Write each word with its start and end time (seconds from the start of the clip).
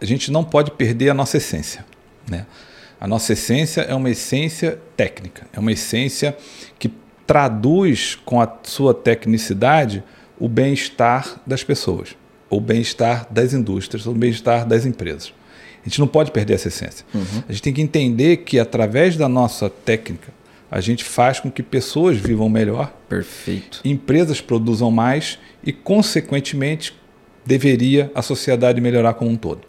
a 0.00 0.04
gente 0.04 0.30
não 0.30 0.44
pode 0.44 0.70
perder 0.72 1.10
a 1.10 1.14
nossa 1.14 1.36
essência. 1.36 1.84
Né? 2.28 2.46
A 3.00 3.06
nossa 3.06 3.32
essência 3.32 3.82
é 3.82 3.94
uma 3.94 4.10
essência 4.10 4.78
técnica, 4.96 5.46
é 5.52 5.60
uma 5.60 5.72
essência 5.72 6.36
que 6.78 6.92
traduz 7.26 8.16
com 8.24 8.40
a 8.40 8.50
sua 8.62 8.94
tecnicidade 8.94 10.02
o 10.38 10.48
bem-estar 10.48 11.40
das 11.46 11.62
pessoas, 11.62 12.16
o 12.48 12.60
bem-estar 12.60 13.26
das 13.30 13.52
indústrias, 13.52 14.06
o 14.06 14.12
bem-estar 14.12 14.66
das 14.66 14.86
empresas. 14.86 15.32
A 15.84 15.88
gente 15.88 16.00
não 16.00 16.08
pode 16.08 16.30
perder 16.30 16.54
essa 16.54 16.68
essência. 16.68 17.04
Uhum. 17.14 17.42
A 17.48 17.52
gente 17.52 17.62
tem 17.62 17.72
que 17.72 17.82
entender 17.82 18.38
que 18.38 18.58
através 18.58 19.16
da 19.16 19.28
nossa 19.28 19.70
técnica, 19.70 20.32
a 20.70 20.80
gente 20.80 21.02
faz 21.04 21.40
com 21.40 21.50
que 21.50 21.62
pessoas 21.62 22.16
vivam 22.18 22.48
melhor, 22.48 22.92
perfeito, 23.08 23.80
empresas 23.84 24.40
produzam 24.40 24.90
mais 24.90 25.38
e, 25.64 25.72
consequentemente, 25.72 26.94
deveria 27.48 28.12
a 28.14 28.20
sociedade 28.20 28.78
melhorar 28.78 29.14
como 29.14 29.30
um 29.30 29.36
todo. 29.36 29.62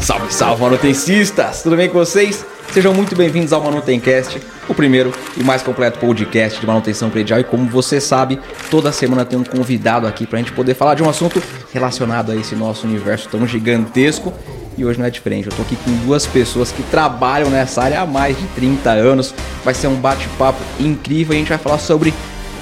Salve, 0.00 0.34
salve, 0.34 0.62
manutencistas! 0.62 1.62
Tudo 1.62 1.76
bem 1.76 1.88
com 1.88 1.94
vocês? 1.94 2.44
Sejam 2.72 2.92
muito 2.92 3.14
bem-vindos 3.14 3.52
ao 3.52 3.62
Manutencast, 3.62 4.40
o 4.68 4.74
primeiro 4.74 5.12
e 5.36 5.44
mais 5.44 5.62
completo 5.62 6.00
podcast 6.00 6.60
de 6.60 6.66
manutenção 6.66 7.08
predial. 7.10 7.38
E 7.38 7.44
como 7.44 7.68
você 7.70 8.00
sabe, 8.00 8.40
toda 8.68 8.90
semana 8.90 9.24
tem 9.24 9.38
um 9.38 9.44
convidado 9.44 10.04
aqui 10.04 10.26
para 10.26 10.40
a 10.40 10.42
gente 10.42 10.52
poder 10.52 10.74
falar 10.74 10.96
de 10.96 11.02
um 11.02 11.08
assunto 11.08 11.40
relacionado 11.72 12.32
a 12.32 12.36
esse 12.36 12.56
nosso 12.56 12.88
universo 12.88 13.28
tão 13.28 13.46
gigantesco. 13.46 14.32
E 14.76 14.84
hoje 14.84 14.98
não 14.98 15.06
é 15.06 15.10
diferente, 15.10 15.46
eu 15.46 15.50
estou 15.50 15.64
aqui 15.64 15.76
com 15.76 15.92
duas 16.04 16.26
pessoas 16.26 16.72
que 16.72 16.82
trabalham 16.82 17.48
nessa 17.48 17.82
área 17.82 18.00
há 18.00 18.06
mais 18.06 18.36
de 18.36 18.46
30 18.48 18.90
anos. 18.90 19.32
Vai 19.64 19.74
ser 19.74 19.86
um 19.86 19.94
bate-papo 19.94 20.58
incrível 20.80 21.34
e 21.34 21.36
a 21.36 21.38
gente 21.38 21.48
vai 21.48 21.58
falar 21.58 21.78
sobre 21.78 22.12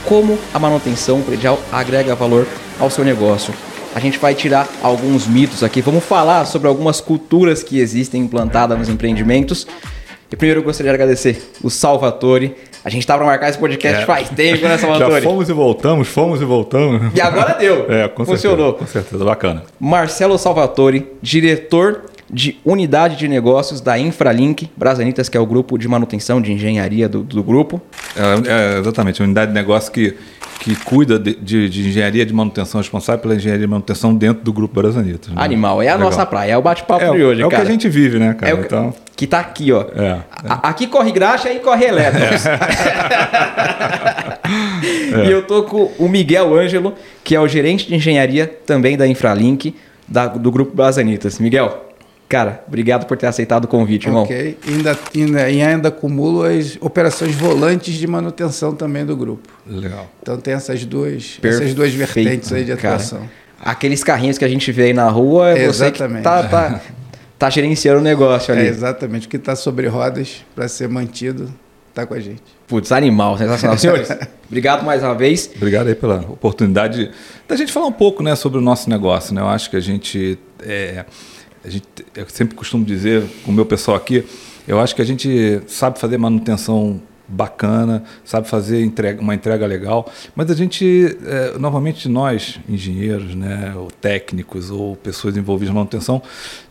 como 0.07 0.39
a 0.53 0.59
manutenção 0.59 1.23
predial 1.23 1.59
agrega 1.73 2.15
valor 2.15 2.47
ao 2.79 2.91
seu 2.91 3.05
negócio. 3.05 3.55
A 3.95 4.01
gente 4.01 4.19
vai 4.19 4.35
tirar 4.35 4.69
alguns 4.83 5.27
mitos 5.27 5.63
aqui, 5.63 5.81
vamos 5.81 6.05
falar 6.05 6.45
sobre 6.47 6.67
algumas 6.67 7.01
culturas 7.01 7.63
que 7.63 7.79
existem 7.79 8.23
implantadas 8.23 8.77
nos 8.77 8.89
empreendimentos. 8.89 9.67
E 10.31 10.37
primeiro 10.37 10.61
eu 10.61 10.65
gostaria 10.65 10.91
de 10.91 10.95
agradecer 10.95 11.41
o 11.63 11.71
Salvatore. 11.71 12.57
A 12.85 12.91
gente 12.91 13.03
estava 13.03 13.19
para 13.21 13.27
marcar 13.27 13.49
esse 13.51 13.59
podcast 13.59 14.03
é. 14.03 14.05
faz 14.05 14.29
tempo, 14.31 14.67
né, 14.67 14.77
Salvatore? 14.79 15.23
Já 15.23 15.23
fomos 15.23 15.49
e 15.49 15.53
voltamos, 15.53 16.09
fomos 16.09 16.43
e 16.43 16.45
voltamos. 16.45 17.15
E 17.15 17.21
agora 17.21 17.55
deu. 17.55 17.87
É, 17.89 18.09
com 18.09 18.25
Funcionou. 18.25 18.73
Certeza, 18.73 18.85
com 18.85 18.87
certeza, 18.87 19.25
bacana. 19.25 19.63
Marcelo 19.79 20.37
Salvatore, 20.37 21.07
diretor 21.23 22.03
de 22.29 22.59
unidade 22.65 23.17
de 23.17 23.29
negócios 23.29 23.81
da 23.81 23.97
Infralink 23.99 24.69
Brasanitas, 24.77 25.29
que 25.29 25.37
é 25.37 25.41
o 25.41 25.47
grupo 25.47 25.79
de 25.79 25.87
manutenção 25.87 26.41
de 26.41 26.53
engenharia 26.53 27.09
do, 27.09 27.23
do 27.23 27.43
grupo. 27.43 27.81
É, 28.17 28.77
é, 28.77 28.79
exatamente, 28.79 29.21
a 29.21 29.25
unidade 29.25 29.51
de 29.51 29.55
negócio 29.55 29.91
que, 29.91 30.17
que 30.61 30.77
cuida 30.77 31.19
de, 31.19 31.35
de, 31.35 31.69
de, 31.69 31.89
engenharia 31.89 32.25
de 32.25 32.33
manutenção, 32.33 32.81
responsável 32.81 33.21
pela 33.21 33.35
engenharia 33.35 33.67
de 33.67 33.71
manutenção 33.71 34.15
dentro 34.15 34.45
do 34.45 34.53
grupo 34.53 34.81
Brasanitas. 34.81 35.29
Né? 35.29 35.35
Animal, 35.37 35.83
é 35.83 35.89
a 35.89 35.95
Legal. 35.95 36.11
nossa 36.11 36.25
praia, 36.25 36.53
é 36.53 36.57
o 36.57 36.63
bate-papo 36.63 37.05
é, 37.05 37.11
de 37.11 37.23
hoje, 37.23 37.43
é 37.43 37.43
cara. 37.43 37.43
É 37.43 37.47
o 37.47 37.51
que 37.51 37.57
a 37.57 37.71
gente 37.71 37.89
vive, 37.89 38.19
né, 38.19 38.35
cara? 38.35 38.53
É 38.53 38.55
o, 38.55 38.61
então... 38.61 38.95
Que 39.17 39.29
tá 39.29 39.39
aqui, 39.39 39.71
ó. 39.71 39.85
É, 39.95 40.19
aqui 40.63 40.89
corre 40.89 41.13
graxa 41.13 41.53
e 41.53 41.61
corre 41.61 41.87
elétricos. 41.87 42.45
e 45.25 45.31
eu 45.31 45.47
tô 45.47 45.63
com 45.63 45.93
o 45.99 46.09
Miguel 46.09 46.53
Ângelo, 46.53 46.95
que 47.23 47.35
é 47.35 47.41
o 47.41 47.47
gerente 47.47 47.87
de 47.87 47.95
engenharia 47.95 48.53
também 48.67 48.97
da 48.97 49.07
Infralink, 49.07 49.77
da, 50.09 50.27
do 50.27 50.51
grupo 50.51 50.75
Brasanitas. 50.75 51.39
Miguel, 51.39 51.94
Cara, 52.29 52.65
obrigado 52.67 53.07
por 53.07 53.17
ter 53.17 53.27
aceitado 53.27 53.65
o 53.65 53.69
convite, 53.69 54.07
irmão. 54.07 54.25
Ok. 54.25 54.59
Ainda, 54.67 54.99
ainda, 55.15 55.51
e 55.51 55.63
ainda 55.63 55.89
acumulo 55.89 56.43
as 56.43 56.77
operações 56.81 57.35
volantes 57.35 57.95
de 57.95 58.07
manutenção 58.07 58.75
também 58.75 59.05
do 59.05 59.17
grupo. 59.17 59.49
Legal. 59.67 60.11
Então 60.23 60.39
tem 60.39 60.55
essas 60.55 60.85
duas, 60.85 61.39
essas 61.43 61.75
duas 61.75 61.93
vertentes 61.93 62.53
aí 62.53 62.65
de 62.65 62.73
atuação. 62.73 63.19
Cara, 63.19 63.31
aqueles 63.65 64.03
carrinhos 64.03 64.39
que 64.39 64.45
a 64.45 64.49
gente 64.49 64.73
vê 64.73 64.85
aí 64.85 64.93
na 64.93 65.09
rua, 65.09 65.51
é 65.51 65.65
exatamente. 65.65 65.99
você 66.09 66.17
que 66.17 66.23
tá, 66.23 66.49
tá, 66.49 66.81
tá 67.39 67.51
gerenciando 67.51 68.01
o 68.01 68.03
negócio 68.03 68.53
ali. 68.53 68.67
É 68.67 68.69
exatamente. 68.69 69.27
O 69.27 69.31
que 69.31 69.37
está 69.37 69.55
sobre 69.55 69.87
rodas 69.87 70.45
para 70.55 70.67
ser 70.67 70.89
mantido 70.89 71.53
está 71.91 72.07
com 72.07 72.15
a 72.15 72.21
gente. 72.21 72.43
Putz, 72.67 72.91
animal, 72.91 73.39
sensacional. 73.39 73.77
Senhores, 73.79 74.09
obrigado 74.47 74.85
mais 74.85 75.03
uma 75.03 75.15
vez. 75.15 75.51
Obrigado 75.55 75.87
aí 75.87 75.95
pela 75.95 76.17
oportunidade 76.23 77.11
da 77.47 77.55
gente 77.55 77.71
falar 77.71 77.87
um 77.87 77.93
pouco 77.93 78.23
né, 78.23 78.35
sobre 78.35 78.59
o 78.59 78.63
nosso 78.63 78.91
negócio. 78.91 79.35
Né? 79.35 79.41
Eu 79.41 79.49
acho 79.49 79.71
que 79.71 79.77
a 79.77 79.81
gente... 79.81 80.39
É, 80.63 81.05
a 81.65 81.71
gente, 81.71 81.87
eu 82.15 82.29
sempre 82.29 82.55
costumo 82.55 82.85
dizer 82.85 83.25
com 83.45 83.51
o 83.51 83.55
meu 83.55 83.65
pessoal 83.65 83.97
aqui, 83.97 84.25
eu 84.69 84.79
acho 84.79 84.95
que 84.95 85.03
a 85.03 85.05
gente 85.05 85.63
sabe 85.67 85.99
fazer 85.99 86.19
manutenção 86.19 87.01
bacana, 87.27 88.03
sabe 88.25 88.49
fazer 88.49 88.85
entrega, 88.85 89.21
uma 89.21 89.35
entrega 89.35 89.67
legal, 89.67 90.11
mas 90.35 90.51
a 90.51 90.55
gente, 90.55 91.17
é, 91.25 91.59
novamente 91.59 92.09
nós, 92.09 92.61
engenheiros, 92.69 93.35
né, 93.35 93.73
ou 93.77 93.91
técnicos, 93.91 94.71
ou 94.71 94.95
pessoas 94.97 95.37
envolvidas 95.37 95.73
na 95.73 95.81
manutenção, 95.81 96.23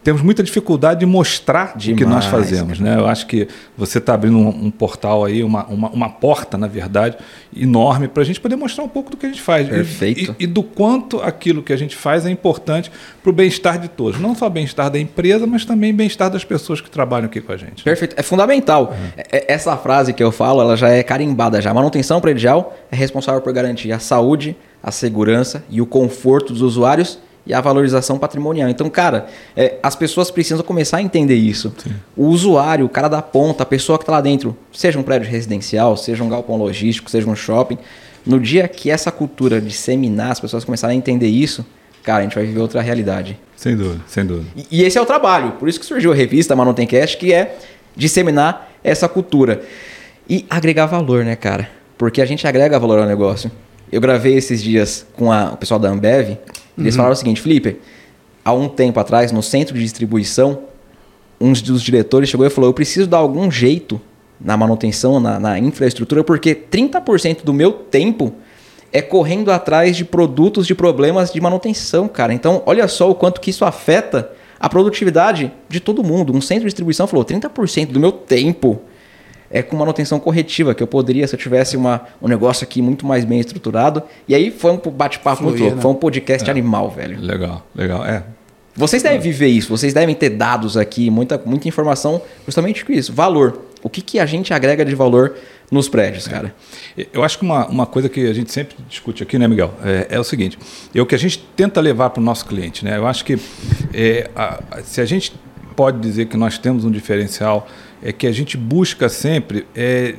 temos 0.03 0.21
muita 0.21 0.43
dificuldade 0.43 0.99
de 0.99 1.05
mostrar 1.05 1.77
Demais, 1.77 1.93
o 1.93 1.95
que 1.95 2.05
nós 2.05 2.25
fazemos. 2.25 2.79
Né? 2.79 2.97
Eu 2.97 3.07
acho 3.07 3.25
que 3.25 3.47
você 3.77 3.99
está 3.99 4.13
abrindo 4.13 4.37
um, 4.37 4.65
um, 4.65 4.71
portal 4.71 5.23
aí, 5.23 5.43
uma, 5.43 5.65
uma, 5.65 5.89
uma, 5.89 6.09
porta, 6.09 6.57
na 6.57 6.67
verdade, 6.67 7.17
enorme 7.55 8.07
para 8.07 8.21
a 8.21 8.25
gente 8.25 8.39
poder 8.39 8.57
mostrar 8.57 8.83
um 8.83 8.89
pouco 8.89 9.09
do 9.09 9.17
que 9.17 9.25
a 9.25 9.29
gente 9.29 9.41
faz. 9.41 9.67
Perfeito. 9.67 10.35
E, 10.37 10.43
e, 10.43 10.43
e 10.43 10.47
do 10.47 10.61
quanto 10.61 11.21
aquilo 11.21 11.63
que 11.63 11.71
a 11.71 11.77
gente 11.77 11.95
faz 11.95 12.25
é 12.25 12.29
importante 12.29 12.91
para 13.21 13.29
o 13.29 13.33
bem-estar 13.33 13.79
de 13.79 13.87
todos. 13.87 14.19
Não 14.19 14.35
só 14.35 14.49
bem-estar 14.49 14.89
da 14.89 14.99
empresa, 14.99 15.47
mas 15.47 15.63
também 15.63 15.93
bem-estar 15.93 16.29
das 16.29 16.43
pessoas 16.43 16.81
que 16.81 16.89
trabalham 16.89 17.27
aqui 17.27 17.39
com 17.39 17.53
a 17.53 17.57
gente. 17.57 17.83
Perfeito. 17.83 18.15
É 18.17 18.21
fundamental. 18.21 18.91
Uhum. 18.91 19.23
Essa 19.47 19.77
frase 19.77 20.11
que 20.11 20.21
eu 20.21 20.31
falo, 20.31 20.52
ela 20.61 20.75
já 20.75 20.89
é 20.89 21.03
carimbada 21.03 21.61
já. 21.61 21.71
A 21.71 21.73
manutenção 21.73 22.19
predial 22.19 22.75
é 22.91 22.95
responsável 22.95 23.41
por 23.41 23.51
garantir 23.53 23.91
a 23.91 23.99
saúde, 23.99 24.55
a 24.81 24.91
segurança 24.91 25.63
e 25.69 25.81
o 25.81 25.85
conforto 25.85 26.53
dos 26.53 26.61
usuários 26.61 27.19
e 27.45 27.53
a 27.53 27.59
valorização 27.59 28.17
patrimonial. 28.17 28.69
Então, 28.69 28.89
cara, 28.89 29.27
é, 29.55 29.75
as 29.83 29.95
pessoas 29.95 30.31
precisam 30.31 30.63
começar 30.63 30.97
a 30.97 31.01
entender 31.01 31.35
isso. 31.35 31.73
Sim. 31.77 31.93
O 32.15 32.27
usuário, 32.27 32.85
o 32.85 32.89
cara 32.89 33.07
da 33.07 33.21
ponta, 33.21 33.63
a 33.63 33.65
pessoa 33.65 33.97
que 33.97 34.03
está 34.03 34.13
lá 34.13 34.21
dentro, 34.21 34.55
seja 34.71 34.97
um 34.97 35.03
prédio 35.03 35.29
residencial, 35.29 35.97
seja 35.97 36.23
um 36.23 36.29
galpão 36.29 36.57
logístico, 36.57 37.09
seja 37.09 37.29
um 37.29 37.35
shopping, 37.35 37.77
no 38.25 38.39
dia 38.39 38.67
que 38.67 38.89
essa 38.89 39.11
cultura 39.11 39.59
disseminar, 39.59 40.31
as 40.31 40.39
pessoas 40.39 40.63
começarem 40.63 40.95
a 40.95 40.97
entender 40.97 41.27
isso, 41.27 41.65
cara, 42.01 42.19
a 42.19 42.23
gente 42.23 42.35
vai 42.35 42.45
viver 42.45 42.61
outra 42.61 42.81
realidade. 42.81 43.37
Sem 43.55 43.75
dúvida, 43.75 44.01
sem 44.07 44.25
dúvida. 44.25 44.47
E, 44.55 44.79
e 44.79 44.83
esse 44.83 44.97
é 44.97 45.01
o 45.01 45.05
trabalho. 45.05 45.53
Por 45.53 45.67
isso 45.67 45.79
que 45.79 45.85
surgiu 45.85 46.11
a 46.11 46.15
revista 46.15 46.55
Manutencast, 46.55 47.17
que 47.17 47.33
é 47.33 47.57
disseminar 47.95 48.71
essa 48.83 49.09
cultura. 49.09 49.61
E 50.29 50.45
agregar 50.49 50.85
valor, 50.85 51.25
né, 51.25 51.35
cara? 51.35 51.69
Porque 51.97 52.21
a 52.21 52.25
gente 52.25 52.45
agrega 52.47 52.79
valor 52.79 52.99
ao 52.99 53.05
negócio. 53.05 53.51
Eu 53.91 54.01
gravei 54.01 54.35
esses 54.35 54.61
dias 54.61 55.05
com 55.15 55.31
a, 55.31 55.51
o 55.53 55.57
pessoal 55.57 55.79
da 55.79 55.89
Ambev 55.89 56.37
eles 56.77 56.93
uhum. 56.93 56.97
falaram 56.97 57.13
o 57.13 57.17
seguinte, 57.17 57.41
Felipe, 57.41 57.79
há 58.43 58.53
um 58.53 58.67
tempo 58.67 58.99
atrás, 58.99 59.31
no 59.31 59.43
centro 59.43 59.75
de 59.75 59.81
distribuição, 59.81 60.63
um 61.39 61.53
dos 61.53 61.81
diretores 61.81 62.29
chegou 62.29 62.45
e 62.45 62.49
falou: 62.49 62.69
Eu 62.69 62.73
preciso 62.73 63.07
dar 63.07 63.17
algum 63.17 63.49
jeito 63.51 64.01
na 64.39 64.57
manutenção, 64.57 65.19
na, 65.19 65.39
na 65.39 65.59
infraestrutura, 65.59 66.23
porque 66.23 66.55
30% 66.55 67.43
do 67.43 67.53
meu 67.53 67.71
tempo 67.71 68.33
é 68.91 69.01
correndo 69.01 69.51
atrás 69.51 69.95
de 69.95 70.05
produtos 70.05 70.67
de 70.67 70.75
problemas 70.75 71.31
de 71.31 71.39
manutenção, 71.41 72.07
cara. 72.07 72.33
Então, 72.33 72.61
olha 72.65 72.87
só 72.87 73.09
o 73.09 73.15
quanto 73.15 73.41
que 73.41 73.49
isso 73.49 73.65
afeta 73.65 74.31
a 74.59 74.69
produtividade 74.69 75.51
de 75.67 75.79
todo 75.79 76.03
mundo. 76.03 76.35
Um 76.35 76.41
centro 76.41 76.63
de 76.63 76.67
distribuição 76.67 77.07
falou: 77.07 77.23
30% 77.25 77.87
do 77.87 77.99
meu 77.99 78.11
tempo 78.11 78.81
é, 79.53 79.61
com 79.61 79.77
manutenção 79.77 80.19
corretiva, 80.19 80.73
que 80.73 80.81
eu 80.81 80.87
poderia 80.87 81.27
se 81.27 81.35
eu 81.35 81.39
tivesse 81.39 81.77
uma, 81.77 82.01
um 82.19 82.27
negócio 82.27 82.63
aqui 82.63 82.81
muito 82.81 83.05
mais 83.05 83.23
bem 83.23 83.39
estruturado. 83.39 84.01
E 84.27 84.33
aí 84.33 84.49
foi 84.49 84.71
um 84.71 84.77
bate-papo 84.77 85.43
muito 85.43 85.59
louco, 85.59 85.75
né? 85.75 85.81
foi 85.81 85.91
um 85.91 85.95
podcast 85.95 86.49
é. 86.49 86.51
animal, 86.51 86.89
velho. 86.89 87.21
Legal, 87.21 87.65
legal. 87.75 88.03
É. 88.03 88.23
Vocês 88.75 89.03
devem 89.03 89.19
viver 89.19 89.47
isso, 89.47 89.69
vocês 89.69 89.93
devem 89.93 90.15
ter 90.15 90.31
dados 90.31 90.75
aqui, 90.75 91.11
muita, 91.11 91.39
muita 91.45 91.67
informação, 91.67 92.19
justamente 92.43 92.83
com 92.83 92.91
isso. 92.91 93.13
Valor. 93.13 93.61
O 93.83 93.89
que, 93.89 94.01
que 94.01 94.17
a 94.17 94.25
gente 94.25 94.51
agrega 94.51 94.83
de 94.83 94.95
valor 94.95 95.35
nos 95.69 95.87
prédios, 95.87 96.27
cara? 96.27 96.55
É. 96.97 97.05
Eu 97.13 97.23
acho 97.23 97.37
que 97.37 97.45
uma, 97.45 97.67
uma 97.67 97.85
coisa 97.85 98.09
que 98.09 98.27
a 98.27 98.33
gente 98.33 98.51
sempre 98.51 98.75
discute 98.89 99.21
aqui, 99.21 99.37
né, 99.37 99.47
Miguel, 99.47 99.71
é, 99.83 100.07
é 100.15 100.19
o 100.19 100.23
seguinte: 100.23 100.57
é 100.95 100.99
o 100.99 101.05
que 101.05 101.13
a 101.13 101.19
gente 101.19 101.45
tenta 101.55 101.79
levar 101.79 102.09
para 102.09 102.21
o 102.21 102.23
nosso 102.23 102.47
cliente. 102.47 102.83
Né? 102.83 102.97
Eu 102.97 103.05
acho 103.05 103.23
que 103.23 103.37
é, 103.93 104.31
a, 104.35 104.81
se 104.83 104.99
a 104.99 105.05
gente 105.05 105.33
pode 105.75 105.99
dizer 105.99 106.25
que 106.25 106.37
nós 106.37 106.57
temos 106.57 106.85
um 106.85 106.91
diferencial 106.91 107.67
é 108.03 108.11
que 108.11 108.27
a 108.27 108.31
gente 108.31 108.57
busca 108.57 109.07
sempre 109.07 109.65
é, 109.73 110.15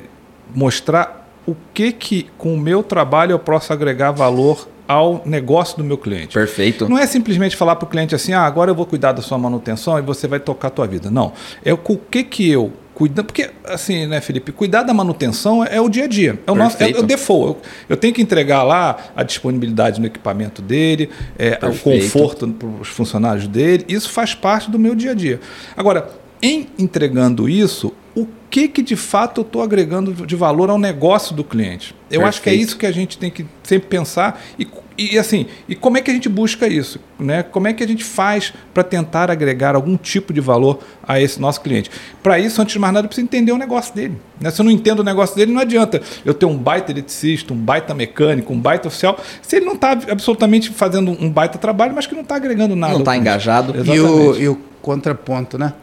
mostrar 0.53 1.29
o 1.45 1.55
que 1.73 1.91
que 1.91 2.27
com 2.37 2.55
o 2.55 2.57
meu 2.57 2.81
trabalho 2.81 3.33
eu 3.33 3.39
posso 3.39 3.71
agregar 3.71 4.11
valor 4.11 4.67
ao 4.87 5.21
negócio 5.25 5.77
do 5.77 5.83
meu 5.83 5.97
cliente. 5.97 6.33
Perfeito. 6.33 6.89
Não 6.89 6.97
é 6.97 7.05
simplesmente 7.05 7.55
falar 7.55 7.75
para 7.75 7.85
o 7.85 7.89
cliente 7.89 8.15
assim, 8.15 8.33
ah, 8.33 8.41
agora 8.41 8.71
eu 8.71 8.75
vou 8.75 8.85
cuidar 8.85 9.11
da 9.11 9.21
sua 9.21 9.37
manutenção 9.37 9.97
e 9.97 10.01
você 10.01 10.27
vai 10.27 10.39
tocar 10.39 10.67
a 10.67 10.71
tua 10.71 10.87
vida. 10.87 11.09
Não. 11.09 11.33
É 11.63 11.73
o 11.73 11.77
que 11.77 12.23
que 12.23 12.49
eu 12.49 12.71
cuidando, 12.93 13.25
porque 13.25 13.49
assim, 13.65 14.07
né, 14.07 14.21
Felipe, 14.21 14.51
cuidar 14.51 14.83
da 14.83 14.93
manutenção 14.93 15.63
é, 15.63 15.75
é 15.75 15.81
o 15.81 15.89
dia 15.89 16.05
a 16.05 16.07
dia, 16.07 16.39
é 16.47 16.51
o 16.51 16.55
nosso, 16.55 16.81
é, 16.81 16.91
é 16.91 16.97
o 16.97 17.03
default. 17.03 17.59
Eu, 17.59 17.61
eu, 17.89 17.97
tenho 17.97 18.13
que 18.13 18.21
entregar 18.21 18.63
lá 18.63 18.97
a 19.15 19.21
disponibilidade 19.21 19.99
no 19.99 20.07
equipamento 20.07 20.61
dele, 20.61 21.09
é, 21.37 21.59
o 21.61 21.77
conforto 21.77 22.47
para 22.47 22.67
os 22.67 22.87
funcionários 22.87 23.47
dele. 23.47 23.85
Isso 23.87 24.09
faz 24.09 24.33
parte 24.33 24.71
do 24.71 24.79
meu 24.79 24.95
dia 24.95 25.11
a 25.11 25.13
dia. 25.13 25.41
Agora, 25.75 26.07
em 26.45 26.67
entregando 26.77 27.49
isso, 27.49 27.91
o 28.15 28.27
que, 28.49 28.67
que 28.67 28.83
de 28.83 28.95
fato 28.95 29.41
eu 29.41 29.45
estou 29.45 29.61
agregando 29.63 30.13
de 30.25 30.35
valor 30.35 30.69
ao 30.69 30.77
negócio 30.77 31.35
do 31.35 31.43
cliente? 31.43 31.93
Eu 32.09 32.21
Perfeito. 32.21 32.27
acho 32.27 32.41
que 32.41 32.49
é 32.49 32.53
isso 32.53 32.77
que 32.77 32.85
a 32.85 32.91
gente 32.91 33.17
tem 33.17 33.31
que 33.31 33.45
sempre 33.63 33.89
pensar 33.89 34.41
e, 34.57 34.67
e 34.95 35.17
assim, 35.17 35.47
e 35.67 35.75
como 35.75 35.97
é 35.97 36.01
que 36.01 36.11
a 36.11 36.13
gente 36.13 36.29
busca 36.29 36.67
isso? 36.67 36.99
Né? 37.19 37.41
Como 37.41 37.67
é 37.67 37.73
que 37.73 37.83
a 37.83 37.87
gente 37.87 38.03
faz 38.03 38.53
para 38.73 38.83
tentar 38.83 39.31
agregar 39.31 39.75
algum 39.75 39.97
tipo 39.97 40.31
de 40.31 40.39
valor 40.39 40.79
a 41.05 41.19
esse 41.19 41.41
nosso 41.41 41.61
cliente? 41.61 41.89
Para 42.21 42.37
isso, 42.37 42.61
antes 42.61 42.73
de 42.73 42.79
mais 42.79 42.93
nada, 42.93 43.05
eu 43.05 43.09
preciso 43.09 43.25
entender 43.25 43.51
o 43.51 43.57
negócio 43.57 43.93
dele. 43.93 44.15
Né? 44.39 44.51
Se 44.51 44.61
eu 44.61 44.63
não 44.63 44.71
entendo 44.71 44.99
o 44.99 45.03
negócio 45.03 45.35
dele, 45.35 45.51
não 45.51 45.61
adianta 45.61 46.01
eu 46.23 46.33
ter 46.33 46.45
um 46.45 46.57
baita 46.57 46.91
eletricista, 46.91 47.53
um 47.53 47.57
baita 47.57 47.93
mecânico, 47.93 48.53
um 48.53 48.59
baita 48.59 48.87
oficial, 48.87 49.19
se 49.41 49.55
ele 49.55 49.65
não 49.65 49.73
está 49.73 49.91
absolutamente 49.91 50.69
fazendo 50.69 51.11
um 51.11 51.29
baita 51.29 51.57
trabalho, 51.57 51.93
mas 51.95 52.05
que 52.05 52.13
não 52.13 52.21
está 52.21 52.35
agregando 52.35 52.75
nada. 52.75 52.93
Não 52.93 52.99
está 52.99 53.17
engajado. 53.17 53.73
E 53.83 53.99
o, 53.99 54.35
e 54.37 54.47
o 54.47 54.55
contraponto, 54.81 55.57
né? 55.57 55.73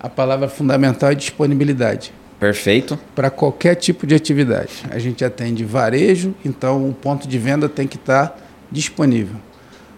A 0.00 0.08
palavra 0.08 0.48
fundamental 0.48 1.10
é 1.10 1.14
disponibilidade. 1.14 2.12
Perfeito. 2.38 2.98
Para 3.14 3.30
qualquer 3.30 3.74
tipo 3.74 4.06
de 4.06 4.14
atividade. 4.14 4.84
A 4.90 4.98
gente 4.98 5.24
atende 5.24 5.64
varejo, 5.64 6.34
então 6.44 6.88
o 6.88 6.94
ponto 6.94 7.26
de 7.26 7.38
venda 7.38 7.68
tem 7.68 7.86
que 7.86 7.96
estar 7.96 8.28
tá 8.28 8.36
disponível. 8.70 9.36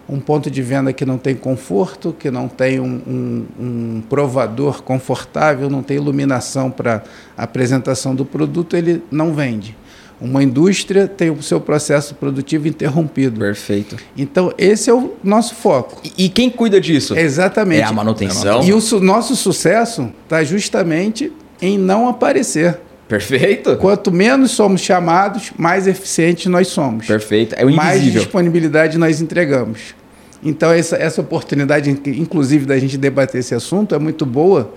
Um 0.09 0.19
ponto 0.19 0.49
de 0.49 0.61
venda 0.61 0.91
que 0.91 1.05
não 1.05 1.17
tem 1.17 1.35
conforto, 1.35 2.13
que 2.17 2.31
não 2.31 2.47
tem 2.47 2.79
um, 2.79 3.01
um, 3.07 3.45
um 3.59 4.03
provador 4.09 4.81
confortável, 4.81 5.69
não 5.69 5.83
tem 5.83 5.97
iluminação 5.97 6.71
para 6.71 7.03
apresentação 7.37 8.15
do 8.15 8.25
produto, 8.25 8.75
ele 8.75 9.03
não 9.11 9.33
vende. 9.33 9.77
Uma 10.21 10.43
indústria 10.43 11.07
tem 11.07 11.31
o 11.31 11.41
seu 11.41 11.59
processo 11.59 12.13
produtivo 12.13 12.67
interrompido. 12.67 13.39
Perfeito. 13.39 13.97
Então, 14.15 14.53
esse 14.55 14.87
é 14.89 14.93
o 14.93 15.15
nosso 15.23 15.55
foco. 15.55 15.99
E, 16.03 16.25
e 16.25 16.29
quem 16.29 16.47
cuida 16.47 16.79
disso? 16.79 17.17
Exatamente. 17.17 17.81
É 17.81 17.85
a 17.85 17.91
manutenção. 17.91 18.63
E 18.63 18.71
o 18.71 18.79
su 18.79 18.99
nosso 18.99 19.35
sucesso 19.35 20.11
está 20.23 20.43
justamente 20.43 21.33
em 21.59 21.75
não 21.77 22.07
aparecer. 22.07 22.79
Perfeito. 23.07 23.75
Quanto 23.77 24.11
menos 24.11 24.51
somos 24.51 24.81
chamados, 24.81 25.51
mais 25.57 25.87
eficientes 25.87 26.45
nós 26.45 26.67
somos. 26.67 27.07
Perfeito. 27.07 27.55
É 27.55 27.65
o 27.65 27.69
invisível. 27.69 27.83
Mais 27.83 28.13
disponibilidade 28.13 28.97
nós 28.99 29.19
entregamos. 29.21 29.95
Então, 30.43 30.71
essa, 30.71 30.95
essa 30.95 31.19
oportunidade, 31.21 31.89
inclusive, 31.89 32.65
da 32.65 32.77
gente 32.77 32.97
debater 32.97 33.39
esse 33.39 33.53
assunto 33.53 33.93
é 33.93 33.99
muito 33.99 34.25
boa, 34.25 34.73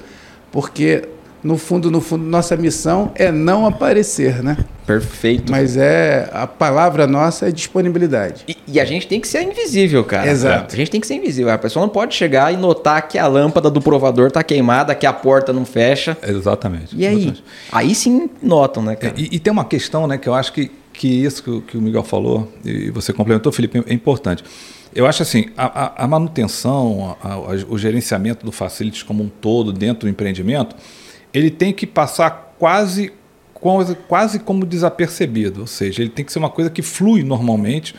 porque 0.51 1.05
no 1.45 1.59
fundo, 1.59 1.91
no 1.91 2.01
fundo, 2.01 2.25
nossa 2.25 2.57
missão 2.57 3.13
é 3.15 3.31
não 3.31 3.67
aparecer, 3.67 4.43
né? 4.43 4.57
Perfeito. 4.87 5.53
Mas 5.53 5.77
é 5.77 6.29
a 6.33 6.47
palavra 6.47 7.07
nossa 7.07 7.49
é 7.49 7.53
disponibilidade. 7.53 8.45
E, 8.49 8.57
e, 8.67 8.81
a 8.81 8.85
gente 8.87 9.07
tem 9.07 9.21
que 9.21 9.29
ser 9.29 9.43
invisível, 9.43 10.03
cara. 10.05 10.31
Exato. 10.31 10.75
A 10.75 10.77
gente 10.77 10.91
tem 10.91 11.01
que 11.01 11.07
ser 11.07 11.17
invisível. 11.17 11.53
A 11.53 11.59
pessoa 11.59 11.85
não 11.85 11.91
pode 11.91 12.15
chegar 12.15 12.53
e 12.53 12.57
notar 12.57 13.07
que 13.07 13.19
a 13.19 13.27
lâmpada 13.27 13.71
do 13.71 13.81
provador 13.81 14.31
tá 14.33 14.43
queimada, 14.43 14.95
que 14.95 15.05
a 15.05 15.13
porta 15.13 15.53
não 15.53 15.67
fecha. 15.67 16.17
Exatamente. 16.27 16.97
E 16.97 17.07
aí? 17.07 17.15
Exatamente. 17.15 17.45
Aí 17.71 17.95
sim 17.95 18.31
notam, 18.43 18.83
né, 18.83 18.97
cara? 18.97 19.15
E, 19.15 19.37
e, 19.37 19.39
tem 19.39 19.53
uma 19.53 19.67
questão, 19.67 20.07
né, 20.07 20.17
que 20.17 20.29
eu 20.29 20.35
acho 20.35 20.51
que, 20.51 20.71
que 20.95 21.09
isso 21.25 21.43
que, 21.43 21.61
que 21.61 21.77
o 21.77 21.83
Miguel 21.83 22.03
falou, 22.03 22.51
e 22.65 22.91
você 22.91 23.13
complementou, 23.13 23.53
Felipe, 23.53 23.85
é 23.87 23.93
importante. 23.93 24.43
Eu 24.95 25.07
acho 25.07 25.23
assim, 25.23 25.47
a, 25.57 26.05
a 26.05 26.07
manutenção, 26.07 27.17
a, 27.23 27.35
a, 27.35 27.39
o 27.69 27.77
gerenciamento 27.77 28.47
do 28.47 28.53
facilities 28.53 29.03
como 29.03 29.25
um 29.25 29.29
todo 29.29 29.73
dentro 29.73 30.07
do 30.07 30.09
empreendimento, 30.09 30.75
ele 31.35 31.51
tem 31.51 31.73
que 31.73 31.87
passar 31.87 32.55
quase, 32.59 33.13
quase 34.09 34.39
como 34.39 34.65
desapercebido, 34.65 35.63
ou 35.63 35.67
seja, 35.67 36.01
ele 36.01 36.11
tem 36.11 36.25
que 36.25 36.33
ser 36.33 36.39
uma 36.39 36.49
coisa 36.49 36.71
que 36.71 36.81
flui 36.81 37.25
normalmente, 37.25 37.95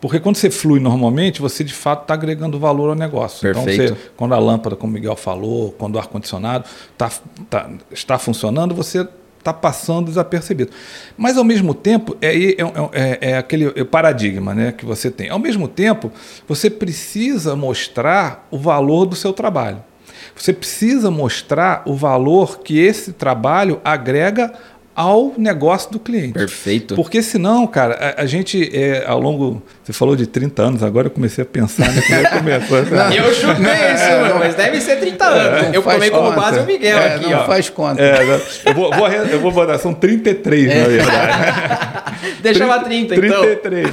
porque 0.00 0.18
quando 0.18 0.36
você 0.36 0.50
flui 0.50 0.80
normalmente, 0.80 1.40
você 1.40 1.62
de 1.62 1.74
fato 1.74 2.02
está 2.02 2.14
agregando 2.14 2.58
valor 2.58 2.88
ao 2.88 2.94
negócio. 2.96 3.40
Perfeito. 3.42 3.82
Então, 3.82 3.96
você, 3.96 4.10
quando 4.16 4.34
a 4.34 4.38
lâmpada, 4.38 4.74
como 4.74 4.90
o 4.90 4.94
Miguel 4.94 5.14
falou, 5.14 5.72
quando 5.78 5.96
o 5.96 5.98
ar-condicionado 5.98 6.64
tá, 6.96 7.10
tá, 7.48 7.70
está 7.92 8.18
funcionando, 8.18 8.74
você 8.74 9.06
está 9.38 9.52
passando 9.52 10.06
desapercebido. 10.06 10.70
Mas, 11.18 11.36
ao 11.36 11.44
mesmo 11.44 11.74
tempo, 11.74 12.16
é, 12.20 12.34
é, 12.34 12.56
é, 12.92 13.30
é 13.32 13.36
aquele 13.36 13.84
paradigma 13.84 14.54
né, 14.54 14.72
que 14.72 14.86
você 14.86 15.10
tem. 15.10 15.28
Ao 15.28 15.38
mesmo 15.38 15.68
tempo, 15.68 16.10
você 16.48 16.70
precisa 16.70 17.54
mostrar 17.54 18.46
o 18.50 18.58
valor 18.58 19.04
do 19.04 19.16
seu 19.16 19.32
trabalho. 19.32 19.82
Você 20.34 20.52
precisa 20.52 21.10
mostrar 21.10 21.82
o 21.86 21.94
valor 21.94 22.60
que 22.60 22.78
esse 22.78 23.12
trabalho 23.12 23.80
agrega 23.84 24.52
ao 25.00 25.32
negócio 25.38 25.90
do 25.90 25.98
cliente. 25.98 26.34
Perfeito. 26.34 26.94
Porque 26.94 27.22
senão, 27.22 27.66
cara, 27.66 28.14
a, 28.18 28.22
a 28.22 28.26
gente, 28.26 28.70
é, 28.76 29.04
ao 29.06 29.18
longo. 29.18 29.62
Você 29.82 29.94
falou 29.94 30.14
de 30.14 30.26
30 30.26 30.62
anos, 30.62 30.82
agora 30.82 31.06
eu 31.06 31.10
comecei 31.10 31.42
a 31.42 31.46
pensar, 31.46 31.90
né? 31.90 32.02
começou, 32.36 32.78
eu 32.78 33.34
chutei 33.34 33.94
isso, 33.94 34.38
mas 34.38 34.54
deve 34.54 34.80
ser 34.80 34.96
30 34.96 35.24
anos. 35.24 35.62
É, 35.62 35.76
eu 35.76 35.82
tomei 35.82 36.10
como 36.10 36.32
base 36.32 36.60
o 36.60 36.66
Miguel 36.66 36.98
é, 36.98 37.14
aqui. 37.14 37.30
Não 37.30 37.40
ó. 37.40 37.46
faz 37.46 37.70
conta. 37.70 38.00
É, 38.00 38.40
eu, 38.66 38.74
vou, 38.74 38.92
vou, 38.92 39.08
eu 39.08 39.40
vou 39.40 39.50
botar, 39.50 39.78
são 39.78 39.94
33, 39.94 40.66
na 40.66 40.84
verdade. 40.84 42.10
Deixava 42.42 42.84
30, 42.84 43.14
30, 43.14 43.26
então. 43.26 43.42
33. 43.42 43.88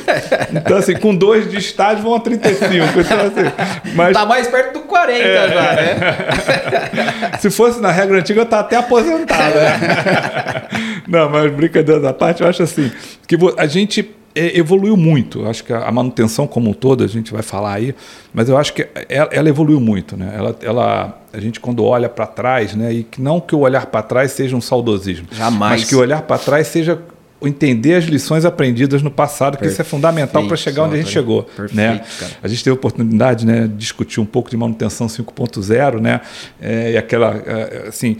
Então, 0.53 0.77
assim, 0.77 0.95
com 0.95 1.15
dois 1.15 1.49
de 1.49 1.57
estágio 1.57 2.03
vão 2.03 2.15
a 2.15 2.19
35. 2.19 2.65
Então, 2.99 3.19
assim, 3.21 3.93
mas... 3.95 4.13
Tá 4.13 4.25
mais 4.25 4.47
perto 4.47 4.73
do 4.73 4.79
40 4.81 5.19
é. 5.19 5.47
já, 5.47 5.73
né? 5.73 7.39
Se 7.39 7.49
fosse 7.49 7.79
na 7.79 7.91
regra 7.91 8.19
antiga, 8.19 8.41
eu 8.41 8.45
tava 8.45 8.63
até 8.63 8.75
aposentado. 8.75 9.55
Né? 9.55 10.67
Não, 11.07 11.29
mas 11.29 11.51
brincadeira 11.51 11.99
da 11.99 12.13
parte, 12.13 12.41
eu 12.41 12.47
acho 12.47 12.63
assim, 12.63 12.91
que 13.27 13.37
a 13.57 13.65
gente 13.65 14.15
é, 14.37 14.57
evoluiu 14.57 14.95
muito. 14.95 15.45
Acho 15.47 15.63
que 15.63 15.73
a 15.73 15.91
manutenção 15.91 16.45
como 16.45 16.69
um 16.69 16.73
todo, 16.73 17.03
a 17.03 17.07
gente 17.07 17.33
vai 17.33 17.41
falar 17.41 17.73
aí, 17.73 17.95
mas 18.31 18.47
eu 18.47 18.57
acho 18.57 18.73
que 18.73 18.87
ela, 19.09 19.29
ela 19.31 19.49
evoluiu 19.49 19.79
muito. 19.79 20.15
Né? 20.15 20.31
Ela, 20.35 20.55
ela, 20.61 21.21
a 21.33 21.39
gente, 21.39 21.59
quando 21.59 21.83
olha 21.83 22.07
para 22.07 22.27
trás, 22.27 22.75
né? 22.75 22.93
e 22.93 23.07
não 23.17 23.39
que 23.39 23.55
o 23.55 23.59
olhar 23.59 23.87
para 23.87 24.03
trás 24.03 24.31
seja 24.31 24.55
um 24.55 24.61
saudosismo, 24.61 25.27
Jamais. 25.31 25.81
mas 25.81 25.89
que 25.89 25.95
o 25.95 25.99
olhar 25.99 26.21
para 26.21 26.37
trás 26.37 26.67
seja 26.67 27.01
entender 27.41 27.95
as 27.95 28.05
lições 28.05 28.45
aprendidas 28.45 29.01
no 29.03 29.11
passado, 29.11 29.57
que 29.57 29.67
isso 29.67 29.79
é 29.79 29.85
fundamental 29.85 30.47
para 30.47 30.57
chegar 30.57 30.83
onde 30.83 30.95
a 30.95 30.97
gente 30.97 31.11
chegou. 31.11 31.43
Perfeito, 31.43 31.75
né? 31.75 32.01
A 32.41 32.47
gente 32.47 32.63
teve 32.63 32.71
a 32.71 32.73
oportunidade 32.73 33.45
né, 33.45 33.61
de 33.61 33.75
discutir 33.75 34.19
um 34.19 34.25
pouco 34.25 34.49
de 34.49 34.57
manutenção 34.57 35.05
5.0, 35.07 35.99
né? 35.99 36.21
É, 36.59 36.93
e 36.93 36.97
aquela, 36.97 37.35
é, 37.45 37.85
assim, 37.89 38.17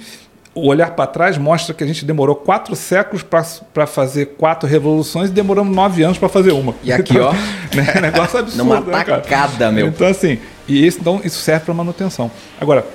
o 0.58 0.68
olhar 0.68 0.92
para 0.92 1.06
trás 1.06 1.38
mostra 1.38 1.74
que 1.74 1.84
a 1.84 1.88
gente 1.88 2.04
demorou 2.04 2.36
quatro 2.36 2.76
séculos 2.76 3.24
para 3.24 3.86
fazer 3.86 4.38
quatro 4.38 4.68
revoluções 4.68 5.30
e 5.30 5.34
demoramos 5.34 5.76
nove 5.76 6.02
anos 6.02 6.18
para 6.18 6.28
fazer 6.28 6.52
uma. 6.52 6.74
E 6.84 6.92
aqui, 6.92 7.20
ó. 7.20 7.32
né, 7.74 8.02
negócio 8.02 8.40
absurdo. 8.40 8.64
Numa 8.64 8.80
né, 8.80 9.04
tacada, 9.04 9.72
meu. 9.72 9.88
Então, 9.88 10.08
assim, 10.08 10.40
e 10.68 10.86
isso, 10.86 10.98
então, 11.00 11.22
isso 11.24 11.40
serve 11.40 11.66
para 11.66 11.74
manutenção. 11.76 12.32
Agora, 12.60 12.86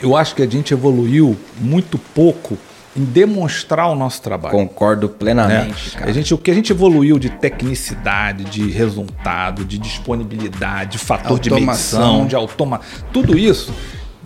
eu 0.00 0.16
acho 0.16 0.34
que 0.36 0.42
a 0.42 0.46
gente 0.46 0.72
evoluiu 0.72 1.36
muito 1.58 1.98
pouco 1.98 2.56
em 2.96 3.04
demonstrar 3.04 3.88
o 3.90 3.94
nosso 3.94 4.22
trabalho. 4.22 4.56
Concordo 4.56 5.08
plenamente. 5.08 5.96
Né? 5.96 6.04
A 6.06 6.12
gente, 6.12 6.32
o 6.32 6.38
que 6.38 6.50
a 6.50 6.54
gente 6.54 6.72
evoluiu 6.72 7.18
de 7.18 7.28
tecnicidade, 7.28 8.44
de 8.44 8.70
resultado, 8.70 9.64
de 9.64 9.76
disponibilidade, 9.76 10.92
de 10.92 10.98
fator 10.98 11.32
Automação. 11.32 11.58
de 11.58 11.66
medição, 11.66 12.26
de 12.26 12.36
automação, 12.36 12.86
tudo 13.12 13.36
isso 13.36 13.72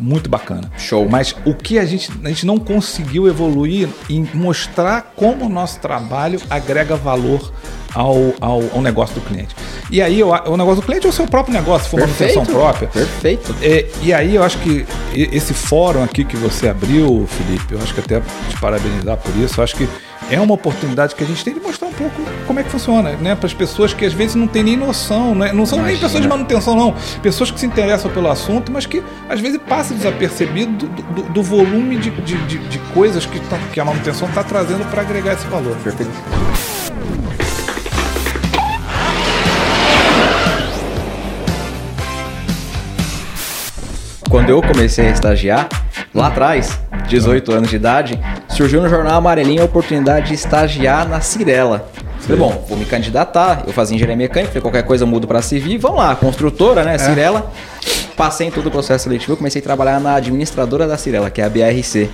muito 0.00 0.28
bacana. 0.28 0.70
Show. 0.78 1.08
Mas 1.08 1.34
o 1.44 1.54
que 1.54 1.78
a 1.78 1.84
gente, 1.84 2.10
a 2.24 2.28
gente 2.28 2.46
não 2.46 2.58
conseguiu 2.58 3.28
evoluir 3.28 3.88
em 4.08 4.28
mostrar 4.34 5.12
como 5.14 5.46
o 5.46 5.48
nosso 5.48 5.78
trabalho 5.80 6.40
agrega 6.48 6.96
valor 6.96 7.52
ao, 7.94 8.34
ao, 8.40 8.62
ao 8.74 8.82
negócio 8.82 9.14
do 9.14 9.20
cliente. 9.20 9.54
E 9.90 10.00
aí 10.00 10.22
o, 10.22 10.28
o 10.28 10.56
negócio 10.56 10.80
do 10.80 10.82
cliente 10.82 11.06
é 11.06 11.10
o 11.10 11.12
seu 11.12 11.26
próprio 11.26 11.52
negócio, 11.52 11.84
se 11.84 11.90
for 11.90 12.00
Perfeito. 12.00 12.36
manutenção 12.36 12.54
própria. 12.54 12.88
Perfeito. 12.88 13.54
É, 13.62 13.86
e 14.02 14.12
aí 14.12 14.34
eu 14.36 14.42
acho 14.42 14.58
que 14.58 14.86
esse 15.12 15.52
fórum 15.52 16.02
aqui 16.02 16.24
que 16.24 16.36
você 16.36 16.68
abriu, 16.68 17.26
Felipe, 17.26 17.74
eu 17.74 17.80
acho 17.82 17.92
que 17.92 18.00
até 18.00 18.20
te 18.20 18.60
parabenizar 18.60 19.16
por 19.16 19.36
isso, 19.36 19.60
eu 19.60 19.64
acho 19.64 19.76
que 19.76 19.88
é 20.30 20.40
uma 20.40 20.54
oportunidade 20.54 21.14
que 21.14 21.24
a 21.24 21.26
gente 21.26 21.44
tem 21.44 21.52
de 21.52 21.60
mostrar 21.60 21.88
um 21.88 21.92
pouco 21.92 22.22
como 22.46 22.60
é 22.60 22.62
que 22.62 22.70
funciona, 22.70 23.12
né? 23.12 23.34
Para 23.34 23.46
as 23.46 23.54
pessoas 23.54 23.92
que 23.92 24.04
às 24.04 24.12
vezes 24.12 24.36
não 24.36 24.46
têm 24.46 24.62
nem 24.62 24.76
noção, 24.76 25.34
né? 25.34 25.52
não 25.52 25.66
são 25.66 25.78
Imagina. 25.78 25.86
nem 25.92 26.00
pessoas 26.00 26.22
de 26.22 26.28
manutenção, 26.28 26.76
não. 26.76 26.94
Pessoas 27.20 27.50
que 27.50 27.58
se 27.58 27.66
interessam 27.66 28.10
pelo 28.10 28.30
assunto, 28.30 28.70
mas 28.70 28.86
que 28.86 29.02
às 29.28 29.40
vezes 29.40 29.60
passa 29.68 29.92
desapercebido 29.92 30.86
do, 30.86 31.02
do, 31.02 31.22
do 31.32 31.42
volume 31.42 31.96
de, 31.96 32.10
de, 32.10 32.36
de, 32.46 32.58
de, 32.58 32.78
coisas 32.94 33.26
que, 33.26 33.40
tá, 33.40 33.58
que 33.72 33.80
a 33.80 33.84
manutenção 33.84 34.28
está 34.28 34.44
trazendo 34.44 34.88
para 34.88 35.02
agregar 35.02 35.32
esse 35.32 35.46
valor. 35.48 35.76
Perfeito. 35.82 36.10
Quando 44.28 44.50
eu 44.50 44.62
comecei 44.62 45.08
a 45.08 45.10
estagiar, 45.10 45.68
lá 46.14 46.28
atrás, 46.28 46.78
18 47.08 47.52
anos 47.52 47.68
de 47.68 47.74
idade, 47.74 48.20
surgiu 48.50 48.82
no 48.82 48.88
jornal 48.88 49.18
Amarelinho 49.18 49.62
a 49.62 49.64
oportunidade 49.64 50.28
de 50.28 50.34
estagiar 50.34 51.08
na 51.08 51.20
Cirela. 51.20 51.88
Falei, 52.20 52.38
bom, 52.38 52.64
vou 52.68 52.76
me 52.76 52.84
candidatar. 52.84 53.64
Eu 53.66 53.72
fazia 53.72 53.94
engenharia 53.94 54.16
mecânica, 54.16 54.48
falei, 54.52 54.62
qualquer 54.62 54.82
coisa 54.82 55.06
mudo 55.06 55.26
para 55.26 55.40
civil. 55.42 55.78
Vamos 55.80 55.98
lá, 55.98 56.14
construtora, 56.14 56.84
né? 56.84 56.94
É. 56.94 56.98
Cirela. 56.98 57.50
Passei 58.16 58.48
em 58.48 58.50
todo 58.50 58.66
o 58.66 58.70
processo 58.70 59.04
seletivo, 59.04 59.36
comecei 59.36 59.60
a 59.60 59.64
trabalhar 59.64 59.98
na 59.98 60.14
administradora 60.14 60.86
da 60.86 60.98
Cirela, 60.98 61.30
que 61.30 61.40
é 61.40 61.44
a 61.44 61.48
BRC. 61.48 62.10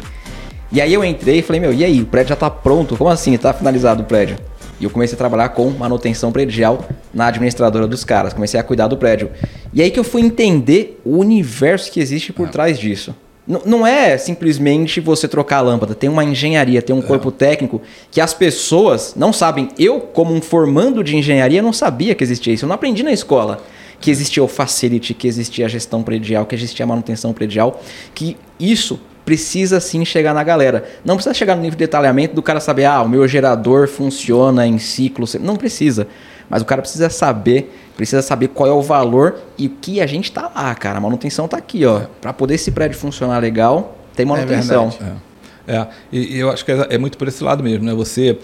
E 0.71 0.81
aí 0.81 0.93
eu 0.93 1.05
entrei 1.05 1.39
e 1.39 1.43
falei, 1.43 1.61
meu, 1.61 1.73
e 1.73 1.85
aí? 1.85 2.01
O 2.03 2.07
prédio 2.07 2.31
já 2.31 2.37
tá 2.37 2.51
pronto? 2.51 2.97
Como 2.97 3.11
assim? 3.11 3.37
Tá 3.37 3.53
finalizado 3.53 4.03
o 4.03 4.05
prédio? 4.05 4.37
E 4.79 4.85
eu 4.85 4.91
comecei 4.91 5.15
a 5.15 5.19
trabalhar 5.19 5.49
com 5.51 5.71
manutenção 5.71 6.31
predial 6.31 6.85
na 7.13 7.27
administradora 7.27 7.87
dos 7.87 8.05
caras. 8.05 8.33
Comecei 8.35 8.61
a 8.61 8.63
cuidar 8.63 8.89
do 8.89 8.97
prédio. 8.97 9.31
E 9.73 9.81
aí 9.81 9.91
que 9.91 9.99
eu 9.99 10.05
fui 10.05 10.21
entender 10.21 11.01
o 11.05 11.19
universo 11.19 11.91
que 11.91 11.99
existe 11.99 12.33
por 12.33 12.47
é. 12.47 12.51
trás 12.51 12.79
disso. 12.79 13.15
Não 13.47 13.87
é 13.87 14.19
simplesmente 14.19 15.01
você 15.01 15.29
trocar 15.29 15.59
a 15.59 15.61
lâmpada, 15.61 15.95
tem 15.95 16.11
uma 16.11 16.25
engenharia, 16.25 16.83
tem 16.83 16.95
um 16.95 17.01
corpo 17.01 17.31
técnico 17.31 17.81
que 18.11 18.21
as 18.21 18.35
pessoas 18.35 19.15
não 19.15 19.33
sabem. 19.33 19.69
Eu, 19.79 20.01
como 20.01 20.35
um 20.35 20.43
formando 20.43 21.05
de 21.05 21.17
engenharia, 21.17 21.63
não 21.63 21.73
sabia 21.73 22.15
que 22.15 22.25
existia 22.25 22.53
isso. 22.53 22.65
Eu 22.65 22.69
não 22.69 22.75
aprendi 22.75 23.05
na 23.05 23.13
escola 23.13 23.63
que 24.01 24.11
existia 24.11 24.43
o 24.43 24.49
facility, 24.49 25.15
que 25.15 25.29
existia 25.29 25.67
a 25.67 25.69
gestão 25.69 26.03
predial, 26.03 26.45
que 26.45 26.55
existia 26.55 26.85
a 26.85 26.89
manutenção 26.89 27.33
predial, 27.33 27.81
que 28.15 28.37
isso 28.59 29.01
precisa 29.25 29.81
sim 29.81 30.05
chegar 30.05 30.35
na 30.35 30.45
galera. 30.45 30.85
Não 31.05 31.17
precisa 31.17 31.35
chegar 31.35 31.55
no 31.55 31.63
nível 31.63 31.77
de 31.77 31.85
detalhamento 31.85 32.35
do 32.35 32.43
cara 32.43 32.61
saber, 32.61 32.85
ah, 32.85 33.03
o 33.03 33.09
meu 33.09 33.27
gerador 33.27 33.89
funciona 33.89 34.67
em 34.67 34.79
ciclo. 34.79 35.27
Não 35.41 35.57
precisa. 35.57 36.07
Mas 36.49 36.63
o 36.63 36.65
cara 36.65 36.83
precisa 36.83 37.11
saber, 37.11 37.75
precisa 37.97 38.23
saber 38.23 38.49
qual 38.49 38.69
é 38.69 38.73
o 38.73 38.83
valor 38.83 39.37
e 39.59 39.67
o 39.67 39.71
que 39.71 40.01
a 40.01 40.07
gente 40.07 40.31
tá 40.31 40.51
lá, 40.55 40.75
cara. 40.75 40.99
A 40.99 41.01
manutenção 41.01 41.49
tá 41.49 41.57
aqui, 41.57 41.85
ó. 41.85 42.03
Para 42.21 42.33
poder 42.33 42.55
esse 42.55 42.71
prédio 42.71 42.99
funcionar 42.99 43.39
legal, 43.39 43.97
tem 44.15 44.25
manutenção. 44.25 44.91
verdade. 44.91 45.21
É, 45.67 45.77
é. 45.77 45.89
E, 46.13 46.37
e 46.37 46.39
eu 46.39 46.51
acho 46.51 46.65
que 46.65 46.73
é, 46.73 46.87
é 46.91 46.99
muito 46.99 47.19
por 47.19 47.29
esse 47.29 47.43
lado 47.43 47.63
mesmo, 47.63 47.85
né? 47.85 47.93
Você, 47.95 48.39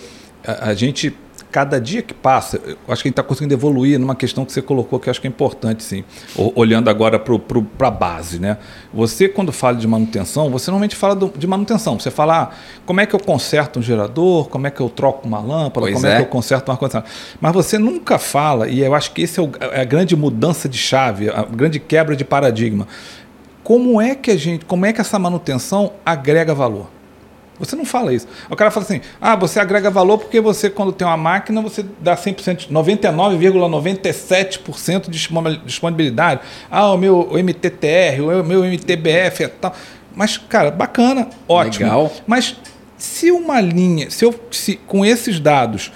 a, 0.45 0.71
a 0.71 0.75
gente, 0.75 1.17
cada 1.53 1.79
dia 1.79 2.01
que 2.01 2.15
passa, 2.15 2.57
eu 2.65 2.77
acho 2.89 3.03
que 3.03 3.09
a 3.09 3.11
gente 3.11 3.11
está 3.11 3.23
conseguindo 3.23 3.53
evoluir 3.53 3.99
numa 4.01 4.17
questão 4.17 4.43
que 4.45 4.51
você 4.53 4.63
colocou 4.63 4.99
que 4.99 5.09
eu 5.09 5.11
acho 5.11 5.21
que 5.21 5.27
é 5.27 5.31
importante, 5.31 5.83
sim. 5.85 6.03
Olhando 6.57 6.89
agora 6.89 7.19
para 7.19 7.89
a 7.89 7.91
base, 7.91 8.39
né? 8.41 8.57
Você, 8.93 9.29
quando 9.29 9.53
fala 9.53 9.77
de 9.77 9.87
manutenção, 9.87 10.49
você 10.51 10.71
normalmente 10.71 10.97
fala 10.97 11.15
do- 11.15 11.33
de 11.37 11.47
manutenção. 11.47 12.01
Você 12.01 12.11
fala, 12.11 12.43
ah, 12.43 12.51
como 12.87 13.01
é 13.03 13.07
que 13.07 13.15
eu 13.15 13.21
conserto 13.21 13.79
um 13.79 13.83
gerador, 13.83 14.49
como 14.49 14.67
é 14.67 14.71
que 14.71 14.81
eu 14.81 14.89
troco 14.89 15.29
uma 15.29 15.39
lâmpada, 15.41 15.81
Pois 15.81 15.95
como 15.95 16.07
é. 16.07 16.13
é. 16.15 16.17
que 16.17 16.23
eu 16.23 16.27
conserto 16.27 16.71
um 16.71 16.73
ar-condicionado. 16.73 17.09
Mas 17.39 17.53
você 17.53 17.79
nunca 17.79 18.19
fala, 18.19 18.67
e 18.69 18.81
eu 18.81 18.95
acho 18.95 19.13
que 19.13 19.21
esse 19.21 19.39
é, 19.39 19.43
o- 19.43 19.51
é 19.61 19.83
a 19.83 19.85
grande 19.85 20.17
mudança 20.17 20.67
de 20.69 20.79
chave, 20.79 21.29
a 21.29 21.43
grande 21.43 21.79
quebra 21.79 22.17
de 22.17 22.25
paradigma. 22.25 22.89
Como 23.63 24.01
é 24.01 24.15
que 24.15 24.31
a 24.31 24.37
gente, 24.37 24.65
como 24.65 24.87
é 24.87 24.93
que 24.93 25.01
essa 25.01 25.19
manutenção 25.19 25.93
agrega 26.05 26.55
valor? 26.55 26.87
Você 27.59 27.77
não 27.77 27.85
fala 27.85 28.13
isso. 28.13 28.27
O 28.51 28.57
cara 28.57 28.71
fala 28.71 28.85
assim: 28.85 29.01
ah, 29.21 29.37
você 29.37 29.61
agrega 29.61 29.91
valor 29.91 30.19
porque 30.19 30.41
você, 30.41 30.69
quando 30.71 30.93
tem 30.93 31.07
uma 31.07 31.17
máquina, 31.17 31.61
você 31.61 31.85
dá 32.01 32.17
100%, 32.17 32.69
99,97% 32.71 35.05
de 35.05 35.11
disponibil- 35.11 35.61
disponibilidade. 35.65 36.41
Ah, 36.71 36.91
o 36.93 36.99
meu 36.99 37.29
o 37.31 37.39
MTTR, 37.39 38.21
o 38.21 38.45
meu 38.45 38.65
MTBF 38.65 39.45
e 39.45 39.49
tal. 39.49 39.75
Mas, 40.15 40.37
cara, 40.37 40.71
bacana, 40.71 41.29
ótimo. 41.49 41.87
Legal. 41.87 42.13
Mas 42.27 42.57
se 42.99 43.31
uma 43.31 43.61
linha, 43.61 44.11
se 44.11 44.25
eu 44.25 44.35
se, 44.51 44.77
com 44.87 45.05
esses 45.05 45.41
dados 45.41 45.93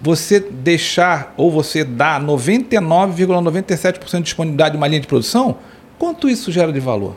você 0.00 0.40
deixar 0.40 1.34
ou 1.36 1.50
você 1.50 1.84
dar 1.84 2.20
99,97% 2.22 4.16
de 4.16 4.22
disponibilidade 4.22 4.72
de 4.72 4.76
uma 4.78 4.88
linha 4.88 5.00
de 5.00 5.06
produção, 5.06 5.56
quanto 5.98 6.28
isso 6.28 6.50
gera 6.50 6.72
de 6.72 6.80
valor? 6.80 7.14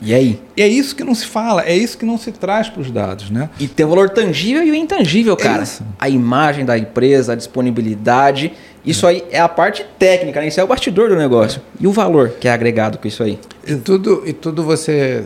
E 0.00 0.12
aí? 0.14 0.38
E 0.56 0.62
é 0.62 0.68
isso 0.68 0.94
que 0.94 1.02
não 1.02 1.14
se 1.14 1.24
fala, 1.26 1.62
é 1.64 1.74
isso 1.74 1.96
que 1.96 2.04
não 2.04 2.18
se 2.18 2.30
traz 2.30 2.68
para 2.68 2.82
os 2.82 2.90
dados, 2.90 3.30
né? 3.30 3.48
E 3.58 3.66
tem 3.66 3.86
o 3.86 3.88
valor 3.88 4.10
tangível 4.10 4.62
e 4.62 4.70
o 4.70 4.74
intangível, 4.74 5.34
cara. 5.36 5.62
isso. 5.62 5.82
A 5.98 6.08
imagem 6.08 6.64
da 6.66 6.76
empresa, 6.76 7.32
a 7.32 7.36
disponibilidade. 7.36 8.52
Isso 8.84 9.06
aí 9.06 9.24
é 9.30 9.40
a 9.40 9.48
parte 9.48 9.84
técnica, 9.98 10.40
né? 10.40 10.48
Isso 10.48 10.60
é 10.60 10.64
o 10.64 10.66
bastidor 10.66 11.08
do 11.08 11.16
negócio. 11.16 11.60
E 11.80 11.86
o 11.86 11.92
valor 11.92 12.30
que 12.38 12.46
é 12.46 12.52
agregado 12.52 12.98
com 12.98 13.08
isso 13.08 13.22
aí? 13.22 13.38
E 13.66 13.74
tudo, 13.76 14.22
e 14.26 14.32
tudo 14.32 14.62
você 14.62 15.24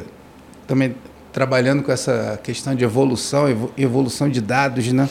também 0.67 0.95
trabalhando 1.33 1.83
com 1.83 1.91
essa 1.93 2.39
questão 2.43 2.75
de 2.75 2.85
evolução, 2.85 3.49
evo- 3.49 3.73
evolução 3.77 4.29
de 4.29 4.41
dados, 4.41 4.91
né? 4.93 5.09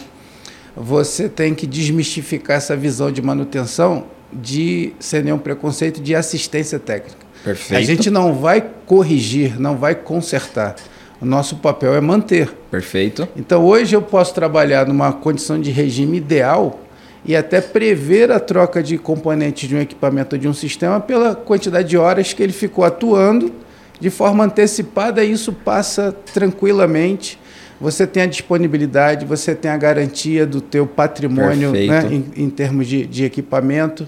Você 0.75 1.27
tem 1.27 1.53
que 1.53 1.67
desmistificar 1.67 2.57
essa 2.57 2.75
visão 2.75 3.11
de 3.11 3.21
manutenção 3.21 4.05
de 4.31 4.93
sem 4.99 5.23
nenhum 5.23 5.37
preconceito 5.37 6.01
de 6.01 6.15
assistência 6.15 6.79
técnica. 6.79 7.29
Perfeito. 7.43 7.79
A 7.79 7.81
gente 7.83 8.09
não 8.09 8.33
vai 8.33 8.65
corrigir, 8.85 9.59
não 9.59 9.77
vai 9.77 9.95
consertar. 9.95 10.75
O 11.21 11.25
nosso 11.25 11.57
papel 11.57 11.93
é 11.95 12.01
manter. 12.01 12.49
Perfeito. 12.71 13.27
Então 13.35 13.65
hoje 13.65 13.95
eu 13.95 14.01
posso 14.01 14.33
trabalhar 14.33 14.87
numa 14.87 15.11
condição 15.11 15.59
de 15.59 15.71
regime 15.71 16.17
ideal 16.17 16.79
e 17.25 17.35
até 17.35 17.59
prever 17.59 18.31
a 18.31 18.39
troca 18.39 18.81
de 18.81 18.97
componentes 18.97 19.67
de 19.67 19.75
um 19.75 19.81
equipamento 19.81 20.35
ou 20.35 20.39
de 20.39 20.47
um 20.47 20.53
sistema 20.53 20.99
pela 20.99 21.35
quantidade 21.35 21.89
de 21.89 21.97
horas 21.97 22.31
que 22.33 22.41
ele 22.41 22.53
ficou 22.53 22.85
atuando 22.85 23.51
de 23.99 24.09
forma 24.09 24.45
antecipada 24.45 25.23
e 25.23 25.31
isso 25.31 25.51
passa 25.51 26.15
tranquilamente. 26.33 27.37
Você 27.79 28.05
tem 28.05 28.23
a 28.23 28.25
disponibilidade, 28.25 29.25
você 29.25 29.55
tem 29.55 29.71
a 29.71 29.77
garantia 29.77 30.45
do 30.45 30.59
teu 30.59 30.85
patrimônio 30.85 31.71
né, 31.71 32.07
em, 32.11 32.43
em 32.43 32.49
termos 32.49 32.87
de, 32.87 33.05
de 33.05 33.23
equipamento. 33.23 34.07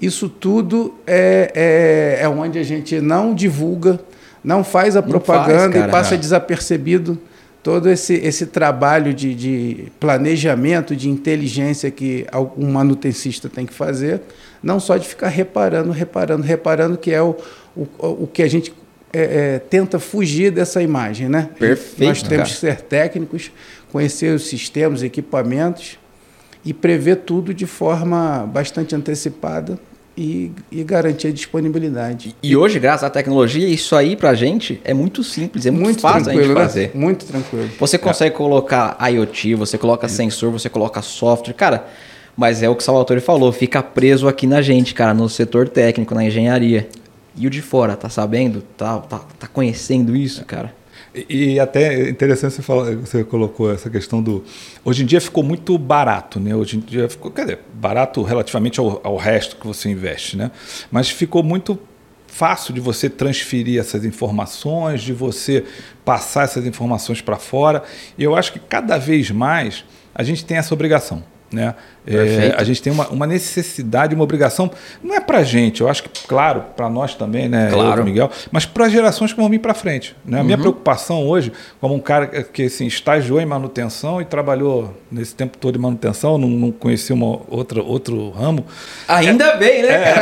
Isso 0.00 0.28
tudo 0.28 0.94
é, 1.06 1.52
é, 1.54 2.24
é 2.24 2.28
onde 2.28 2.58
a 2.58 2.62
gente 2.62 3.00
não 3.00 3.34
divulga, 3.34 4.00
não 4.42 4.64
faz 4.64 4.96
a 4.96 5.02
Não 5.02 5.08
propaganda 5.08 5.78
faz, 5.78 5.88
e 5.88 5.90
passa 5.90 6.16
desapercebido 6.16 7.18
todo 7.62 7.88
esse, 7.90 8.14
esse 8.14 8.46
trabalho 8.46 9.14
de, 9.14 9.34
de 9.34 9.86
planejamento, 9.98 10.94
de 10.94 11.08
inteligência 11.08 11.90
que 11.90 12.26
um 12.56 12.70
manutencista 12.70 13.48
tem 13.48 13.64
que 13.64 13.72
fazer, 13.72 14.20
não 14.62 14.78
só 14.78 14.98
de 14.98 15.08
ficar 15.08 15.28
reparando, 15.28 15.90
reparando, 15.90 16.42
reparando, 16.42 16.98
que 16.98 17.10
é 17.10 17.22
o, 17.22 17.34
o, 17.74 17.86
o 17.98 18.26
que 18.30 18.42
a 18.42 18.48
gente 18.48 18.70
é, 19.14 19.54
é, 19.54 19.58
tenta 19.58 19.98
fugir 19.98 20.50
dessa 20.50 20.82
imagem. 20.82 21.28
Né? 21.28 21.48
Perfeito, 21.58 22.08
Nós 22.08 22.22
temos 22.22 22.52
que 22.52 22.56
ser 22.58 22.80
técnicos, 22.80 23.50
conhecer 23.92 24.34
os 24.34 24.46
sistemas, 24.46 25.02
equipamentos 25.02 25.98
e 26.64 26.74
prever 26.74 27.16
tudo 27.16 27.54
de 27.54 27.66
forma 27.66 28.48
bastante 28.52 28.94
antecipada 28.94 29.78
e, 30.16 30.52
e 30.70 30.82
garantir 30.82 31.28
a 31.28 31.32
disponibilidade. 31.32 32.34
E 32.42 32.56
hoje, 32.56 32.78
graças 32.78 33.04
à 33.04 33.10
tecnologia, 33.10 33.68
isso 33.68 33.94
aí 33.94 34.16
pra 34.16 34.34
gente 34.34 34.80
é 34.84 34.94
muito 34.94 35.22
simples, 35.22 35.66
é 35.66 35.70
muito, 35.70 36.00
fácil 36.00 36.30
a 36.30 36.34
gente 36.34 36.48
né? 36.48 36.54
fazer. 36.54 36.90
Muito 36.94 37.24
tranquilo. 37.24 37.70
Você 37.78 37.98
consegue 37.98 38.34
colocar 38.34 38.96
IoT, 39.10 39.54
você 39.54 39.76
coloca 39.76 40.08
sensor, 40.08 40.50
você 40.50 40.68
coloca 40.68 41.02
software, 41.02 41.54
cara. 41.54 41.86
Mas 42.36 42.64
é 42.64 42.68
o 42.68 42.74
que 42.74 42.82
o 42.82 42.84
Salvatore 42.84 43.20
falou, 43.20 43.52
fica 43.52 43.80
preso 43.80 44.26
aqui 44.26 44.44
na 44.44 44.60
gente, 44.60 44.92
cara, 44.92 45.14
no 45.14 45.28
setor 45.28 45.68
técnico, 45.68 46.16
na 46.16 46.24
engenharia. 46.24 46.88
E 47.36 47.46
o 47.46 47.50
de 47.50 47.60
fora, 47.60 47.96
tá 47.96 48.08
sabendo? 48.08 48.62
Tá, 48.76 48.98
tá, 48.98 49.20
tá 49.38 49.46
conhecendo 49.46 50.16
isso, 50.16 50.44
cara? 50.44 50.74
E, 51.14 51.54
e 51.54 51.60
até 51.60 52.08
interessante 52.08 52.54
você, 52.54 52.62
falar, 52.62 52.94
você 52.96 53.22
colocou 53.22 53.72
essa 53.72 53.88
questão 53.88 54.22
do. 54.22 54.44
Hoje 54.84 55.02
em 55.02 55.06
dia 55.06 55.20
ficou 55.20 55.42
muito 55.42 55.76
barato, 55.78 56.40
né? 56.40 56.54
Hoje 56.54 56.76
em 56.76 56.80
dia 56.80 57.08
ficou, 57.08 57.30
quer 57.30 57.42
dizer, 57.42 57.60
barato 57.74 58.22
relativamente 58.22 58.80
ao, 58.80 59.00
ao 59.04 59.16
resto 59.16 59.56
que 59.56 59.66
você 59.66 59.88
investe, 59.88 60.36
né? 60.36 60.50
Mas 60.90 61.08
ficou 61.10 61.42
muito 61.42 61.78
fácil 62.26 62.74
de 62.74 62.80
você 62.80 63.08
transferir 63.08 63.78
essas 63.78 64.04
informações, 64.04 65.02
de 65.02 65.12
você 65.12 65.64
passar 66.04 66.44
essas 66.44 66.66
informações 66.66 67.20
para 67.20 67.36
fora. 67.36 67.84
E 68.18 68.24
eu 68.24 68.34
acho 68.34 68.52
que 68.52 68.58
cada 68.58 68.98
vez 68.98 69.30
mais 69.30 69.84
a 70.12 70.22
gente 70.24 70.44
tem 70.44 70.56
essa 70.56 70.74
obrigação. 70.74 71.22
Né? 71.54 71.74
É, 72.06 72.54
a 72.58 72.64
gente 72.64 72.82
tem 72.82 72.92
uma, 72.92 73.08
uma 73.08 73.26
necessidade, 73.26 74.14
uma 74.14 74.24
obrigação, 74.24 74.70
não 75.02 75.14
é 75.14 75.20
para 75.20 75.42
gente, 75.42 75.80
eu 75.80 75.88
acho 75.88 76.02
que, 76.02 76.26
claro, 76.26 76.64
para 76.76 76.90
nós 76.90 77.14
também, 77.14 77.48
né, 77.48 77.70
Claro. 77.72 78.02
eu, 78.02 78.04
Miguel, 78.04 78.30
mas 78.50 78.66
para 78.66 78.86
as 78.86 78.92
gerações 78.92 79.32
que 79.32 79.40
vão 79.40 79.48
vir 79.48 79.60
para 79.60 79.72
frente. 79.72 80.14
Né? 80.24 80.40
A 80.40 80.44
minha 80.44 80.58
preocupação 80.58 81.26
hoje, 81.26 81.52
como 81.80 81.94
um 81.94 82.00
cara 82.00 82.26
que 82.26 82.64
assim, 82.64 82.86
estagiou 82.86 83.40
em 83.40 83.46
manutenção 83.46 84.20
e 84.20 84.24
trabalhou 84.24 84.94
nesse 85.10 85.34
tempo 85.34 85.56
todo 85.56 85.76
em 85.76 85.80
manutenção, 85.80 86.36
não, 86.36 86.48
não 86.48 86.70
conhecia 86.72 87.14
uma 87.14 87.40
outra, 87.48 87.82
outro 87.82 88.30
ramo, 88.30 88.66
Ainda 89.08 89.56
bem, 89.56 89.82
né, 89.82 89.88
É. 89.88 90.14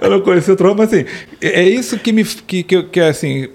eu 0.00 0.10
não 0.10 0.20
conhecia 0.20 0.52
outro 0.52 0.68
ramo, 0.68 0.78
mas 0.78 0.92
assim, 0.92 1.04
é 1.40 1.60
é 1.60 1.68
isso 1.68 1.98
que 1.98 2.12
me. 2.12 2.24
Que, 2.24 2.62
que, 2.62 2.82
que, 2.84 3.00
assim, 3.00 3.48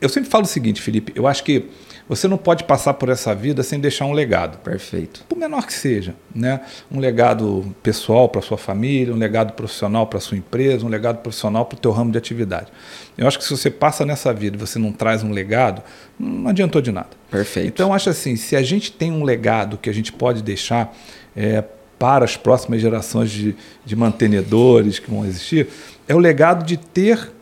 eu 0.00 0.08
sempre 0.08 0.30
falo 0.30 0.44
o 0.44 0.46
seguinte, 0.48 0.80
Felipe, 0.80 1.12
eu 1.14 1.26
acho 1.26 1.44
que 1.44 1.66
você 2.08 2.26
não 2.26 2.38
pode 2.38 2.64
passar 2.64 2.94
por 2.94 3.08
essa 3.08 3.34
vida 3.34 3.62
sem 3.62 3.78
deixar 3.78 4.06
um 4.06 4.12
legado 4.12 4.58
Perfeito. 4.58 5.24
por 5.28 5.36
menor 5.36 5.66
que 5.66 5.72
seja, 5.72 6.14
né? 6.34 6.60
Um 6.90 6.98
legado 6.98 7.74
pessoal 7.82 8.28
para 8.28 8.40
sua 8.40 8.56
família, 8.56 9.12
um 9.12 9.18
legado 9.18 9.52
profissional 9.52 10.06
para 10.06 10.18
sua 10.18 10.38
empresa, 10.38 10.86
um 10.86 10.88
legado 10.88 11.18
profissional 11.18 11.66
para 11.66 11.76
o 11.76 11.78
teu 11.78 11.90
ramo 11.90 12.10
de 12.10 12.18
atividade. 12.18 12.68
Eu 13.16 13.26
acho 13.26 13.38
que 13.38 13.44
se 13.44 13.50
você 13.50 13.70
passa 13.70 14.06
nessa 14.06 14.32
vida 14.32 14.56
e 14.56 14.58
você 14.58 14.78
não 14.78 14.92
traz 14.92 15.22
um 15.22 15.30
legado, 15.30 15.82
não 16.18 16.48
adiantou 16.48 16.80
de 16.80 16.90
nada. 16.90 17.10
Perfeito. 17.30 17.68
Então, 17.68 17.88
eu 17.88 17.92
acho 17.92 18.08
assim, 18.08 18.36
se 18.36 18.56
a 18.56 18.62
gente 18.62 18.90
tem 18.90 19.12
um 19.12 19.22
legado 19.22 19.76
que 19.76 19.90
a 19.90 19.92
gente 19.92 20.12
pode 20.12 20.42
deixar 20.42 20.96
é, 21.36 21.62
para 21.98 22.24
as 22.24 22.36
próximas 22.36 22.80
gerações 22.80 23.30
de, 23.30 23.54
de 23.84 23.96
mantenedores 23.96 24.98
que 24.98 25.10
vão 25.10 25.26
existir, 25.26 25.68
é 26.06 26.14
o 26.14 26.18
legado 26.18 26.64
de 26.64 26.76
ter 26.76 27.32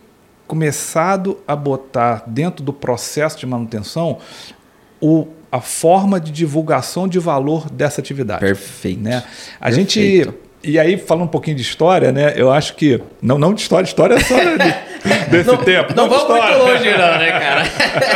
começado 0.47 1.39
a 1.47 1.55
botar 1.57 2.23
dentro 2.27 2.65
do 2.65 2.73
processo 2.73 3.39
de 3.39 3.47
manutenção 3.47 4.19
o, 5.01 5.27
a 5.51 5.61
forma 5.61 6.19
de 6.21 6.31
divulgação 6.33 7.07
de 7.09 7.19
valor 7.19 7.69
dessa 7.71 8.01
atividade. 8.01 8.41
Perfeito. 8.41 9.01
Né? 9.03 9.23
A 9.61 9.67
Perfeito. 9.67 9.93
gente. 9.93 10.35
E 10.63 10.79
aí, 10.81 10.97
falando 10.97 11.25
um 11.25 11.29
pouquinho 11.29 11.55
de 11.57 11.63
história, 11.63 12.11
né? 12.11 12.33
Eu 12.35 12.51
acho 12.51 12.75
que. 12.75 13.01
Não, 13.23 13.39
não 13.39 13.55
de 13.55 13.61
história, 13.61 13.87
história 13.87 14.15
é 14.15 14.21
só 14.21 14.35
de- 14.37 15.29
desse 15.31 15.57
tempo. 15.59 15.95
Não 15.95 16.09
de 16.09 16.15
vamos 16.15 16.29
muito 16.29 16.59
longe, 16.59 16.91
não, 16.91 17.19
né, 17.19 17.31
cara? 17.31 17.63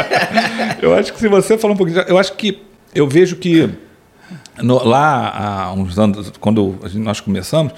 Eu 0.82 0.94
acho 0.94 1.12
que 1.12 1.20
se 1.20 1.28
você 1.28 1.56
falar 1.56 1.74
um 1.74 1.76
pouquinho. 1.76 2.00
Eu 2.08 2.18
acho 2.18 2.32
que. 2.32 2.60
Eu 2.92 3.06
vejo 3.06 3.36
que 3.36 3.70
no- 4.60 4.82
lá 4.84 5.28
há 5.36 5.72
uns 5.74 5.96
anos, 5.96 6.32
quando 6.40 6.76
nós 6.94 7.20
começamos, 7.20 7.72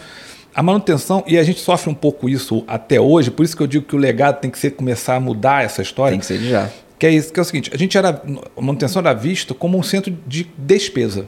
a 0.54 0.62
manutenção, 0.62 1.24
e 1.26 1.38
a 1.38 1.42
gente 1.42 1.60
sofre 1.60 1.90
um 1.90 1.94
pouco 1.94 2.28
isso 2.28 2.64
até 2.66 3.00
hoje, 3.00 3.30
por 3.30 3.44
isso 3.44 3.56
que 3.56 3.62
eu 3.62 3.66
digo 3.66 3.86
que 3.86 3.96
o 3.96 3.98
legado 3.98 4.40
tem 4.40 4.50
que 4.50 4.58
ser 4.58 4.72
começar 4.72 5.16
a 5.16 5.20
mudar 5.20 5.64
essa 5.64 5.80
história. 5.80 6.12
Tem 6.12 6.20
que 6.20 6.26
ser 6.26 6.38
de 6.38 6.50
já. 6.50 6.68
Que 6.98 7.06
é 7.06 7.10
isso, 7.10 7.32
que 7.32 7.40
é 7.40 7.42
o 7.42 7.44
seguinte, 7.44 7.70
a 7.72 7.76
gente 7.76 7.96
era. 7.98 8.22
A 8.56 8.60
manutenção 8.60 9.00
era 9.00 9.12
vista 9.12 9.54
como 9.54 9.76
um 9.78 9.82
centro 9.82 10.16
de 10.26 10.46
despesa. 10.56 11.26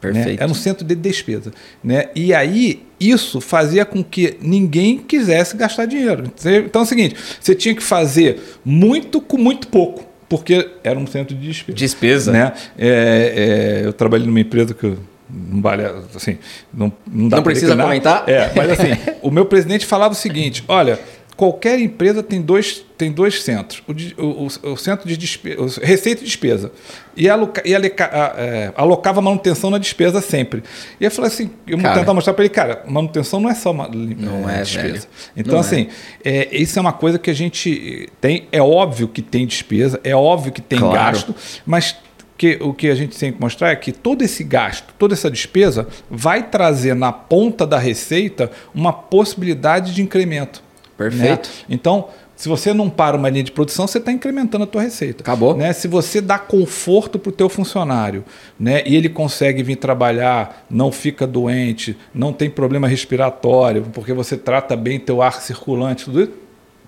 Perfeito. 0.00 0.28
Né? 0.28 0.36
Era 0.38 0.50
um 0.50 0.54
centro 0.54 0.86
de 0.86 0.94
despesa. 0.94 1.52
Né? 1.82 2.08
E 2.14 2.32
aí, 2.32 2.84
isso 3.00 3.40
fazia 3.40 3.84
com 3.84 4.02
que 4.02 4.36
ninguém 4.40 4.98
quisesse 4.98 5.56
gastar 5.56 5.86
dinheiro. 5.86 6.24
Então 6.64 6.82
é 6.82 6.84
o 6.84 6.86
seguinte: 6.86 7.16
você 7.40 7.54
tinha 7.54 7.74
que 7.74 7.82
fazer 7.82 8.40
muito 8.64 9.20
com 9.20 9.36
muito 9.36 9.68
pouco, 9.68 10.06
porque 10.28 10.70
era 10.84 10.98
um 10.98 11.06
centro 11.06 11.34
de 11.34 11.48
despesa. 11.48 11.76
Despesa. 11.76 12.32
Né? 12.32 12.52
É, 12.78 13.80
é, 13.82 13.86
eu 13.86 13.92
trabalhei 13.92 14.26
numa 14.26 14.40
empresa 14.40 14.72
que 14.72 14.94
não 15.28 15.60
vale 15.60 15.84
assim 16.14 16.38
não 16.72 16.92
não, 17.06 17.28
dá 17.28 17.36
não 17.36 17.44
precisa 17.44 17.76
comentar 17.76 18.28
é 18.28 18.52
mas 18.54 18.70
assim 18.70 18.90
o 19.22 19.30
meu 19.30 19.46
presidente 19.46 19.86
falava 19.86 20.12
o 20.12 20.16
seguinte 20.16 20.64
olha 20.68 20.98
qualquer 21.38 21.78
empresa 21.78 22.20
tem 22.20 22.42
dois, 22.42 22.84
tem 22.98 23.12
dois 23.12 23.44
centros. 23.44 23.80
O, 23.86 24.22
o, 24.22 24.72
o 24.72 24.76
centro 24.76 25.08
de 25.08 25.16
despesa, 25.16 25.80
receita 25.80 26.22
e 26.22 26.24
despesa. 26.24 26.72
E, 27.16 27.30
aloca, 27.30 27.62
e 27.64 27.76
aloca, 27.76 28.10
é, 28.36 28.72
alocava 28.74 29.22
manutenção 29.22 29.70
na 29.70 29.78
despesa 29.78 30.20
sempre. 30.20 30.64
E 31.00 31.04
eu 31.04 31.10
falei 31.12 31.30
assim, 31.30 31.48
eu 31.64 31.78
vou 31.78 31.92
tentar 31.92 32.12
mostrar 32.12 32.34
para 32.34 32.44
ele, 32.44 32.52
cara, 32.52 32.82
manutenção 32.88 33.38
não 33.38 33.48
é 33.48 33.54
só 33.54 33.70
uma 33.70 33.88
não 33.88 34.50
é, 34.50 34.62
despesa. 34.62 34.88
Velho. 34.88 35.06
Então, 35.36 35.54
não 35.54 35.60
assim, 35.60 35.86
é. 36.24 36.38
É, 36.38 36.56
isso 36.56 36.76
é 36.76 36.82
uma 36.82 36.92
coisa 36.92 37.20
que 37.20 37.30
a 37.30 37.34
gente 37.34 38.10
tem. 38.20 38.48
É 38.50 38.60
óbvio 38.60 39.06
que 39.06 39.22
tem 39.22 39.46
despesa, 39.46 40.00
é 40.02 40.16
óbvio 40.16 40.50
que 40.50 40.60
tem 40.60 40.80
claro. 40.80 40.94
gasto, 40.94 41.36
mas 41.64 41.96
que 42.38 42.56
o 42.62 42.72
que 42.72 42.88
a 42.88 42.94
gente 42.94 43.18
tem 43.18 43.32
que 43.32 43.40
mostrar 43.40 43.70
é 43.70 43.76
que 43.76 43.90
todo 43.90 44.22
esse 44.22 44.44
gasto, 44.44 44.94
toda 44.96 45.12
essa 45.12 45.28
despesa 45.28 45.88
vai 46.08 46.48
trazer 46.48 46.94
na 46.94 47.12
ponta 47.12 47.66
da 47.66 47.78
receita 47.78 48.50
uma 48.72 48.92
possibilidade 48.92 49.92
de 49.92 50.00
incremento. 50.00 50.62
Perfeito. 50.96 51.48
Né? 51.48 51.64
Então, 51.68 52.08
se 52.36 52.48
você 52.48 52.72
não 52.72 52.88
para 52.88 53.16
uma 53.16 53.28
linha 53.28 53.42
de 53.42 53.50
produção, 53.50 53.88
você 53.88 53.98
está 53.98 54.12
incrementando 54.12 54.62
a 54.62 54.66
tua 54.68 54.82
receita. 54.82 55.24
Acabou. 55.24 55.56
Né? 55.56 55.72
Se 55.72 55.88
você 55.88 56.20
dá 56.20 56.38
conforto 56.38 57.18
para 57.18 57.30
o 57.30 57.32
teu 57.32 57.48
funcionário 57.48 58.24
né? 58.58 58.84
e 58.86 58.94
ele 58.94 59.08
consegue 59.08 59.60
vir 59.64 59.74
trabalhar, 59.74 60.64
não 60.70 60.92
fica 60.92 61.26
doente, 61.26 61.98
não 62.14 62.32
tem 62.32 62.48
problema 62.48 62.86
respiratório, 62.86 63.82
porque 63.92 64.12
você 64.12 64.36
trata 64.36 64.76
bem 64.76 65.00
teu 65.00 65.20
ar 65.20 65.42
circulante, 65.42 66.04
tudo 66.04 66.22
isso, 66.22 66.32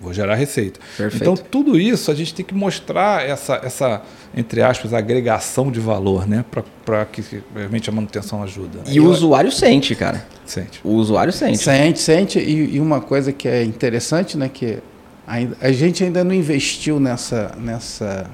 vou 0.01 0.13
gerar 0.13 0.35
receita. 0.35 0.79
Perfeito. 0.97 1.21
Então, 1.21 1.35
tudo 1.35 1.79
isso 1.79 2.09
a 2.09 2.15
gente 2.15 2.33
tem 2.33 2.43
que 2.43 2.53
mostrar 2.53 3.27
essa, 3.27 3.61
essa 3.63 4.01
entre 4.35 4.61
aspas, 4.61 4.93
agregação 4.93 5.71
de 5.71 5.79
valor, 5.79 6.27
né? 6.27 6.43
Para 6.85 7.05
que 7.05 7.23
realmente 7.53 7.89
a 7.89 7.93
manutenção 7.93 8.41
ajuda. 8.41 8.79
E 8.87 8.99
o 8.99 9.05
usuário 9.05 9.51
sente, 9.51 9.93
cara. 9.93 10.25
Sente. 10.45 10.79
O 10.83 10.93
usuário 10.93 11.31
sente. 11.31 11.59
Sente, 11.59 11.99
sente. 11.99 12.39
E, 12.39 12.75
e 12.75 12.79
uma 12.79 12.99
coisa 13.01 13.31
que 13.31 13.47
é 13.47 13.63
interessante, 13.63 14.37
né? 14.37 14.49
Que 14.51 14.79
ainda, 15.27 15.55
a 15.61 15.71
gente 15.71 16.03
ainda 16.03 16.23
não 16.23 16.33
investiu 16.33 16.99
nessa, 16.99 17.55
nessa, 17.59 18.29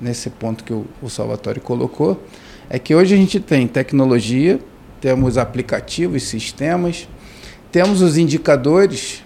nesse 0.00 0.30
ponto 0.30 0.64
que 0.64 0.72
o, 0.72 0.86
o 1.02 1.10
Salvatore 1.10 1.60
colocou, 1.60 2.22
é 2.70 2.78
que 2.78 2.94
hoje 2.94 3.14
a 3.14 3.16
gente 3.16 3.38
tem 3.38 3.66
tecnologia, 3.66 4.58
temos 5.00 5.36
aplicativos, 5.36 6.22
sistemas, 6.22 7.08
temos 7.70 8.00
os 8.00 8.16
indicadores 8.16 9.25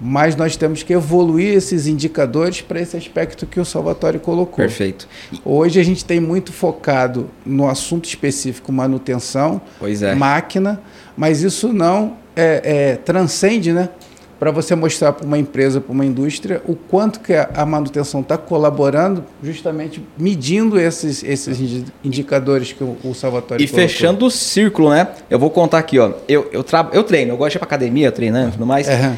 mas 0.00 0.34
nós 0.34 0.56
temos 0.56 0.82
que 0.82 0.92
evoluir 0.92 1.54
esses 1.54 1.86
indicadores 1.86 2.62
para 2.62 2.80
esse 2.80 2.96
aspecto 2.96 3.46
que 3.46 3.60
o 3.60 3.64
Salvatore 3.64 4.18
colocou. 4.18 4.56
Perfeito. 4.56 5.06
Hoje 5.44 5.78
a 5.78 5.82
gente 5.82 6.04
tem 6.04 6.18
muito 6.18 6.52
focado 6.52 7.28
no 7.44 7.68
assunto 7.68 8.06
específico 8.06 8.72
manutenção, 8.72 9.60
é. 9.82 10.14
máquina, 10.14 10.80
mas 11.16 11.42
isso 11.42 11.72
não 11.72 12.16
é, 12.34 12.62
é, 12.64 12.96
transcende, 12.96 13.72
né? 13.72 13.90
Para 14.38 14.50
você 14.50 14.74
mostrar 14.74 15.12
para 15.12 15.26
uma 15.26 15.36
empresa, 15.36 15.82
para 15.82 15.92
uma 15.92 16.06
indústria, 16.06 16.62
o 16.66 16.74
quanto 16.74 17.20
que 17.20 17.34
a 17.34 17.66
manutenção 17.66 18.22
está 18.22 18.38
colaborando, 18.38 19.22
justamente 19.42 20.02
medindo 20.16 20.80
esses, 20.80 21.22
esses 21.22 21.84
indicadores 22.02 22.72
que 22.72 22.82
o, 22.82 22.96
o 23.04 23.12
Salvatore 23.12 23.62
E 23.62 23.68
colocou. 23.68 23.86
fechando 23.86 24.24
o 24.24 24.30
círculo, 24.30 24.88
né? 24.88 25.08
Eu 25.28 25.38
vou 25.38 25.50
contar 25.50 25.76
aqui, 25.76 25.98
ó. 25.98 26.14
Eu, 26.26 26.48
eu, 26.52 26.64
tra... 26.64 26.88
eu 26.94 27.04
treino, 27.04 27.32
eu 27.32 27.36
gosto 27.36 27.50
de 27.50 27.56
ir 27.56 27.60
para 27.60 27.66
academia 27.66 28.10
treinando 28.10 28.48
e 28.48 28.52
tudo 28.52 28.64
mais. 28.64 28.88
Uhum. 28.88 29.14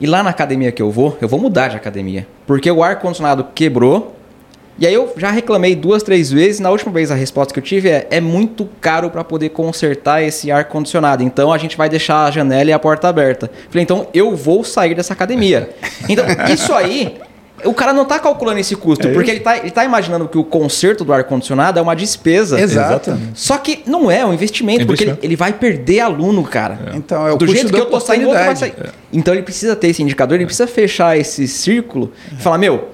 E 0.00 0.06
lá 0.06 0.22
na 0.22 0.30
academia 0.30 0.72
que 0.72 0.82
eu 0.82 0.90
vou, 0.90 1.16
eu 1.20 1.28
vou 1.28 1.38
mudar 1.38 1.68
de 1.68 1.76
academia. 1.76 2.26
Porque 2.46 2.70
o 2.70 2.82
ar-condicionado 2.82 3.46
quebrou. 3.54 4.14
E 4.76 4.86
aí 4.86 4.92
eu 4.92 5.12
já 5.16 5.30
reclamei 5.30 5.76
duas, 5.76 6.02
três 6.02 6.32
vezes. 6.32 6.58
Na 6.58 6.70
última 6.70 6.92
vez 6.92 7.10
a 7.10 7.14
resposta 7.14 7.54
que 7.54 7.60
eu 7.60 7.64
tive 7.64 7.88
é: 7.88 8.06
é 8.10 8.20
muito 8.20 8.68
caro 8.80 9.08
para 9.08 9.22
poder 9.22 9.50
consertar 9.50 10.22
esse 10.22 10.50
ar-condicionado. 10.50 11.22
Então 11.22 11.52
a 11.52 11.58
gente 11.58 11.76
vai 11.76 11.88
deixar 11.88 12.24
a 12.24 12.30
janela 12.30 12.70
e 12.70 12.72
a 12.72 12.78
porta 12.78 13.08
aberta. 13.08 13.50
Falei, 13.68 13.84
então 13.84 14.08
eu 14.12 14.34
vou 14.34 14.64
sair 14.64 14.94
dessa 14.94 15.12
academia. 15.12 15.70
Então, 16.08 16.26
isso 16.52 16.72
aí 16.74 17.18
o 17.62 17.72
cara 17.72 17.92
não 17.92 18.02
está 18.02 18.18
calculando 18.18 18.58
esse 18.58 18.74
custo, 18.74 19.06
é 19.06 19.12
porque 19.12 19.30
ele 19.30 19.38
está 19.38 19.58
ele 19.58 19.70
tá 19.70 19.84
imaginando 19.84 20.26
que 20.28 20.36
o 20.36 20.44
conserto 20.44 21.04
do 21.04 21.12
ar-condicionado 21.12 21.78
é 21.78 21.82
uma 21.82 21.94
despesa. 21.94 22.60
Exato. 22.60 23.16
Só 23.34 23.58
que 23.58 23.82
não 23.86 24.10
é, 24.10 24.20
é 24.20 24.26
um 24.26 24.34
investimento, 24.34 24.82
é 24.82 24.86
porque 24.86 25.04
ele, 25.04 25.18
ele, 25.22 25.36
vai 25.36 25.52
perder 25.52 26.00
aluno, 26.00 26.42
cara. 26.42 26.78
É. 26.92 26.96
Então, 26.96 27.26
é 27.26 27.32
o 27.32 27.36
Do 27.36 27.46
jeito 27.46 27.72
que 27.72 27.78
eu 27.78 27.86
tô 27.86 28.00
saindo, 28.00 28.28
outro 28.28 28.44
vai 28.44 28.56
sair. 28.56 28.74
É. 28.78 28.88
Então 29.12 29.32
ele 29.32 29.42
precisa 29.42 29.76
ter 29.76 29.88
esse 29.88 30.02
indicador, 30.02 30.36
ele 30.36 30.46
precisa 30.46 30.66
fechar 30.66 31.16
esse 31.16 31.46
círculo 31.46 32.12
e 32.32 32.42
falar, 32.42 32.58
meu, 32.58 32.88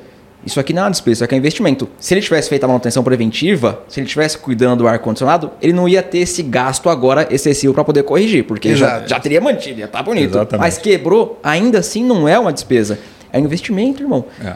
isso 0.44 0.58
aqui 0.58 0.72
não 0.72 0.82
é 0.82 0.84
uma 0.86 0.90
despesa, 0.90 1.12
isso 1.12 1.24
aqui 1.24 1.34
é 1.34 1.38
investimento. 1.38 1.88
Se 1.98 2.14
ele 2.14 2.20
tivesse 2.20 2.48
feito 2.48 2.64
a 2.64 2.68
manutenção 2.68 3.02
preventiva, 3.02 3.82
se 3.88 4.00
ele 4.00 4.06
tivesse 4.06 4.38
cuidando 4.38 4.80
do 4.80 4.88
ar-condicionado, 4.88 5.50
ele 5.60 5.72
não 5.72 5.88
ia 5.88 6.02
ter 6.02 6.18
esse 6.18 6.42
gasto 6.42 6.88
agora 6.88 7.26
excessivo 7.30 7.74
para 7.74 7.84
poder 7.84 8.02
corrigir, 8.02 8.44
porque 8.44 8.74
já, 8.74 9.06
já 9.06 9.20
teria 9.20 9.40
mantido, 9.40 9.80
ia 9.80 9.86
estar 9.86 9.98
tá 9.98 10.04
bonito. 10.04 10.30
Exatamente. 10.30 10.60
Mas 10.60 10.78
quebrou, 10.78 11.38
ainda 11.42 11.78
assim 11.78 12.04
não 12.04 12.26
é 12.28 12.38
uma 12.38 12.52
despesa. 12.52 12.98
É 13.32 13.38
um 13.38 13.44
investimento, 13.44 14.02
irmão. 14.02 14.24
É. 14.44 14.54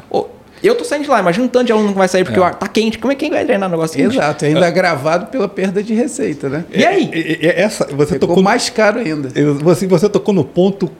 eu 0.63 0.75
tô 0.75 0.85
saindo 0.85 1.05
de 1.05 1.11
lá, 1.11 1.21
imagina 1.21 1.45
um 1.45 1.49
tanto 1.49 1.67
de 1.67 1.73
aluno 1.73 1.89
que 1.89 1.99
vai 1.99 2.09
sair 2.09 2.25
porque 2.25 2.39
é. 2.39 2.43
o 2.43 2.45
ar 2.45 2.55
tá 2.55 2.67
quente. 2.67 2.99
Como 2.99 3.13
é 3.13 3.17
que 3.17 3.29
vai 3.31 3.45
treinar 3.45 3.69
o 3.69 3.73
negócio 3.73 3.97
quente? 3.97 4.17
Exato, 4.17 4.45
ainda 4.45 4.67
é. 4.67 4.71
gravado 4.71 5.27
pela 5.27 5.49
perda 5.49 5.83
de 5.83 5.95
receita, 5.95 6.49
né? 6.49 6.65
E 6.73 6.85
aí? 6.85 7.11
essa, 7.43 7.87
você 7.87 8.15
Ficou 8.15 8.29
tocou 8.29 8.43
mais 8.43 8.71
caro 8.71 9.01
ainda. 9.01 9.29
Você, 9.63 9.87
você 9.87 10.09
tocou 10.09 10.35
no 10.35 10.45
ponto 10.45 10.91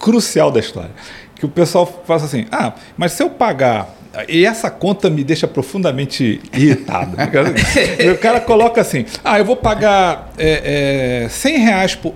crucial 0.00 0.50
da 0.50 0.60
história. 0.60 0.90
Que 1.36 1.46
o 1.46 1.48
pessoal 1.48 1.86
fala 2.06 2.22
assim: 2.22 2.46
ah, 2.50 2.74
mas 2.96 3.12
se 3.12 3.22
eu 3.22 3.30
pagar. 3.30 3.94
E 4.28 4.46
essa 4.46 4.70
conta 4.70 5.10
me 5.10 5.24
deixa 5.24 5.48
profundamente 5.48 6.40
irritado. 6.52 7.16
o 8.14 8.18
cara 8.18 8.40
coloca 8.40 8.80
assim: 8.80 9.04
ah, 9.24 9.38
eu 9.38 9.44
vou 9.44 9.56
pagar 9.56 10.32
é, 10.38 11.24
é, 11.24 11.28
100 11.28 11.58
reais 11.58 11.94
por 11.96 12.14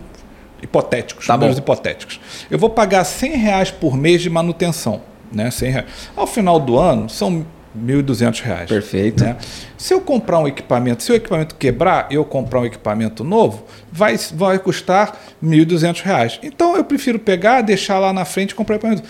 hipotéticos, 0.63 1.27
tá 1.27 1.35
números 1.35 1.59
hipotéticos. 1.59 2.21
Eu 2.51 2.59
vou 2.59 2.71
pagar 2.71 3.05
100 3.05 3.37
reais 3.37 3.71
por 3.71 3.97
mês 3.97 4.23
de 4.23 4.31
manutenção. 4.31 5.03
Né? 5.33 5.51
100 5.51 5.71
reais. 5.71 5.87
Ao 6.17 6.27
final 6.27 6.59
do 6.59 6.79
ano, 6.79 7.09
são 7.09 7.45
1.200 7.77 8.41
reais. 8.43 8.69
Perfeito. 8.69 9.23
Né? 9.23 9.37
Se 9.77 9.95
eu 9.95 10.01
comprar 10.01 10.39
um 10.39 10.49
equipamento, 10.49 11.03
se 11.03 11.13
o 11.13 11.15
equipamento 11.15 11.55
quebrar 11.55 12.07
eu 12.11 12.25
comprar 12.25 12.61
um 12.61 12.67
equipamento 12.67 13.23
novo, 13.23 13.65
vai, 13.93 14.17
vai 14.33 14.59
custar 14.59 15.17
1.200 15.43 16.03
reais. 16.03 16.41
Então 16.43 16.77
eu 16.77 16.85
prefiro 16.85 17.19
pegar, 17.19 17.61
deixar 17.63 17.99
lá 17.99 18.13
na 18.13 18.25
frente 18.25 18.51
e 18.51 18.55
comprar 18.55 18.77
equipamento. 18.77 19.03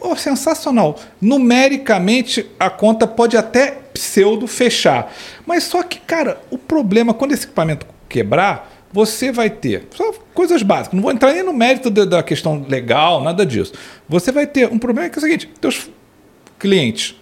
Oh, 0.00 0.14
sensacional. 0.14 0.98
Numericamente, 1.20 2.46
a 2.60 2.70
conta 2.70 3.06
pode 3.06 3.36
até 3.36 3.78
pseudo 3.92 4.46
fechar. 4.46 5.12
Mas 5.44 5.64
só 5.64 5.82
que, 5.82 5.98
cara, 5.98 6.38
o 6.50 6.58
problema, 6.58 7.14
quando 7.14 7.32
esse 7.32 7.44
equipamento 7.44 7.86
quebrar, 8.08 8.70
você 8.92 9.32
vai 9.32 9.50
ter 9.50 9.88
só 9.94 10.12
coisas 10.36 10.62
básicas. 10.62 10.92
Não 10.94 11.02
vou 11.02 11.10
entrar 11.10 11.32
nem 11.32 11.42
no 11.42 11.52
mérito 11.52 11.90
da, 11.90 12.04
da 12.04 12.22
questão 12.22 12.64
legal, 12.68 13.24
nada 13.24 13.44
disso. 13.44 13.72
Você 14.08 14.30
vai 14.30 14.46
ter 14.46 14.70
um 14.70 14.78
problema 14.78 15.08
que 15.08 15.16
é 15.16 15.18
o 15.18 15.22
seguinte: 15.22 15.50
teus 15.60 15.90
clientes, 16.58 17.16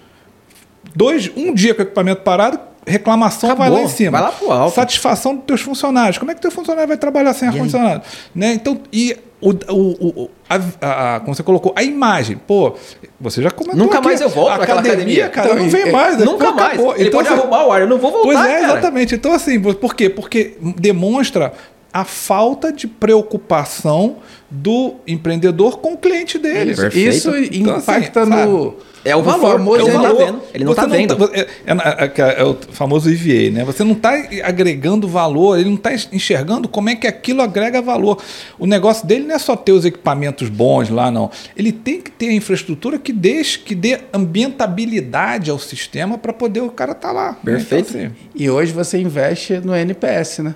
dois, 0.95 1.31
um 1.35 1.55
dia 1.55 1.73
com 1.73 1.81
o 1.81 1.85
equipamento 1.85 2.23
parado, 2.23 2.59
reclamação 2.87 3.51
Acabou, 3.51 3.73
vai 3.73 3.83
lá 3.83 3.87
em 3.87 3.89
cima. 3.89 4.19
Vai 4.19 4.23
lá 4.23 4.33
pro 4.33 4.53
alto. 4.53 4.75
Satisfação 4.75 5.37
dos 5.37 5.45
teus 5.45 5.61
funcionários. 5.63 6.19
Como 6.19 6.31
é 6.31 6.35
que 6.35 6.41
teu 6.43 6.51
funcionário 6.51 6.89
vai 6.89 6.97
trabalhar 6.97 7.33
sem 7.33 7.49
ar-condicionado? 7.49 8.03
Né? 8.35 8.53
Então, 8.55 8.81
e 8.93 9.17
o, 9.41 9.51
o, 9.51 10.23
o 10.23 10.31
a, 10.49 11.17
a, 11.17 11.21
como 11.21 11.35
você 11.35 11.43
colocou, 11.43 11.73
a 11.77 11.83
imagem. 11.83 12.37
Pô, 12.37 12.75
você 13.21 13.43
já 13.43 13.51
comentou 13.51 13.85
Nunca 13.85 13.99
aqui, 13.99 14.07
mais 14.07 14.21
eu 14.21 14.29
volto 14.29 14.51
academia, 14.53 14.93
academia. 14.93 15.29
cara. 15.29 15.49
Então, 15.49 15.63
não 15.63 15.71
vem 15.71 15.93
mais. 15.93 16.19
Nunca 16.19 16.53
mais. 16.53 16.73
Acabou. 16.75 16.95
Ele 16.95 17.09
então, 17.09 17.21
pode 17.21 17.29
assim, 17.29 17.41
arrumar 17.41 17.67
o 17.67 17.73
ar, 17.73 17.81
eu 17.83 17.89
não 17.89 17.99
vou 17.99 18.11
voltar, 18.11 18.27
Pois 18.27 18.39
é, 18.39 18.61
cara. 18.61 18.73
exatamente. 18.73 19.15
Então, 19.15 19.33
assim, 19.33 19.61
por 19.61 19.95
quê? 19.95 20.09
Porque 20.09 20.57
demonstra 20.79 21.53
a 21.95 22.05
falta 22.05 22.73
de 22.73 22.89
preocupação 22.89 24.17
do 24.51 24.97
empreendedor 25.07 25.79
com 25.79 25.93
o 25.93 25.97
cliente 25.97 26.37
dele. 26.39 26.75
Perfeito. 26.75 27.09
Isso 27.09 27.31
então, 27.37 27.77
assim, 27.77 27.83
impacta 27.85 28.23
assim, 28.23 28.31
no. 28.31 28.77
É 29.05 29.15
o 29.15 29.23
valor, 29.23 29.59
famoso, 29.59 29.81
é 29.81 29.85
o 29.85 29.93
valor. 29.93 30.17
Tá 30.17 30.25
vendo. 30.25 30.41
Ele 30.55 30.65
não 30.65 30.73
está 30.73 30.87
vendo. 30.87 31.15
Tá, 31.15 31.31
é, 31.35 31.47
é, 31.67 32.41
é, 32.41 32.45
o 32.45 32.57
famoso 32.73 33.09
EVA, 33.09 33.51
né? 33.53 33.65
Você 33.65 33.85
não 33.85 33.93
está 33.93 34.11
agregando 34.43 35.07
valor, 35.07 35.57
ele 35.57 35.69
não 35.69 35.77
está 35.77 35.93
enxergando 35.93 36.67
como 36.67 36.89
é 36.89 36.97
que 36.97 37.07
aquilo 37.07 37.43
agrega 37.43 37.81
valor. 37.81 38.21
O 38.59 38.67
negócio 38.67 39.07
dele 39.07 39.27
não 39.27 39.37
é 39.37 39.39
só 39.39 39.55
ter 39.55 39.73
os 39.73 39.85
equipamentos 39.85 40.49
bons 40.49 40.89
lá, 40.89 41.13
não. 41.13 41.31
Ele 41.57 41.71
tem 41.71 42.01
que 42.01 42.11
ter 42.11 42.31
a 42.31 42.33
infraestrutura 42.33 42.99
que 42.99 43.13
deixe, 43.13 43.59
que 43.59 43.75
dê 43.75 44.01
ambientabilidade 44.13 45.49
ao 45.49 45.61
sistema 45.61 46.19
para 46.19 46.33
poder 46.33 46.63
o 46.63 46.71
cara 46.71 46.93
estar 46.93 47.09
tá 47.09 47.15
lá. 47.15 47.33
Perfeito. 47.35 47.97
Né? 47.97 48.05
Então, 48.05 48.17
assim, 48.17 48.29
e 48.35 48.51
hoje 48.51 48.73
você 48.73 48.99
investe 48.99 49.59
no 49.59 49.77
NPS, 49.77 50.39
né? 50.41 50.55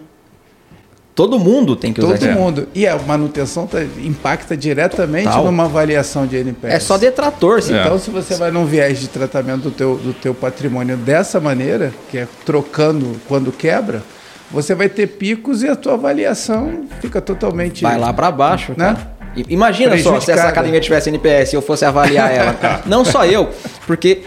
Todo 1.19 1.37
mundo 1.37 1.75
tem 1.75 1.93
que 1.93 2.01
usar 2.01 2.17
Todo 2.17 2.31
mundo. 2.31 2.69
E 2.73 2.87
a 2.87 2.97
manutenção 2.97 3.67
tá- 3.67 3.83
impacta 3.83 4.57
diretamente 4.57 5.25
Total. 5.27 5.45
numa 5.47 5.65
avaliação 5.65 6.25
de 6.29 6.37
NPS. 6.37 6.75
É 6.75 6.79
só 6.79 6.97
detrator, 6.97 7.61
sim. 7.61 7.75
É. 7.75 7.81
Então, 7.83 7.99
se 7.99 8.09
você 8.09 8.37
vai 8.37 8.53
num 8.53 8.65
viés 8.65 9.01
de 9.01 9.09
tratamento 9.09 9.63
do 9.63 9.71
teu, 9.73 9.97
do 9.97 10.13
teu 10.13 10.33
patrimônio 10.33 10.97
dessa 10.97 11.41
maneira, 11.41 11.93
que 12.09 12.19
é 12.19 12.29
trocando 12.47 13.21
quando 13.27 13.51
quebra, 13.51 14.01
você 14.49 14.77
vai 14.77 14.89
ter 14.89 15.09
picos 15.09 15.65
e 15.65 15.69
a 15.69 15.75
tua 15.75 15.95
avaliação 15.95 16.85
fica 17.01 17.21
totalmente... 17.21 17.83
Vai 17.83 17.99
lá 17.99 18.13
pra 18.13 18.31
baixo, 18.31 18.73
Né? 18.77 18.95
cara. 18.95 19.19
Imagina 19.49 19.99
só, 19.99 20.21
se 20.21 20.31
essa 20.31 20.47
academia 20.47 20.81
tivesse 20.81 21.09
NPS 21.09 21.53
e 21.53 21.57
eu 21.57 21.63
fosse 21.63 21.85
avaliar 21.85 22.31
ela. 22.33 22.55
Não 22.87 23.05
só 23.05 23.27
eu, 23.27 23.51
porque 23.89 24.23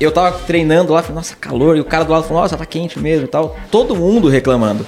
eu 0.00 0.12
tava 0.12 0.38
treinando 0.46 0.92
lá, 0.92 1.02
falei, 1.02 1.16
nossa, 1.16 1.34
calor, 1.34 1.76
e 1.76 1.80
o 1.80 1.84
cara 1.84 2.04
do 2.04 2.12
lado 2.12 2.22
falou, 2.22 2.42
nossa, 2.42 2.56
tá 2.56 2.64
quente 2.64 3.00
mesmo 3.00 3.24
e 3.24 3.28
tal. 3.28 3.56
Todo 3.68 3.96
mundo 3.96 4.28
reclamando. 4.28 4.86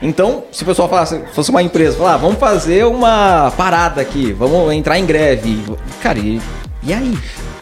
Então, 0.00 0.44
se 0.52 0.62
o 0.62 0.66
pessoal 0.66 0.88
falasse, 0.88 1.22
fosse 1.32 1.50
uma 1.50 1.62
empresa, 1.62 1.96
falar, 1.96 2.14
ah, 2.14 2.16
vamos 2.18 2.38
fazer 2.38 2.84
uma 2.84 3.50
parada 3.56 4.00
aqui, 4.00 4.32
vamos 4.32 4.72
entrar 4.72 4.98
em 4.98 5.06
greve. 5.06 5.64
Cara, 6.02 6.18
e, 6.18 6.40
e 6.82 6.92
aí? 6.92 7.18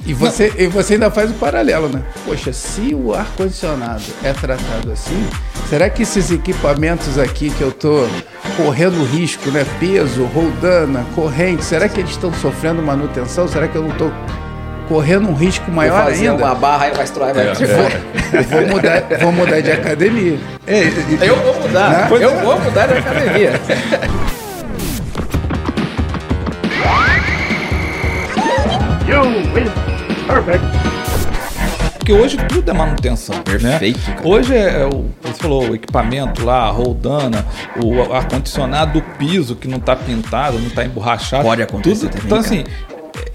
E 0.07 0.13
você, 0.13 0.53
e 0.59 0.67
você 0.67 0.95
ainda 0.95 1.11
faz 1.11 1.31
o 1.31 1.35
paralelo, 1.35 1.89
né? 1.89 2.03
Poxa, 2.27 2.53
se 2.53 2.95
o 2.95 3.15
ar-condicionado 3.15 4.03
é 4.23 4.33
tratado 4.35 4.93
assim, 4.93 5.27
será 5.71 5.89
que 5.89 6.03
esses 6.03 6.31
equipamentos 6.31 7.19
aqui 7.19 7.51
que 7.51 7.63
eu 7.63 7.73
tô 7.73 8.07
correndo 8.57 9.03
risco, 9.05 9.51
né? 9.51 9.65
Peso, 9.81 10.25
roldana, 10.25 11.07
corrente, 11.15 11.65
será 11.65 11.89
que 11.89 12.01
eles 12.01 12.11
estão 12.11 12.33
sofrendo 12.35 12.83
manutenção? 12.83 13.49
Será 13.49 13.67
que 13.67 13.77
eu 13.77 13.83
não 13.83 13.97
tô 13.97 14.11
correndo 14.89 15.29
um 15.29 15.35
risco 15.35 15.65
Vou 15.67 15.75
maior 15.75 16.05
fazer 16.05 16.29
ainda? 16.29 16.45
uma 16.45 16.55
barra 16.55 16.89
e 16.89 16.91
vai 16.93 17.05
estourar, 17.05 17.35
vai 17.35 17.49
É, 17.49 17.55
se 17.55 17.65
é. 17.65 17.67
for. 17.67 17.93
Eu 18.35 18.43
vou 18.45 18.67
mudar, 18.69 19.03
vou 19.21 19.33
mudar 19.33 19.61
de 19.61 19.71
academia. 19.73 20.39
É, 20.67 20.83
Eu 21.27 21.37
vou 21.37 21.61
mudar, 21.61 21.91
Né? 21.91 22.09
eu 22.21 22.41
vou 22.41 22.59
mudar 22.61 22.87
de 22.87 22.95
academia. 22.99 23.53
Porque 31.97 32.13
hoje 32.13 32.37
tudo 32.49 32.71
é 32.71 32.75
manutenção. 32.75 33.35
Perfeito, 33.43 33.99
Né? 34.11 34.17
Hoje 34.23 34.55
é, 34.55 34.83
é 34.83 34.87
o, 34.87 35.07
você 35.23 35.35
falou, 35.43 35.71
o 35.71 35.75
equipamento 35.75 36.45
lá, 36.45 36.65
a 36.67 36.71
roldana, 36.71 37.47
o 37.83 38.13
ar-condicionado, 38.13 38.99
o 38.99 39.03
piso 39.17 39.57
que 39.57 39.67
não 39.67 39.79
está 39.79 39.97
pintado, 39.97 40.59
não 40.59 40.67
está 40.67 40.85
emborrachado. 40.85 41.45
Pode 41.45 41.63
acontecer 41.63 42.09
Tudo, 42.09 42.11
também, 42.11 42.27
Então, 42.27 42.43
cara. 42.43 42.47
assim, 42.47 42.65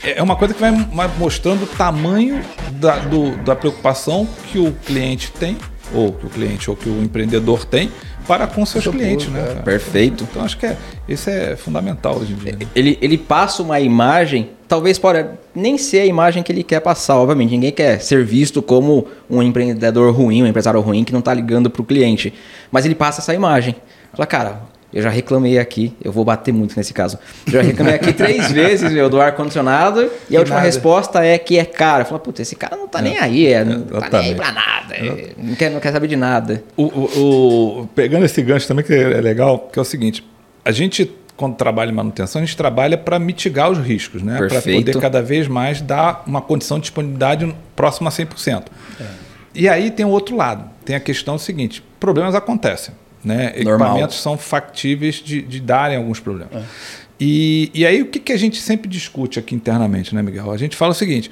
é 0.03 0.21
uma 0.21 0.35
coisa 0.35 0.53
que 0.53 0.59
vai 0.59 0.71
mostrando 1.17 1.63
o 1.63 1.67
tamanho 1.67 2.41
da, 2.73 2.97
do- 2.97 3.35
da 3.43 3.55
preocupação 3.55 4.27
que 4.51 4.59
o 4.59 4.71
cliente 4.85 5.31
tem, 5.31 5.57
ou 5.93 6.11
que 6.13 6.25
o 6.25 6.29
cliente 6.29 6.69
ou 6.69 6.75
que 6.75 6.87
o 6.89 7.01
empreendedor 7.01 7.65
tem, 7.65 7.91
para 8.27 8.45
com 8.45 8.63
seus 8.65 8.85
Muito 8.85 8.97
clientes, 8.99 9.27
né? 9.29 9.39
cara. 9.39 9.51
cara? 9.53 9.63
Perfeito. 9.63 10.27
Então, 10.29 10.43
acho 10.43 10.55
que 10.57 10.65
é, 10.67 10.77
isso 11.07 11.29
é 11.29 11.55
fundamental 11.55 12.17
hoje 12.17 12.33
em 12.33 12.35
dia. 12.35 12.51
né? 12.51 12.67
Ele, 12.75 12.95
ele 13.01 13.17
passa 13.17 13.63
uma 13.63 13.79
imagem, 13.79 14.51
talvez 14.67 14.99
pode 14.99 15.25
nem 15.55 15.79
ser 15.79 16.01
a 16.01 16.05
imagem 16.05 16.43
que 16.43 16.51
ele 16.51 16.61
quer 16.63 16.79
passar, 16.79 17.15
obviamente. 17.17 17.49
Ninguém 17.49 17.71
quer 17.71 17.99
ser 18.01 18.23
visto 18.23 18.61
como 18.61 19.07
um 19.27 19.41
empreendedor 19.41 20.13
ruim, 20.13 20.43
um 20.43 20.47
empresário 20.47 20.79
ruim 20.79 21.03
que 21.03 21.11
não 21.11 21.21
tá 21.21 21.33
ligando 21.33 21.71
pro 21.71 21.83
cliente. 21.83 22.31
Mas 22.71 22.85
ele 22.85 22.93
passa 22.93 23.19
essa 23.19 23.33
imagem. 23.33 23.75
Fala, 24.13 24.27
cara, 24.27 24.61
eu 24.93 25.01
já 25.03 25.09
reclamei 25.09 25.59
aqui, 25.59 25.93
eu 26.03 26.11
vou 26.11 26.25
bater 26.25 26.51
muito 26.53 26.75
nesse 26.77 26.93
caso. 26.93 27.17
Eu 27.47 27.53
já 27.53 27.61
reclamei 27.61 27.95
aqui 27.95 28.11
três 28.13 28.49
vezes 28.53 28.91
meu, 28.91 29.09
do 29.09 29.19
ar-condicionado 29.21 30.09
e 30.29 30.35
a 30.35 30.39
última 30.39 30.55
nada. 30.57 30.65
resposta 30.67 31.23
é 31.23 31.37
que 31.37 31.57
é 31.59 31.65
caro. 31.65 32.05
Fala, 32.05 32.19
putz, 32.19 32.39
esse 32.39 32.55
cara 32.55 32.75
não 32.75 32.87
tá 32.87 33.01
nem 33.01 33.17
aí, 33.19 33.47
é, 33.47 33.63
não 33.63 33.81
tá 33.83 34.09
nem 34.09 34.19
aí 34.21 34.31
Exatamente. 34.31 34.35
pra 34.35 34.51
nada, 34.51 34.95
é, 34.95 35.29
não, 35.37 35.55
quer, 35.55 35.69
não 35.71 35.79
quer 35.79 35.91
saber 35.91 36.07
de 36.07 36.15
nada. 36.15 36.63
O, 36.75 36.83
o- 36.85 37.79
o- 37.81 37.87
pegando 37.95 38.25
esse 38.25 38.41
gancho 38.41 38.67
também, 38.67 38.83
que 38.83 38.93
é 38.93 39.21
legal, 39.21 39.69
que 39.71 39.77
é 39.77 39.81
o 39.81 39.85
seguinte: 39.85 40.25
a 40.65 40.71
gente, 40.71 41.11
quando 41.37 41.55
trabalha 41.55 41.89
em 41.91 41.93
manutenção, 41.93 42.41
a 42.41 42.45
gente 42.45 42.57
trabalha 42.57 42.97
para 42.97 43.19
mitigar 43.19 43.69
os 43.71 43.77
riscos, 43.77 44.21
né? 44.23 44.37
Para 44.37 44.61
poder 44.61 44.99
cada 44.99 45.21
vez 45.21 45.47
mais 45.47 45.81
dar 45.81 46.23
uma 46.25 46.41
condição 46.41 46.77
de 46.77 46.83
disponibilidade 46.83 47.55
próxima 47.75 48.09
a 48.09 48.11
100%. 48.11 48.63
E 49.55 49.67
aí 49.69 49.91
tem 49.91 50.05
o 50.05 50.09
outro 50.09 50.35
lado: 50.35 50.69
tem 50.83 50.95
a 50.95 50.99
questão 50.99 51.37
seguinte: 51.37 51.83
problemas 51.99 52.33
acontecem. 52.35 52.93
Né? 53.23 53.53
Normal. 53.63 53.87
Equipamentos 53.89 54.21
são 54.21 54.37
factíveis 54.37 55.15
de, 55.15 55.41
de 55.41 55.59
darem 55.59 55.97
alguns 55.97 56.19
problemas. 56.19 56.63
E, 57.19 57.69
e 57.73 57.85
aí 57.85 58.01
o 58.01 58.05
que, 58.05 58.19
que 58.19 58.31
a 58.31 58.37
gente 58.37 58.61
sempre 58.61 58.87
discute 58.87 59.39
aqui 59.39 59.53
internamente, 59.53 60.15
né, 60.15 60.21
Miguel? 60.21 60.49
A 60.51 60.57
gente 60.57 60.77
fala 60.77 60.91
o 60.91 60.95
seguinte, 60.95 61.29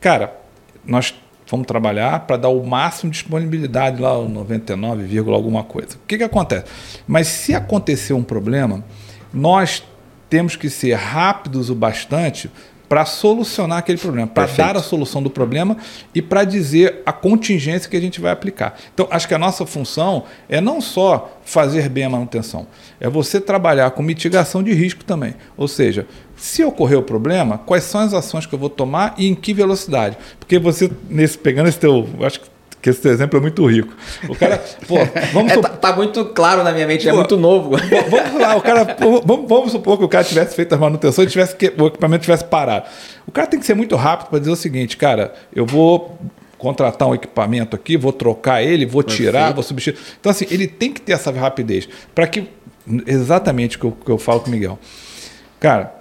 cara, 0.00 0.36
nós 0.84 1.14
vamos 1.48 1.66
trabalhar 1.66 2.26
para 2.26 2.36
dar 2.36 2.48
o 2.48 2.66
máximo 2.66 3.10
de 3.10 3.18
disponibilidade 3.18 4.02
lá, 4.02 4.18
o 4.18 4.28
99, 4.28 5.04
vírgula 5.04 5.36
alguma 5.36 5.62
coisa. 5.62 5.94
O 5.94 6.06
que, 6.06 6.18
que 6.18 6.24
acontece? 6.24 6.66
Mas 7.06 7.28
se 7.28 7.54
acontecer 7.54 8.12
um 8.12 8.22
problema, 8.22 8.84
nós 9.32 9.84
temos 10.28 10.56
que 10.56 10.68
ser 10.68 10.94
rápidos 10.94 11.70
o 11.70 11.74
bastante 11.74 12.50
para 12.88 13.04
solucionar 13.04 13.78
aquele 13.78 13.98
problema, 13.98 14.26
para 14.26 14.46
dar 14.46 14.76
a 14.76 14.82
solução 14.82 15.22
do 15.22 15.28
problema 15.28 15.76
e 16.14 16.22
para 16.22 16.44
dizer 16.44 17.02
a 17.04 17.12
contingência 17.12 17.88
que 17.88 17.96
a 17.96 18.00
gente 18.00 18.20
vai 18.20 18.32
aplicar. 18.32 18.78
Então, 18.94 19.06
acho 19.10 19.28
que 19.28 19.34
a 19.34 19.38
nossa 19.38 19.66
função 19.66 20.24
é 20.48 20.60
não 20.60 20.80
só 20.80 21.38
fazer 21.44 21.88
bem 21.88 22.04
a 22.04 22.10
manutenção, 22.10 22.66
é 22.98 23.08
você 23.08 23.40
trabalhar 23.40 23.90
com 23.90 24.02
mitigação 24.02 24.62
de 24.62 24.72
risco 24.72 25.04
também. 25.04 25.34
Ou 25.56 25.68
seja, 25.68 26.06
se 26.34 26.64
ocorrer 26.64 26.98
o 26.98 27.02
problema, 27.02 27.58
quais 27.58 27.84
são 27.84 28.00
as 28.00 28.14
ações 28.14 28.46
que 28.46 28.54
eu 28.54 28.58
vou 28.58 28.70
tomar 28.70 29.14
e 29.18 29.26
em 29.26 29.34
que 29.34 29.52
velocidade? 29.52 30.16
Porque 30.38 30.58
você, 30.58 30.90
nesse, 31.10 31.36
pegando 31.36 31.68
esse 31.68 31.78
teu. 31.78 32.08
eu 32.18 32.26
Acho 32.26 32.40
que 32.40 32.57
esse 32.84 33.00
teu 33.00 33.10
exemplo 33.12 33.38
é 33.38 33.42
muito 33.42 33.64
rico. 33.66 33.92
O 34.28 34.34
cara, 34.34 34.58
pô, 34.86 34.96
vamos 35.32 35.52
É, 35.52 35.54
supor- 35.54 35.70
tá, 35.70 35.76
tá 35.90 35.96
muito 35.96 36.24
claro 36.26 36.62
na 36.62 36.72
minha 36.72 36.86
mente, 36.86 37.08
é 37.08 37.10
Pô, 37.10 37.18
muito 37.18 37.36
novo. 37.36 37.70
Vamos 38.08 38.40
lá, 38.40 38.56
o 38.56 38.60
cara, 38.62 38.84
pô, 38.86 39.20
vamos, 39.24 39.48
vamos 39.48 39.72
supor 39.72 39.98
que 39.98 40.04
o 40.04 40.08
cara 40.08 40.22
tivesse 40.24 40.54
feito 40.54 40.72
as 40.74 40.80
manutenções 40.80 41.28
e 41.28 41.30
tivesse 41.32 41.56
que, 41.56 41.72
o 41.76 41.86
equipamento 41.88 42.22
tivesse 42.22 42.44
parado. 42.44 42.86
O 43.26 43.32
cara 43.32 43.46
tem 43.46 43.58
que 43.58 43.66
ser 43.66 43.74
muito 43.74 43.96
rápido 43.96 44.28
para 44.28 44.38
dizer 44.38 44.50
o 44.52 44.56
seguinte, 44.56 44.96
cara, 44.96 45.34
eu 45.54 45.66
vou 45.66 46.18
contratar 46.56 47.06
um 47.08 47.14
equipamento 47.14 47.76
aqui, 47.76 47.96
vou 47.96 48.12
trocar 48.12 48.62
ele, 48.62 48.84
vou 48.86 49.02
tirar, 49.02 49.52
vou 49.52 49.62
substituir. 49.62 50.00
Então, 50.20 50.30
assim, 50.30 50.46
ele 50.50 50.66
tem 50.66 50.92
que 50.92 51.00
ter 51.00 51.12
essa 51.12 51.30
rapidez 51.30 51.88
para 52.14 52.26
que, 52.26 52.48
exatamente 53.06 53.76
o 53.76 53.92
que 53.92 54.04
que 54.04 54.10
eu 54.10 54.18
falo 54.18 54.40
com 54.40 54.48
o 54.48 54.50
Miguel. 54.50 54.78
Cara, 55.60 55.94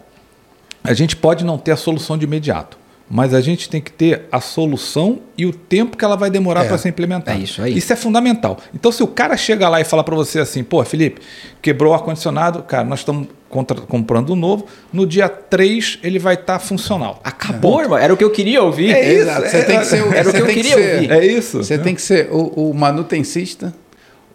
a 0.84 0.94
gente 0.94 1.16
pode 1.16 1.44
não 1.44 1.58
ter 1.58 1.72
a 1.72 1.76
solução 1.76 2.18
de 2.18 2.26
imediato, 2.26 2.78
mas 3.10 3.34
a 3.34 3.40
gente 3.40 3.70
tem 3.70 3.80
que 3.80 3.92
ter 3.92 4.24
a 4.32 4.42
solução 4.42 5.20
e 5.38 5.46
o 5.46 5.54
tempo 5.54 5.96
que 5.96 6.04
ela 6.04 6.18
vai 6.18 6.30
demorar 6.30 6.66
É. 6.66 6.68
para 6.68 6.78
ser 6.78 6.90
implementada. 6.90 7.38
É 7.38 7.42
isso 7.42 7.62
aí. 7.62 7.78
Isso 7.78 7.92
é 7.94 7.96
fundamental. 7.96 8.58
Então, 8.76 8.92
se 8.92 9.02
o 9.02 9.08
cara 9.08 9.38
chega 9.38 9.70
lá 9.70 9.80
e 9.80 9.86
fala 9.86 10.04
para 10.04 10.16
você 10.16 10.40
assim, 10.40 10.64
pô, 10.64 10.84
Felipe, 10.84 11.22
quebrou 11.62 11.92
o 11.92 11.96
ar-condicionado, 11.96 12.64
cara, 12.64 12.84
nós 12.84 13.00
estamos 13.00 13.28
comprando 13.88 14.34
um 14.34 14.36
novo, 14.36 14.66
no 14.92 15.06
dia 15.08 15.30
3 15.30 16.00
ele 16.04 16.20
vai 16.20 16.34
estar 16.34 16.60
funcional. 16.60 17.22
Acabou, 17.24 17.82
irmão. 17.82 17.98
Era 17.98 18.14
o 18.14 18.18
que 18.18 18.24
eu 18.24 18.30
queria 18.30 18.62
ouvir. 18.62 18.94
É 18.94 19.02
isso, 19.14 19.22
Exato. 19.22 19.48
Você 19.50 19.58
é- 19.58 19.64
tem 19.64 19.80
que 19.80 19.86
ser 19.86 20.04
o, 20.04 20.14
era 20.14 20.30
o 20.30 20.34
que 20.34 20.42
eu 20.42 20.46
queria 20.48 20.76
ser- 20.76 20.94
ouvir. 20.96 21.12
É 21.12 21.26
isso. 21.26 21.58
Você 21.64 21.78
tem 21.78 21.96
que 21.96 22.02
ser 22.02 22.28
o, 22.30 22.70
o 22.72 22.74
manutencista, 22.74 23.74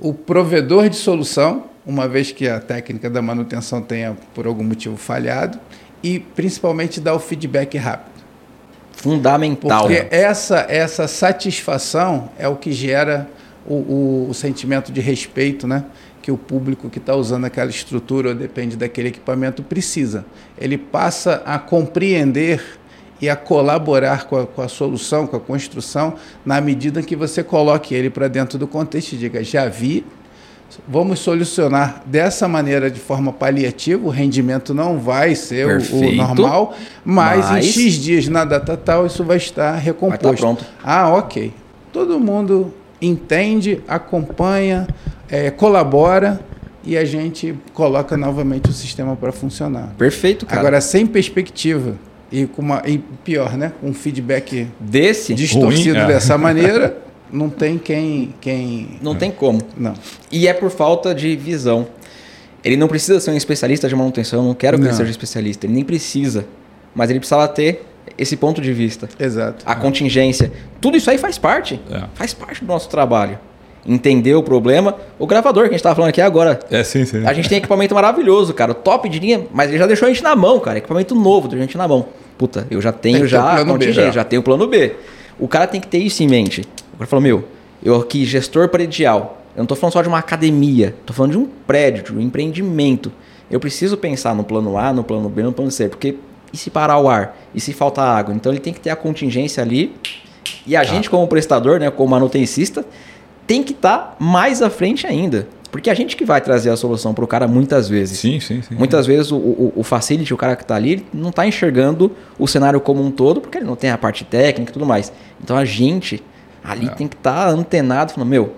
o 0.00 0.14
provedor 0.14 0.88
de 0.88 0.96
solução, 0.96 1.64
uma 1.84 2.08
vez 2.08 2.32
que 2.32 2.48
a 2.48 2.58
técnica 2.58 3.10
da 3.10 3.20
manutenção 3.20 3.82
tenha, 3.82 4.16
por 4.34 4.46
algum 4.46 4.64
motivo, 4.64 4.96
falhado, 4.96 5.58
e 6.02 6.18
principalmente 6.18 6.98
dar 7.00 7.14
o 7.14 7.18
feedback 7.18 7.76
rápido. 7.76 8.11
Fundamental. 9.02 9.82
Porque 9.82 10.06
essa, 10.10 10.66
essa 10.68 11.06
satisfação 11.08 12.30
é 12.38 12.46
o 12.48 12.56
que 12.56 12.72
gera 12.72 13.28
o, 13.66 13.74
o- 13.74 14.26
o 14.30 14.34
sentimento 14.34 14.92
de 14.92 15.00
respeito, 15.00 15.66
né? 15.66 15.84
Que 16.22 16.30
o 16.30 16.36
público 16.38 16.88
que 16.88 16.98
está 16.98 17.14
usando 17.16 17.44
aquela 17.44 17.68
estrutura 17.70 18.28
ou 18.28 18.34
depende 18.34 18.76
daquele 18.76 19.08
equipamento 19.08 19.62
precisa. 19.62 20.24
Ele 20.56 20.78
passa 20.78 21.42
a 21.44 21.58
compreender 21.58 22.62
e 23.20 23.28
a 23.28 23.36
colaborar 23.36 24.24
com 24.26 24.36
a, 24.36 24.46
com 24.46 24.62
a 24.62 24.68
solução, 24.68 25.26
com 25.26 25.36
a 25.36 25.40
construção, 25.40 26.14
na 26.44 26.60
medida 26.60 27.02
que 27.02 27.14
você 27.16 27.42
coloque 27.42 27.94
ele 27.94 28.08
para 28.10 28.28
dentro 28.28 28.56
do 28.58 28.66
contexto 28.68 29.12
e 29.14 29.16
diga: 29.16 29.42
já 29.44 29.66
vi, 29.68 30.04
vamos 30.88 31.18
solucionar 31.20 32.02
dessa 32.06 32.46
maneira 32.48 32.90
de 32.90 32.98
forma 33.00 33.32
paliativa, 33.32 34.06
o 34.06 34.10
rendimento 34.10 34.72
não 34.74 34.98
vai 34.98 35.34
ser 35.34 35.66
o- 35.66 36.12
normal, 36.14 36.74
mas, 37.04 37.48
Mas- 37.50 37.64
em 37.66 37.68
X 37.68 37.94
dias 37.94 38.28
na 38.28 38.44
data 38.44 38.76
tal 38.76 39.06
isso 39.06 39.22
vai 39.24 39.36
estar 39.36 39.72
recomposto. 39.76 40.22
Vai 40.24 40.34
estar 40.34 40.46
pronto. 40.46 40.64
Ah, 40.82 41.08
ok. 41.10 41.52
Todo 41.92 42.18
mundo 42.18 42.72
entende, 43.00 43.80
acompanha, 43.88 44.86
eh, 45.30 45.50
colabora 45.50 46.40
e 46.84 46.96
a 46.96 47.04
gente 47.04 47.54
coloca 47.74 48.16
novamente 48.16 48.70
o 48.70 48.72
sistema 48.72 49.14
para 49.16 49.30
funcionar. 49.32 49.92
Perfeito, 49.98 50.46
cara. 50.46 50.60
Agora, 50.60 50.80
sem 50.80 51.06
perspectiva 51.06 51.96
e, 52.30 52.46
com 52.46 52.62
uma, 52.62 52.82
e 52.86 52.98
pior, 52.98 53.56
né? 53.56 53.72
Com 53.80 53.88
um 53.88 53.94
feedback 53.94 54.66
Desse, 54.80 55.34
distorcido 55.34 55.94
Ruim, 55.96 56.04
é. 56.04 56.06
dessa 56.06 56.38
maneira, 56.38 56.96
não 57.32 57.48
tem 57.48 57.78
quem. 57.78 58.34
quem 58.40 58.98
não 59.02 59.14
tem 59.14 59.30
como. 59.30 59.60
não. 59.76 59.94
E 60.30 60.46
é 60.46 60.52
por 60.52 60.70
falta 60.70 61.14
de 61.14 61.34
visão. 61.36 61.86
Ele 62.64 62.76
não 62.76 62.86
precisa 62.86 63.18
ser 63.18 63.32
um 63.32 63.36
especialista 63.36 63.88
de 63.88 63.96
manutenção, 63.96 64.40
eu 64.40 64.46
não 64.46 64.54
quero 64.54 64.76
que 64.76 64.82
ele 64.84 64.90
Não. 64.90 64.96
seja 64.96 65.10
especialista, 65.10 65.66
ele 65.66 65.72
nem 65.74 65.82
precisa. 65.84 66.44
Mas 66.94 67.10
ele 67.10 67.18
precisava 67.18 67.48
ter 67.48 67.84
esse 68.16 68.36
ponto 68.36 68.60
de 68.60 68.72
vista. 68.72 69.08
Exato. 69.18 69.64
A 69.66 69.74
contingência. 69.74 70.52
Tudo 70.80 70.96
isso 70.96 71.10
aí 71.10 71.18
faz 71.18 71.38
parte. 71.38 71.80
É. 71.90 72.04
Faz 72.14 72.32
parte 72.32 72.60
do 72.60 72.66
nosso 72.68 72.88
trabalho. 72.88 73.38
entender 73.84 74.34
o 74.36 74.42
problema. 74.44 74.96
O 75.18 75.26
gravador 75.26 75.64
que 75.64 75.70
a 75.70 75.72
gente 75.72 75.82
tava 75.82 75.96
falando 75.96 76.10
aqui 76.10 76.20
agora. 76.20 76.60
É, 76.70 76.84
sim, 76.84 77.04
sim. 77.04 77.26
A 77.26 77.32
gente 77.32 77.48
tem 77.48 77.58
equipamento 77.58 77.94
maravilhoso, 77.96 78.54
cara. 78.54 78.74
Top 78.74 79.08
de 79.08 79.18
linha, 79.18 79.46
mas 79.52 79.70
ele 79.70 79.78
já 79.78 79.86
deixou 79.88 80.06
a 80.06 80.10
gente 80.12 80.22
na 80.22 80.36
mão, 80.36 80.60
cara. 80.60 80.78
Equipamento 80.78 81.16
novo, 81.16 81.48
deixou 81.48 81.64
a 81.64 81.66
gente 81.66 81.76
na 81.76 81.88
mão. 81.88 82.06
Puta, 82.38 82.64
eu 82.70 82.80
já 82.80 82.92
tenho 82.92 83.26
já 83.26 83.64
já. 83.90 84.10
já 84.12 84.24
tenho 84.24 84.40
o 84.40 84.44
plano 84.44 84.68
B. 84.68 84.94
O 85.38 85.48
cara 85.48 85.66
tem 85.66 85.80
que 85.80 85.88
ter 85.88 85.98
isso 85.98 86.22
em 86.22 86.28
mente. 86.28 86.62
O 86.94 86.98
cara 86.98 87.06
falou, 87.06 87.22
meu, 87.22 87.44
eu 87.82 87.96
aqui, 87.96 88.24
gestor 88.24 88.68
predial. 88.68 89.42
Eu 89.56 89.60
não 89.60 89.66
tô 89.66 89.74
falando 89.74 89.92
só 89.92 90.02
de 90.02 90.08
uma 90.08 90.18
academia, 90.18 90.94
tô 91.04 91.12
falando 91.12 91.32
de 91.32 91.38
um 91.38 91.46
prédio, 91.66 92.04
de 92.04 92.12
um 92.14 92.20
empreendimento. 92.20 93.12
Eu 93.50 93.60
preciso 93.60 93.96
pensar 93.96 94.34
no 94.34 94.44
plano 94.44 94.78
A, 94.78 94.92
no 94.92 95.04
plano 95.04 95.28
B, 95.28 95.42
no 95.42 95.52
plano 95.52 95.70
C, 95.70 95.88
porque 95.88 96.16
e 96.52 96.56
se 96.56 96.70
parar 96.70 96.98
o 96.98 97.08
ar? 97.08 97.36
E 97.54 97.60
se 97.60 97.72
faltar 97.72 98.06
água? 98.06 98.34
Então 98.34 98.52
ele 98.52 98.60
tem 98.60 98.72
que 98.72 98.80
ter 98.80 98.90
a 98.90 98.96
contingência 98.96 99.62
ali. 99.62 99.94
E 100.66 100.76
a 100.76 100.84
gente, 100.84 101.08
como 101.08 101.26
prestador, 101.26 101.80
né, 101.80 101.90
como 101.90 102.10
manutencista, 102.10 102.84
tem 103.46 103.62
que 103.62 103.72
estar 103.72 104.16
mais 104.18 104.60
à 104.60 104.68
frente 104.68 105.06
ainda. 105.06 105.48
Porque 105.70 105.88
a 105.88 105.94
gente 105.94 106.14
que 106.14 106.24
vai 106.24 106.40
trazer 106.42 106.68
a 106.68 106.76
solução 106.76 107.14
para 107.14 107.24
o 107.24 107.26
cara 107.26 107.48
muitas 107.48 107.88
vezes. 107.88 108.18
Sim, 108.18 108.38
sim, 108.38 108.60
sim. 108.60 108.74
Muitas 108.74 109.06
vezes 109.06 109.32
o, 109.32 109.36
o, 109.36 109.72
o 109.76 109.82
facility, 109.82 110.34
o 110.34 110.36
cara 110.36 110.54
que 110.54 110.62
está 110.62 110.76
ali, 110.76 110.92
ele 110.92 111.06
não 111.14 111.30
está 111.30 111.46
enxergando 111.46 112.12
o 112.38 112.46
cenário 112.46 112.78
como 112.78 113.02
um 113.02 113.10
todo, 113.10 113.40
porque 113.40 113.56
ele 113.56 113.64
não 113.64 113.74
tem 113.74 113.90
a 113.90 113.96
parte 113.96 114.22
técnica 114.24 114.70
e 114.70 114.72
tudo 114.74 114.84
mais. 114.84 115.10
Então 115.42 115.56
a 115.56 115.64
gente 115.64 116.22
ali 116.64 116.86
É. 116.86 116.90
tem 116.90 117.08
que 117.08 117.16
estar 117.16 117.48
antenado, 117.48 118.12
falando, 118.12 118.28
meu, 118.30 118.54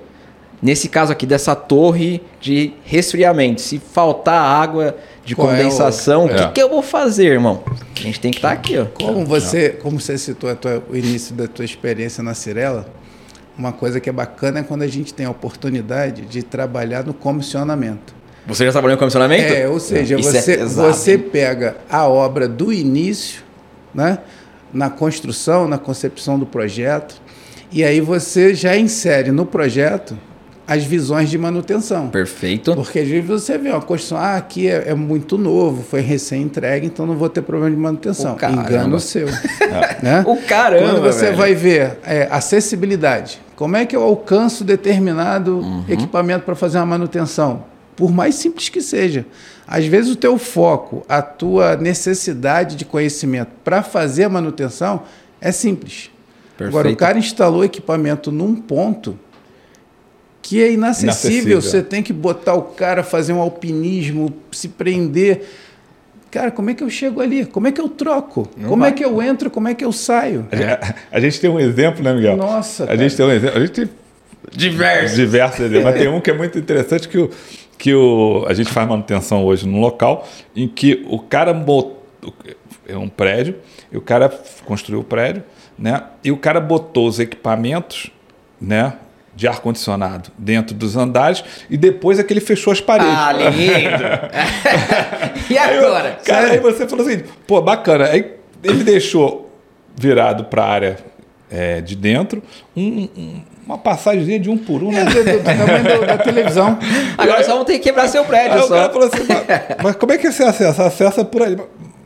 nesse 0.62 0.88
caso 0.88 1.12
aqui 1.12 1.27
dessa 1.27 1.55
torre 1.55 2.21
de 2.40 2.73
resfriamento, 2.85 3.61
se 3.61 3.79
faltar 3.79 4.40
água 4.43 4.97
de 5.25 5.35
Qual 5.35 5.51
é 5.51 5.53
o- 5.55 5.57
condensação, 5.57 6.27
o 6.27 6.31
É. 6.31 6.35
que, 6.35 6.53
que 6.53 6.62
eu 6.62 6.69
vou 6.69 6.83
fazer, 6.83 7.27
irmão? 7.33 7.62
A 7.97 8.01
gente 8.01 8.21
tem 8.21 8.31
que 8.31 8.38
estar 8.38 8.53
aqui, 8.53 8.77
ó. 8.79 8.85
Como 8.85 9.25
você, 9.25 9.71
como 9.71 9.99
você 10.01 10.19
citou 10.19 10.55
tua- 10.57 10.83
o 10.90 10.97
início 10.97 11.35
da 11.35 11.47
tua 11.49 11.64
experiência 11.64 12.23
na 12.23 12.35
Cirela, 12.35 12.87
uma 13.57 13.73
coisa 13.73 14.01
que 14.01 14.09
é 14.11 14.12
bacana 14.12 14.59
é 14.61 14.62
quando 14.62 14.83
a 14.83 14.87
gente 14.88 15.14
tem 15.14 15.25
a 15.27 15.31
oportunidade 15.31 16.23
de 16.23 16.43
trabalhar 16.43 17.05
no 17.05 17.14
comissionamento. 17.14 18.12
Você 18.47 18.67
já 18.67 18.73
trabalhou 18.73 18.97
em 18.97 18.99
comissionamento? 18.99 19.55
É, 19.55 19.67
ou 19.67 19.81
seja, 19.81 20.19
Isso 20.21 20.37
é 20.37 20.40
você, 20.43 20.57
pesado, 20.59 20.93
você 20.93 21.17
pega 21.17 21.77
a 21.88 22.07
obra 22.07 22.47
do 22.47 22.71
início, 22.71 23.43
né, 23.95 24.19
na 24.73 24.90
construção, 24.90 25.67
na 25.67 25.79
concepção 25.79 26.38
do 26.38 26.45
projeto, 26.45 27.23
e 27.75 27.83
aí 27.83 28.01
você 28.01 28.55
já 28.55 28.77
insere 28.77 29.33
no 29.33 29.45
projeto 29.45 30.17
as 30.67 30.85
visões 30.85 31.29
de 31.29 31.37
manutenção. 31.37 32.09
Perfeito. 32.09 32.75
Porque 32.75 33.01
às 33.01 33.09
vezes 33.09 33.27
você 33.27 33.59
vê 33.59 33.69
uma 33.69 33.83
construção, 33.83 34.17
ah, 34.17 34.37
aqui 34.37 34.67
é, 34.69 34.85
é 34.91 34.95
muito 34.95 35.37
novo, 35.37 35.83
foi 35.83 36.01
recém-entregue, 36.01 36.87
então 36.87 37.05
não 37.05 37.17
vou 37.17 37.29
ter 37.29 37.43
problema 37.43 37.75
de 37.75 37.77
manutenção. 37.77 38.37
O. 38.41 38.47
Engano 38.47 38.99
seu. 39.01 39.27
né? 40.03 40.25
O 40.27 40.37
caramba, 40.37 40.87
Quando 40.87 41.03
você 41.03 41.27
velho. 41.27 41.37
vai 41.37 41.55
ver 41.55 41.99
é, 42.07 42.29
acessibilidade, 42.31 43.41
como 43.57 43.77
é 43.77 43.85
que 43.85 43.95
eu 43.95 44.03
alcanço 44.03 44.65
determinado 44.65 45.59
Uhum. 45.59 45.85
equipamento 45.89 46.45
para 46.45 46.55
fazer 46.55 46.79
uma 46.79 46.87
manutenção? 46.87 47.65
Por 47.97 48.11
mais 48.11 48.37
simples 48.37 48.69
que 48.69 48.81
seja. 48.81 49.27
Às 49.67 49.85
vezes 49.85 50.11
o 50.11 50.17
teu 50.17 50.39
foco, 50.39 51.05
a 51.09 51.21
tua 51.23 51.77
necessidade 51.77 52.77
de 52.77 52.85
conhecimento 52.85 53.51
para 53.63 53.83
fazer 53.83 54.25
a 54.25 54.29
manutenção 54.29 55.03
é 55.41 55.53
simples. 55.53 56.11
Agora, 56.59 56.71
o 56.71 56.73
Perfeito. 56.73 56.99
cara 56.99 57.19
instalou 57.19 57.64
equipamento 57.64 58.31
num 58.31 58.55
ponto 58.55 59.19
que 60.40 60.62
é 60.62 60.71
inacessível. 60.73 61.09
Inacessível. 61.09 61.62
Você 61.62 61.83
tem 61.83 62.03
que 62.03 62.12
botar 62.12 62.55
o 62.55 62.62
cara, 62.62 63.03
fazer 63.03 63.33
um 63.33 63.40
alpinismo, 63.40 64.33
se 64.53 64.69
prender. 64.69 65.43
Cara, 66.31 66.51
como 66.51 66.69
é 66.71 66.75
que 66.75 66.83
eu 66.83 66.90
chego 66.90 67.21
ali? 67.21 67.47
Como 67.47 67.67
é 67.67 67.73
que 67.73 67.81
eu 67.81 67.88
troco? 67.88 68.49
Não 68.57 68.69
como 68.69 68.83
vai. 68.83 68.90
é 68.90 68.93
que 68.93 69.05
eu 69.05 69.23
entro? 69.23 69.51
Como 69.51 69.69
é 69.69 69.75
que 69.75 69.85
eu 69.85 69.93
saio? 69.93 70.47
A, 70.53 71.17
a 71.17 71.21
gente 71.21 71.40
tem 71.40 71.49
um 71.49 71.59
exemplo, 71.59 72.03
né, 72.03 72.12
Miguel? 72.12 72.37
Nossa, 72.37 72.85
A 72.85 72.87
cara. 72.88 72.99
gente 72.99 73.17
tem 73.17 73.25
um 73.27 73.31
exemplo. 73.31 73.57
A 73.57 73.61
gente 73.61 73.73
tem 73.73 73.88
Diversos. 74.53 75.17
diversos 75.17 75.61
exemplos. 75.61 75.85
Mas 75.85 75.95
tem 75.95 76.09
um 76.12 76.21
que 76.21 76.31
é 76.31 76.35
muito 76.35 76.59
interessante 76.59 77.09
que, 77.09 77.19
o, 77.19 77.31
que 77.79 77.95
o, 77.95 78.45
a 78.47 78.53
gente 78.53 78.71
faz 78.71 78.87
manutenção 78.88 79.45
hoje 79.45 79.67
num 79.67 79.81
local 79.81 80.29
em 80.55 80.69
que 80.69 81.05
o 81.09 81.19
cara 81.19 81.53
botou. 81.53 82.03
É 82.87 82.97
um 82.99 83.09
prédio, 83.09 83.57
e 83.90 83.97
o 83.97 84.01
cara 84.01 84.29
construiu 84.67 85.01
o 85.01 85.05
prédio, 85.05 85.43
né? 85.79 86.03
E 86.23 86.31
o 86.33 86.37
cara 86.37 86.61
botou 86.61 87.07
os 87.09 87.19
equipamentos, 87.19 88.11
né? 88.61 88.95
De 89.37 89.49
ar-condicionado 89.49 90.31
dentro 90.39 90.77
dos 90.77 90.97
andares 90.97 91.43
e 91.69 91.77
depois 91.77 92.21
é 92.21 92.23
que 92.23 92.33
ele 92.33 92.41
fechou 92.41 92.73
as 92.73 92.81
paredes. 92.81 93.13
Ah, 93.17 93.33
lindo. 93.33 94.05
e 95.51 95.59
Aí 95.59 95.77
eu- 95.77 95.87
agora? 95.89 96.19
cara, 96.25 96.53
aí 96.53 96.61
você 96.61 96.87
falou 96.87 97.05
assim, 97.07 97.23
pô, 97.47 97.61
bacana. 97.61 98.05
Aí 98.07 98.33
ele 98.63 98.85
deixou 98.85 99.51
virado 99.97 100.45
para 100.45 100.63
a 100.63 100.69
área 100.69 100.97
é, 101.51 101.81
de 101.81 101.97
dentro 101.97 102.43
um- 102.77 103.09
um- 103.17 103.43
uma 103.67 103.79
passagemzinha 103.79 104.39
de 104.39 104.49
um 104.51 104.57
por 104.59 104.83
um. 104.85 104.93
Né? 104.93 105.05
do, 105.05 106.07
da 106.07 106.19
televisão. 106.19 106.79
Agora 107.19 107.43
só 107.43 107.57
vão 107.57 107.65
ter 107.65 107.75
que 107.75 107.81
quebrar 107.81 108.07
seu 108.09 108.23
Aí 108.23 108.29
prédio 108.29 108.65
o 108.65 108.69
cara 108.69 108.85
só. 108.87 108.93
falou 108.93 109.09
assim, 109.09 109.25
mas, 109.29 109.77
mas 109.83 109.97
como 109.97 110.13
é 110.13 110.19
que 110.19 110.31
você 110.31 110.45
acessa? 110.45 110.85
Acessa 110.87 111.25
por 111.25 111.43
aí. 111.43 111.57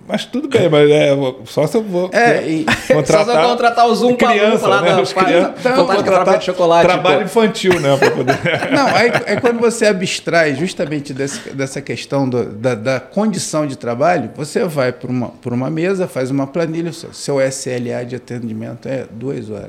Mas 0.08 0.24
tudo 0.24 0.48
bem, 0.48 0.68
mas 0.70 0.90
é, 0.90 1.10
só 1.44 1.66
se 1.66 1.76
eu 1.76 1.82
vou 1.82 2.08
É, 2.14 2.42
e- 2.48 2.64
Só 3.06 3.24
se 3.24 3.30
eu 3.30 3.42
contratar 3.42 3.86
o 3.86 3.94
Zoom 3.94 4.14
pra 4.14 4.28
criança, 4.30 4.66
lá 4.66 4.80
né? 4.80 4.94
da 4.94 5.02
Os 5.02 5.12
vontade 5.12 5.32
de 5.34 5.84
contratar 5.96 6.38
de 6.38 6.44
chocolate, 6.46 6.86
trabalho 6.86 7.18
pô. 7.18 7.24
infantil, 7.24 7.78
né? 7.78 7.90
Poder... 7.96 8.38
Não, 8.72 8.86
aí 8.96 9.10
é 9.26 9.36
quando 9.38 9.60
você 9.60 9.84
abstrai 9.86 10.54
justamente 10.54 11.12
desse- 11.12 11.50
dessa 11.50 11.82
questão 11.82 12.26
do- 12.26 12.46
da, 12.46 12.74
da 12.74 12.98
condição 13.00 13.66
de 13.66 13.76
trabalho, 13.76 14.30
você 14.34 14.64
vai 14.64 14.92
para 14.92 15.10
uma, 15.10 15.28
por 15.28 15.52
uma 15.52 15.68
mesa, 15.68 16.08
faz 16.08 16.30
uma 16.30 16.46
planilha, 16.46 16.90
seu, 16.92 17.12
seu 17.12 17.38
SLA 17.40 18.04
de 18.06 18.16
atendimento 18.16 18.88
é 18.88 19.04
duas 19.10 19.50
horas. 19.50 19.68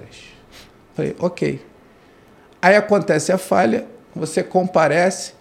Falei, 0.96 1.16
ok. 1.20 1.62
Aí 2.62 2.76
acontece 2.78 3.32
a 3.34 3.38
falha, 3.38 3.86
você 4.16 4.42
comparece, 4.42 5.34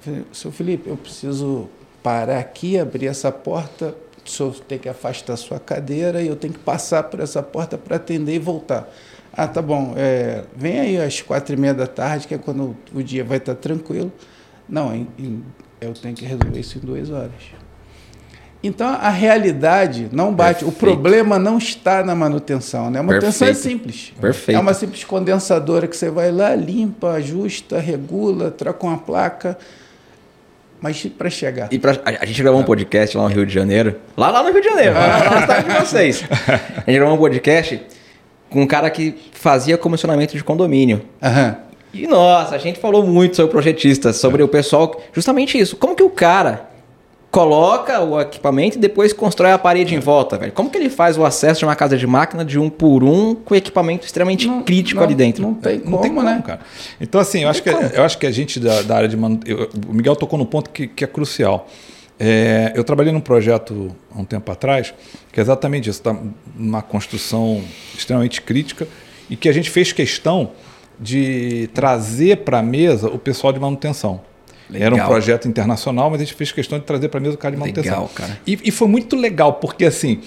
falei, 0.00 0.22
seu 0.32 0.52
Felipe, 0.52 0.88
eu 0.88 0.96
preciso 0.96 1.68
parar 2.02 2.38
aqui, 2.38 2.78
abrir 2.78 3.06
essa 3.06 3.32
porta, 3.32 3.94
o 4.24 4.28
senhor 4.30 4.54
tem 4.60 4.78
que 4.78 4.88
afastar 4.88 5.34
a 5.34 5.36
sua 5.36 5.58
cadeira 5.60 6.22
e 6.22 6.28
eu 6.28 6.36
tenho 6.36 6.52
que 6.52 6.58
passar 6.58 7.02
por 7.04 7.20
essa 7.20 7.42
porta 7.42 7.76
para 7.76 7.96
atender 7.96 8.34
e 8.34 8.38
voltar. 8.38 8.88
Ah, 9.32 9.46
tá 9.48 9.60
bom. 9.60 9.94
é, 9.96 10.44
vem 10.56 10.78
aí 10.80 10.96
às 10.96 11.20
quatro 11.20 11.54
e 11.54 11.58
meia 11.58 11.74
da 11.74 11.86
tarde, 11.86 12.26
que 12.28 12.34
é 12.34 12.38
quando 12.38 12.76
o 12.94 13.02
dia 13.02 13.24
vai 13.24 13.38
estar 13.38 13.54
tranquilo. 13.56 14.12
Não, 14.68 14.94
em- 14.94 15.08
em- 15.18 15.44
eu 15.80 15.92
tenho 15.92 16.14
que 16.14 16.24
resolver 16.24 16.58
isso 16.60 16.78
em 16.78 16.80
duas 16.80 17.10
horas. 17.10 17.32
Então 18.62 18.88
a 18.88 19.10
realidade 19.10 20.08
não 20.10 20.32
bate. 20.32 20.64
O 20.64 20.68
Perfeito. 20.72 20.80
problema 20.80 21.38
não 21.38 21.58
está 21.58 22.02
na 22.02 22.14
manutenção, 22.14 22.90
né? 22.90 23.00
A 23.00 23.02
manutenção 23.02 23.46
é 23.46 23.50
Perfeito. 23.50 23.78
simples. 23.78 24.12
Perfeito. 24.18 24.56
É 24.56 24.60
uma 24.60 24.72
simples 24.72 25.04
condensadora 25.04 25.86
que 25.86 25.94
você 25.96 26.08
vai 26.08 26.32
lá, 26.32 26.54
limpa, 26.54 27.10
ajusta, 27.12 27.78
regula, 27.78 28.50
troca 28.50 28.86
uma 28.86 28.96
placa. 28.96 29.58
Mas 30.84 31.02
para 31.06 31.30
chegar. 31.30 31.68
E 31.72 31.78
pra, 31.78 31.92
a, 32.04 32.22
a 32.24 32.26
gente 32.26 32.42
gravou 32.42 32.60
um 32.60 32.62
podcast 32.62 33.16
lá 33.16 33.22
no 33.22 33.30
Rio 33.30 33.46
de 33.46 33.54
Janeiro. 33.54 33.96
Lá, 34.14 34.30
lá 34.30 34.42
no 34.42 34.52
Rio 34.52 34.60
de 34.60 34.68
Janeiro, 34.68 34.92
lá, 34.92 35.06
lá 35.16 35.30
na 35.30 35.40
cidade 35.40 35.66
de 35.66 35.80
vocês. 35.80 36.24
A 36.30 36.80
gente 36.86 36.98
gravou 36.98 37.14
um 37.14 37.18
podcast 37.18 37.80
com 38.50 38.60
um 38.60 38.66
cara 38.66 38.90
que 38.90 39.14
fazia 39.32 39.78
comissionamento 39.78 40.36
de 40.36 40.44
condomínio. 40.44 41.00
Aham. 41.22 41.56
E 41.94 42.06
nossa, 42.06 42.54
a 42.54 42.58
gente 42.58 42.78
falou 42.78 43.02
muito 43.02 43.34
sobre 43.34 43.50
projetistas, 43.50 44.16
sobre 44.16 44.42
o 44.42 44.48
pessoal. 44.48 45.00
Justamente 45.14 45.58
isso. 45.58 45.74
Como 45.74 45.96
que 45.96 46.02
o 46.02 46.10
cara 46.10 46.68
coloca 47.34 48.00
o 48.00 48.20
equipamento 48.20 48.78
e 48.78 48.80
depois 48.80 49.12
constrói 49.12 49.50
a 49.50 49.58
parede 49.58 49.92
em 49.92 49.98
volta, 49.98 50.38
velho? 50.38 50.52
Como 50.52 50.70
que 50.70 50.78
ele 50.78 50.88
faz 50.88 51.18
o 51.18 51.24
acesso 51.24 51.58
de 51.58 51.64
uma 51.64 51.74
casa 51.74 51.98
de 51.98 52.06
máquina 52.06 52.44
de 52.44 52.60
um 52.60 52.70
por 52.70 53.02
um 53.02 53.34
com 53.34 53.56
equipamento 53.56 54.06
extremamente 54.06 54.46
Não- 54.46 54.62
crítico 54.62 55.00
não- 55.00 55.04
ali 55.06 55.16
dentro? 55.16 55.42
Não 55.42 55.52
tem 55.54 55.80
como, 55.80 55.96
Não 55.96 55.98
tem 56.02 56.14
como, 56.14 56.22
né? 56.24 56.40
cara. 56.46 56.60
Então, 57.00 57.20
assim, 57.20 57.42
eu 57.42 57.48
acho, 57.48 57.60
que, 57.60 57.68
eu 57.70 58.04
acho 58.04 58.18
que 58.18 58.26
a 58.26 58.30
gente 58.30 58.60
da, 58.60 58.82
da 58.82 58.96
área 58.96 59.08
de 59.08 59.16
manutenção. 59.16 59.68
O 59.88 59.92
Miguel 59.92 60.14
tocou 60.14 60.38
num 60.38 60.44
ponto 60.44 60.70
que, 60.70 60.86
que 60.86 61.02
é 61.02 61.08
crucial. 61.08 61.68
É, 62.20 62.72
eu 62.76 62.84
trabalhei 62.84 63.12
num 63.12 63.20
projeto 63.20 63.90
há 64.14 64.20
um 64.20 64.24
tempo 64.24 64.52
atrás, 64.52 64.94
que 65.32 65.40
é 65.40 65.42
exatamente 65.42 65.90
isso, 65.90 66.00
tá, 66.00 66.16
uma 66.56 66.82
construção 66.82 67.60
extremamente 67.98 68.40
crítica, 68.42 68.86
e 69.28 69.34
que 69.34 69.48
a 69.48 69.52
gente 69.52 69.70
fez 69.70 69.90
questão 69.90 70.52
de 71.00 71.68
trazer 71.74 72.38
para 72.44 72.60
a 72.60 72.62
mesa 72.62 73.08
o 73.08 73.18
pessoal 73.18 73.52
de 73.52 73.58
manutenção. 73.58 74.20
Era 74.72 74.94
um 74.94 74.96
Legal. 74.96 75.08
projeto 75.08 75.48
internacional, 75.48 76.10
mas 76.10 76.20
a 76.20 76.24
gente 76.24 76.34
fez 76.34 76.52
questão 76.52 76.78
de 76.78 76.84
trazer 76.84 77.08
para 77.08 77.18
a 77.18 77.22
mesa 77.22 77.34
o 77.34 77.38
cara 77.38 77.54
de 77.54 77.60
manutenção. 77.60 77.92
Legal, 77.92 78.10
cara. 78.14 78.38
E, 78.46 78.58
e 78.64 78.70
foi 78.70 78.88
muito 78.88 79.16
legal, 79.16 79.54
porque 79.54 79.84
assim, 79.84 80.20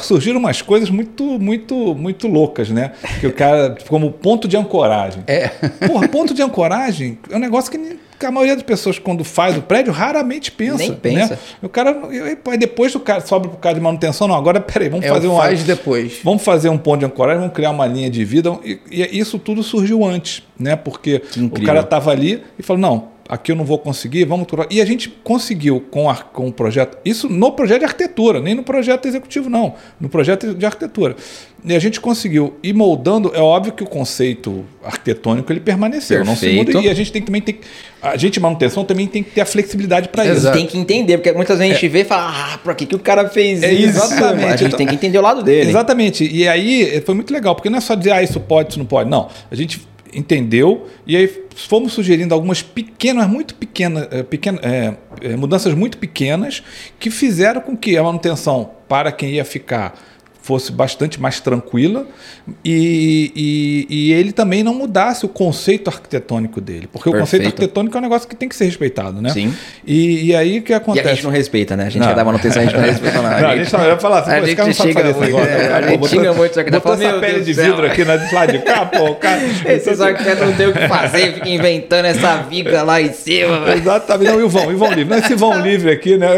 surgiram 0.00 0.38
umas 0.38 0.62
coisas 0.62 0.90
muito, 0.90 1.38
muito, 1.38 1.94
muito 1.94 2.28
loucas, 2.28 2.70
né? 2.70 2.92
Que 3.20 3.26
o 3.26 3.32
cara, 3.32 3.76
como 3.88 4.10
ponto 4.10 4.48
de 4.48 4.56
ancoragem. 4.56 5.22
É. 5.26 5.48
Porra, 5.86 6.08
ponto 6.08 6.32
de 6.34 6.42
ancoragem 6.42 7.18
é 7.30 7.36
um 7.36 7.40
negócio 7.40 7.70
que, 7.70 7.98
a 8.24 8.30
maioria 8.30 8.54
das 8.54 8.62
pessoas, 8.62 8.98
quando 8.98 9.24
faz 9.24 9.56
o 9.56 9.62
prédio, 9.62 9.92
raramente 9.92 10.52
pensa. 10.52 10.78
Nem 10.78 10.94
pensa. 10.94 11.34
Né? 11.34 11.38
O 11.62 11.68
cara, 11.68 11.98
e 12.52 12.56
depois 12.56 12.94
o 12.94 13.00
cara 13.00 13.20
sobe 13.20 13.48
pro 13.48 13.56
cara 13.56 13.74
de 13.74 13.80
manutenção, 13.80 14.28
não, 14.28 14.36
agora 14.36 14.60
peraí, 14.60 14.88
vamos 14.88 15.04
É 15.04 15.08
fazer 15.08 15.26
o 15.26 15.34
um. 15.34 15.36
faz 15.36 15.64
depois. 15.64 16.20
Vamos 16.22 16.42
fazer 16.42 16.68
um 16.68 16.78
ponto 16.78 17.00
de 17.00 17.06
ancoragem, 17.06 17.40
vamos 17.40 17.54
criar 17.54 17.70
uma 17.70 17.86
linha 17.86 18.08
de 18.08 18.24
vida. 18.24 18.56
E, 18.64 18.78
e 18.90 19.18
isso 19.18 19.38
tudo 19.38 19.62
surgiu 19.62 20.04
antes, 20.04 20.42
né? 20.58 20.76
Porque 20.76 21.22
o 21.50 21.62
cara 21.62 21.80
estava 21.80 22.10
ali 22.10 22.42
e 22.58 22.62
falou: 22.62 22.80
não, 22.80 23.11
aqui 23.32 23.50
eu 23.50 23.56
não 23.56 23.64
vou 23.64 23.78
conseguir, 23.78 24.26
vamos 24.26 24.46
E 24.68 24.78
a 24.78 24.84
gente 24.84 25.08
conseguiu 25.08 25.82
com, 25.90 26.10
a, 26.10 26.16
com 26.16 26.48
o 26.48 26.52
projeto, 26.52 26.98
isso 27.02 27.30
no 27.30 27.50
projeto 27.52 27.78
de 27.78 27.86
arquitetura, 27.86 28.40
nem 28.40 28.54
no 28.54 28.62
projeto 28.62 29.08
executivo, 29.08 29.48
não, 29.48 29.74
no 29.98 30.10
projeto 30.10 30.52
de 30.52 30.66
arquitetura. 30.66 31.16
E 31.64 31.74
a 31.74 31.78
gente 31.78 31.98
conseguiu 31.98 32.54
ir 32.62 32.74
moldando, 32.74 33.32
é 33.34 33.40
óbvio 33.40 33.72
que 33.72 33.82
o 33.82 33.86
conceito 33.86 34.66
arquitetônico 34.84 35.50
ele 35.50 35.60
permaneceu, 35.60 36.18
Perfeito. 36.18 36.26
não 36.26 36.64
se 36.66 36.72
muda, 36.72 36.86
e 36.86 36.90
a 36.90 36.94
gente 36.94 37.10
tem 37.10 37.22
também 37.22 37.40
tem 37.40 37.58
a 38.02 38.16
gente 38.16 38.38
manutenção 38.40 38.84
também 38.84 39.06
tem 39.06 39.22
que 39.22 39.30
ter 39.30 39.40
a 39.40 39.46
flexibilidade 39.46 40.08
para 40.08 40.26
isso. 40.26 40.52
Tem 40.52 40.66
que 40.66 40.76
entender, 40.76 41.16
porque 41.16 41.32
muitas 41.32 41.56
vezes 41.56 41.70
a 41.70 41.74
gente 41.74 41.86
é. 41.86 41.88
vê 41.88 42.00
e 42.00 42.04
fala, 42.04 42.32
ah, 42.34 42.58
para 42.58 42.74
que, 42.74 42.84
que 42.84 42.96
o 42.96 42.98
cara 42.98 43.28
fez 43.28 43.62
é, 43.62 43.72
isso? 43.72 43.96
Exatamente. 43.96 44.52
A 44.52 44.56
gente 44.56 44.76
tem 44.76 44.86
que 44.88 44.94
entender 44.94 45.18
o 45.18 45.22
lado 45.22 45.42
dele. 45.42 45.70
Exatamente. 45.70 46.28
E 46.28 46.46
aí 46.48 47.00
foi 47.06 47.14
muito 47.14 47.32
legal, 47.32 47.54
porque 47.54 47.70
não 47.70 47.78
é 47.78 47.80
só 47.80 47.94
dizer, 47.94 48.10
ah, 48.10 48.22
isso 48.22 48.40
pode, 48.40 48.70
isso 48.70 48.78
não 48.78 48.86
pode. 48.86 49.08
Não. 49.08 49.28
A 49.48 49.54
gente 49.54 49.80
entendeu 50.12 50.86
e 51.06 51.16
aí 51.16 51.28
fomos 51.54 51.92
sugerindo 51.92 52.34
algumas 52.34 52.62
pequenas, 52.62 53.28
muito 53.28 53.54
pequenas, 53.54 54.08
é, 54.10 54.22
pequenas 54.22 54.60
é, 54.62 54.96
é, 55.20 55.36
mudanças 55.36 55.74
muito 55.74 55.98
pequenas 55.98 56.62
que 56.98 57.10
fizeram 57.10 57.60
com 57.60 57.76
que 57.76 57.96
a 57.96 58.02
manutenção 58.02 58.70
para 58.88 59.10
quem 59.10 59.30
ia 59.32 59.44
ficar 59.44 59.98
fosse 60.42 60.72
bastante 60.72 61.20
mais 61.20 61.40
tranquila 61.40 62.06
e, 62.64 63.32
e, 63.34 63.86
e, 63.88 64.12
ele 64.12 64.32
também 64.32 64.64
não 64.64 64.74
mudasse 64.74 65.24
o 65.24 65.28
conceito 65.28 65.88
arquitetônico 65.88 66.60
dele. 66.60 66.88
Porque 66.90 67.04
Perfeito. 67.04 67.16
o 67.16 67.20
conceito 67.20 67.46
arquitetônico 67.46 67.96
é 67.96 68.00
um 68.00 68.02
negócio 68.02 68.28
que 68.28 68.34
tem 68.34 68.48
que 68.48 68.56
ser 68.56 68.64
respeitado, 68.64 69.22
né? 69.22 69.30
Sim. 69.30 69.54
E, 69.86 70.26
e 70.26 70.34
aí 70.34 70.58
o 70.58 70.62
que 70.62 70.72
acontece? 70.72 71.06
E 71.06 71.10
a 71.10 71.14
gente 71.14 71.24
não 71.24 71.30
respeita, 71.30 71.76
né? 71.76 71.84
A 71.84 71.90
gente 71.90 72.00
não. 72.00 72.06
vai 72.08 72.16
dar 72.16 72.24
manutenção, 72.24 72.62
a 72.62 72.64
gente 72.64 72.76
não 72.76 72.82
respeita 72.82 73.22
nada. 73.22 73.32
Não, 73.42 73.50
a 73.50 73.56
gente 73.56 73.70
vai 73.70 73.98
falar 73.98 74.18
assim, 74.20 74.30
a 74.30 74.44
gente 74.44 74.58
não 74.58 74.72
sabe 74.74 74.92
fazer 74.92 75.10
esse 75.10 75.20
negócio. 75.20 75.48
É, 75.48 75.72
a 75.72 75.82
gente 75.82 76.08
xinga 76.08 76.32
muito, 76.32 76.54
só 76.54 76.62
que 76.62 76.70
botou 76.70 76.94
essa 76.94 77.18
pele 77.18 77.40
de 77.40 77.52
vidro 77.52 77.86
aqui 77.86 78.04
na 78.04 78.14
lado 78.32 78.52
de 78.52 78.58
cá, 78.60 78.86
pô, 78.86 79.14
cara. 79.16 79.40
Esses 79.66 80.00
arquitetos 80.00 80.46
não 80.46 80.54
tem 80.54 80.66
o 80.68 80.72
que 80.72 80.88
fazer, 80.88 81.34
fica 81.34 81.48
inventando 81.48 82.06
essa 82.06 82.36
viga 82.42 82.82
lá 82.82 83.00
em 83.00 83.12
cima. 83.12 83.72
Exatamente. 83.74 84.30
Não, 84.30 84.40
e 84.40 84.42
o 84.42 84.48
vão, 84.48 84.70
e 84.70 84.74
o 84.74 84.78
vão 84.78 84.88
livre. 84.88 85.04
Não 85.04 85.16
é 85.16 85.20
esse 85.20 85.34
vão 85.34 85.60
livre 85.60 85.90
aqui, 85.90 86.16
né? 86.16 86.28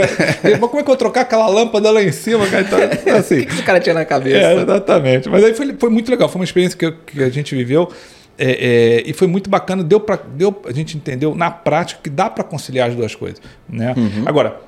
Como 0.61 0.65
é 0.65 0.69
que 0.69 0.77
eu 0.79 0.85
vou 0.85 0.97
trocar 0.97 1.23
aquela 1.23 1.47
lâmpada 1.49 1.91
lá 1.91 2.03
em 2.03 2.13
cima, 2.13 2.47
cara? 2.47 2.63
Então, 2.63 3.17
assim. 3.17 3.41
O 3.41 3.47
que 3.47 3.53
esse 3.55 3.63
cara 3.63 3.81
tinha 3.81 3.94
na 3.95 4.05
cabeça? 4.05 4.37
É, 4.37 4.63
Exatamente. 4.63 5.29
Mas 5.29 5.45
aí 5.45 5.55
foi, 5.55 5.75
foi 5.79 5.91
muito 5.91 6.11
legal, 6.11 6.29
foi 6.29 6.41
uma 6.41 6.45
experiência 6.45 6.79
que, 6.79 6.91
que 6.91 7.23
a 7.23 7.31
gente 7.31 7.55
viveu. 7.55 7.91
É, 8.37 8.51
é, 8.51 9.03
e 9.07 9.13
foi 9.13 9.29
muito 9.29 9.49
bacana, 9.49 9.85
deu 9.85 10.01
para 10.01 10.17
deu, 10.17 10.61
a 10.67 10.73
gente 10.73 10.97
entendeu 10.97 11.35
na 11.35 11.51
prática 11.51 12.01
que 12.03 12.11
dá 12.11 12.29
para 12.29 12.43
conciliar 12.43 12.91
as 12.91 12.97
duas 12.97 13.15
coisas. 13.15 13.41
Né? 13.69 13.95
Uhum. 13.97 14.25
Agora, 14.27 14.61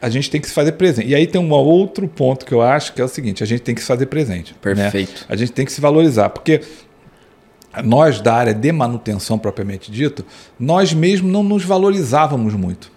a 0.00 0.08
gente 0.08 0.30
tem 0.30 0.40
que 0.40 0.48
se 0.48 0.54
fazer 0.54 0.72
presente. 0.72 1.08
E 1.08 1.14
aí 1.14 1.26
tem 1.26 1.40
um 1.40 1.50
outro 1.50 2.08
ponto 2.08 2.46
que 2.46 2.52
eu 2.52 2.62
acho 2.62 2.94
que 2.94 3.00
é 3.00 3.04
o 3.04 3.08
seguinte: 3.08 3.42
a 3.42 3.46
gente 3.46 3.60
tem 3.60 3.74
que 3.74 3.80
se 3.82 3.86
fazer 3.86 4.06
presente. 4.06 4.52
Né? 4.52 4.58
Perfeito. 4.60 5.12
Né? 5.12 5.26
A 5.28 5.36
gente 5.36 5.52
tem 5.52 5.64
que 5.64 5.72
se 5.72 5.80
valorizar, 5.80 6.30
porque 6.30 6.62
nós 7.84 8.20
da 8.20 8.34
área 8.34 8.54
de 8.54 8.72
manutenção 8.72 9.38
propriamente 9.38 9.90
dito, 9.90 10.24
nós 10.58 10.92
mesmos 10.92 11.30
não 11.30 11.42
nos 11.42 11.64
valorizávamos 11.64 12.54
muito. 12.54 12.90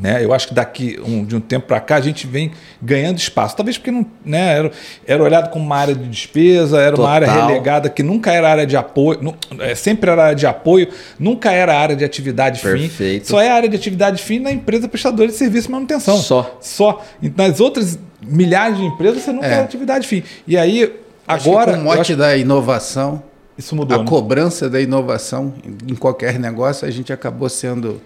Né? 0.00 0.22
Eu 0.22 0.34
acho 0.34 0.48
que 0.48 0.54
daqui 0.54 1.00
um, 1.04 1.24
de 1.24 1.34
um 1.34 1.40
tempo 1.40 1.66
para 1.66 1.80
cá 1.80 1.96
a 1.96 2.00
gente 2.00 2.26
vem 2.26 2.52
ganhando 2.82 3.18
espaço. 3.18 3.56
Talvez 3.56 3.78
porque 3.78 3.90
não, 3.90 4.04
né, 4.24 4.58
era, 4.58 4.70
era 5.06 5.22
olhado 5.22 5.50
como 5.50 5.64
uma 5.64 5.76
área 5.76 5.94
de 5.94 6.06
despesa, 6.06 6.78
era 6.78 6.96
Total. 6.96 7.04
uma 7.04 7.14
área 7.14 7.32
relegada 7.32 7.88
que 7.88 8.02
nunca 8.02 8.30
era 8.30 8.50
área 8.50 8.66
de 8.66 8.76
apoio, 8.76 9.20
não, 9.22 9.34
é, 9.60 9.74
sempre 9.74 10.10
era 10.10 10.24
área 10.24 10.36
de 10.36 10.46
apoio, 10.46 10.88
nunca 11.18 11.50
era 11.50 11.74
área 11.74 11.96
de 11.96 12.04
atividade 12.04 12.60
Perfeito. 12.60 12.92
fim. 12.92 13.24
Só 13.24 13.40
é 13.40 13.50
área 13.50 13.68
de 13.68 13.76
atividade 13.76 14.22
fim 14.22 14.38
na 14.38 14.52
empresa 14.52 14.86
prestadora 14.86 15.28
de 15.28 15.34
serviço 15.34 15.68
de 15.68 15.72
manutenção. 15.72 16.18
Só. 16.18 16.58
Só. 16.60 17.02
Nas 17.34 17.60
outras 17.60 17.98
milhares 18.22 18.76
de 18.76 18.84
empresas 18.84 19.22
você 19.22 19.32
nunca 19.32 19.46
é. 19.46 19.52
era 19.52 19.64
atividade 19.64 20.06
fim. 20.06 20.22
E 20.46 20.58
aí, 20.58 20.92
agora. 21.26 21.70
Acho 21.70 21.70
que 21.70 21.76
com 21.76 21.80
o 21.80 21.84
mote 21.84 22.00
acho... 22.00 22.16
da 22.16 22.36
inovação. 22.36 23.22
Isso 23.56 23.74
mudou. 23.74 23.96
A 23.96 24.02
né? 24.02 24.06
cobrança 24.06 24.68
da 24.68 24.78
inovação 24.78 25.54
em 25.88 25.94
qualquer 25.94 26.38
negócio, 26.38 26.86
a 26.86 26.90
gente 26.90 27.10
acabou 27.10 27.48
sendo 27.48 28.02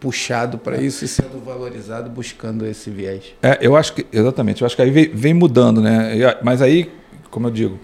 puxado 0.00 0.58
para 0.58 0.80
isso 0.80 1.04
e 1.04 1.08
sendo 1.08 1.42
valorizado 1.44 2.10
buscando 2.10 2.66
esse 2.66 2.90
viés. 2.90 3.34
É, 3.42 3.58
eu 3.60 3.76
acho 3.76 3.94
que 3.94 4.06
exatamente, 4.12 4.62
eu 4.62 4.66
acho 4.66 4.76
que 4.76 4.82
aí 4.82 4.90
vem, 4.90 5.08
vem 5.08 5.34
mudando, 5.34 5.80
né? 5.80 6.36
Mas 6.42 6.60
aí, 6.60 6.90
como 7.30 7.48
eu 7.48 7.50
digo, 7.50 7.78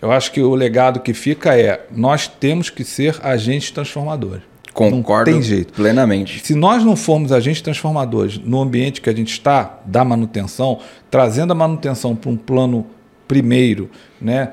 eu 0.00 0.10
acho 0.10 0.32
que 0.32 0.40
o 0.40 0.54
legado 0.54 1.00
que 1.00 1.12
fica 1.12 1.58
é 1.58 1.86
nós 1.90 2.26
temos 2.26 2.70
que 2.70 2.84
ser 2.84 3.18
agentes 3.22 3.70
transformadores. 3.70 4.42
Concordo 4.72 5.30
não 5.30 5.38
tem 5.38 5.42
jeito. 5.42 5.72
plenamente. 5.72 6.40
Se 6.46 6.54
nós 6.54 6.84
não 6.84 6.94
formos 6.94 7.32
agentes 7.32 7.60
transformadores 7.60 8.38
no 8.38 8.60
ambiente 8.60 9.00
que 9.00 9.10
a 9.10 9.14
gente 9.14 9.32
está, 9.32 9.80
da 9.84 10.04
manutenção, 10.04 10.78
trazendo 11.10 11.52
a 11.52 11.56
manutenção 11.56 12.14
para 12.14 12.30
um 12.30 12.36
plano 12.36 12.86
primeiro, 13.26 13.90
né? 14.20 14.52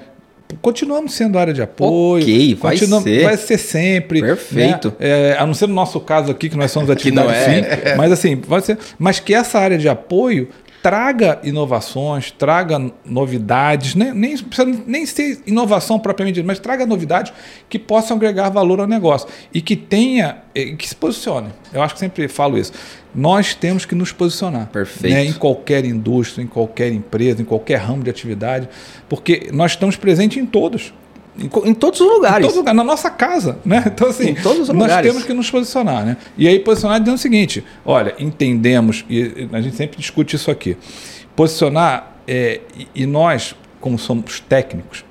Continuamos 0.62 1.14
sendo 1.14 1.38
área 1.38 1.54
de 1.54 1.62
apoio. 1.62 2.24
Ok, 2.24 2.56
vai 2.56 2.78
ser. 2.78 3.24
Vai 3.24 3.38
ser 3.38 3.58
sempre. 3.58 4.22
Perfeito. 4.22 4.90
Né? 4.90 4.96
É, 5.00 5.38
a 5.38 5.46
não 5.46 5.54
ser 5.54 5.68
no 5.68 5.74
nosso 5.74 6.00
caso 6.00 6.32
aqui, 6.32 6.50
que 6.50 6.58
nós 6.58 6.72
somos 6.72 6.90
atividade 6.92 7.32
é. 7.32 7.44
fim, 7.44 7.98
mas 7.98 8.12
assim, 8.12 8.36
vai 8.36 8.62
ser. 8.62 8.78
Mas 8.98 9.20
que 9.20 9.34
essa 9.34 9.60
área 9.60 9.78
de 9.78 9.90
apoio 9.90 10.50
traga 10.88 11.42
inovações, 11.44 12.32
traga 12.32 12.80
novidades, 13.04 13.94
nem, 13.94 14.14
nem 14.14 14.38
precisa 14.38 14.84
nem 14.88 15.06
ser 15.06 15.42
inovação 15.46 16.00
propriamente 16.00 16.36
dita, 16.36 16.48
mas 16.48 16.60
traga 16.60 16.86
novidades 16.86 17.34
que 17.68 17.78
possam 17.78 18.16
agregar 18.16 18.48
valor 18.48 18.80
ao 18.80 18.88
negócio 18.88 19.28
e 19.54 19.62
que 19.62 19.76
tenha, 19.76 20.38
que 20.54 20.88
se 20.88 20.96
posicione. 20.96 21.50
Eu 21.74 21.82
acho 21.82 21.94
que 21.94 22.00
sempre 22.00 22.30
falo 22.30 22.58
isso. 22.58 22.72
Nós 23.14 23.54
temos 23.54 23.84
que 23.84 23.94
nos 23.96 24.14
posicionar. 24.14 24.68
Perfeito. 24.68 25.14
Né, 25.14 25.26
em 25.26 25.34
qualquer 25.34 25.84
indústria, 25.84 26.42
em 26.42 26.48
qualquer 26.48 26.94
empresa, 26.94 27.42
em 27.42 27.46
qualquer 27.46 27.80
ramo 27.80 28.02
de 28.02 28.10
atividade, 28.10 28.70
porque 29.10 29.50
nós 29.52 29.72
estamos 29.72 29.98
presentes 29.98 30.38
em 30.38 30.46
todos. 30.46 30.94
Em, 31.38 31.70
em, 31.70 31.74
todos 31.74 32.02
os 32.02 32.08
lugares. 32.08 32.40
Em 32.40 32.42
todos 32.42 32.58
lugares, 32.58 32.78
na 32.78 32.84
nossa 32.84 33.10
casa, 33.10 33.60
né? 33.64 33.84
Então, 33.86 34.10
assim, 34.10 34.30
em 34.30 34.36
todos 34.36 34.70
os 34.70 34.70
nós 34.70 35.02
temos 35.02 35.24
que 35.24 35.34
nos 35.34 35.50
posicionar, 35.50 36.06
né? 36.06 36.18
E 36.38 36.48
aí, 36.48 36.60
posicionar 36.60 37.00
dizendo 37.00 37.16
o 37.16 37.20
seguinte: 37.20 37.64
olha, 37.86 38.16
entendemos, 38.20 39.06
e 39.10 39.48
a 39.52 39.62
gente 39.62 39.76
sempre 39.76 39.98
discute 39.98 40.36
isso 40.36 40.50
aqui. 40.50 40.78
Posicionar, 41.36 42.18
é, 42.28 42.62
e, 42.78 43.04
e 43.04 43.06
nós, 43.06 43.56
como 43.80 44.00
somos 44.00 44.40
técnicos, 44.40 45.06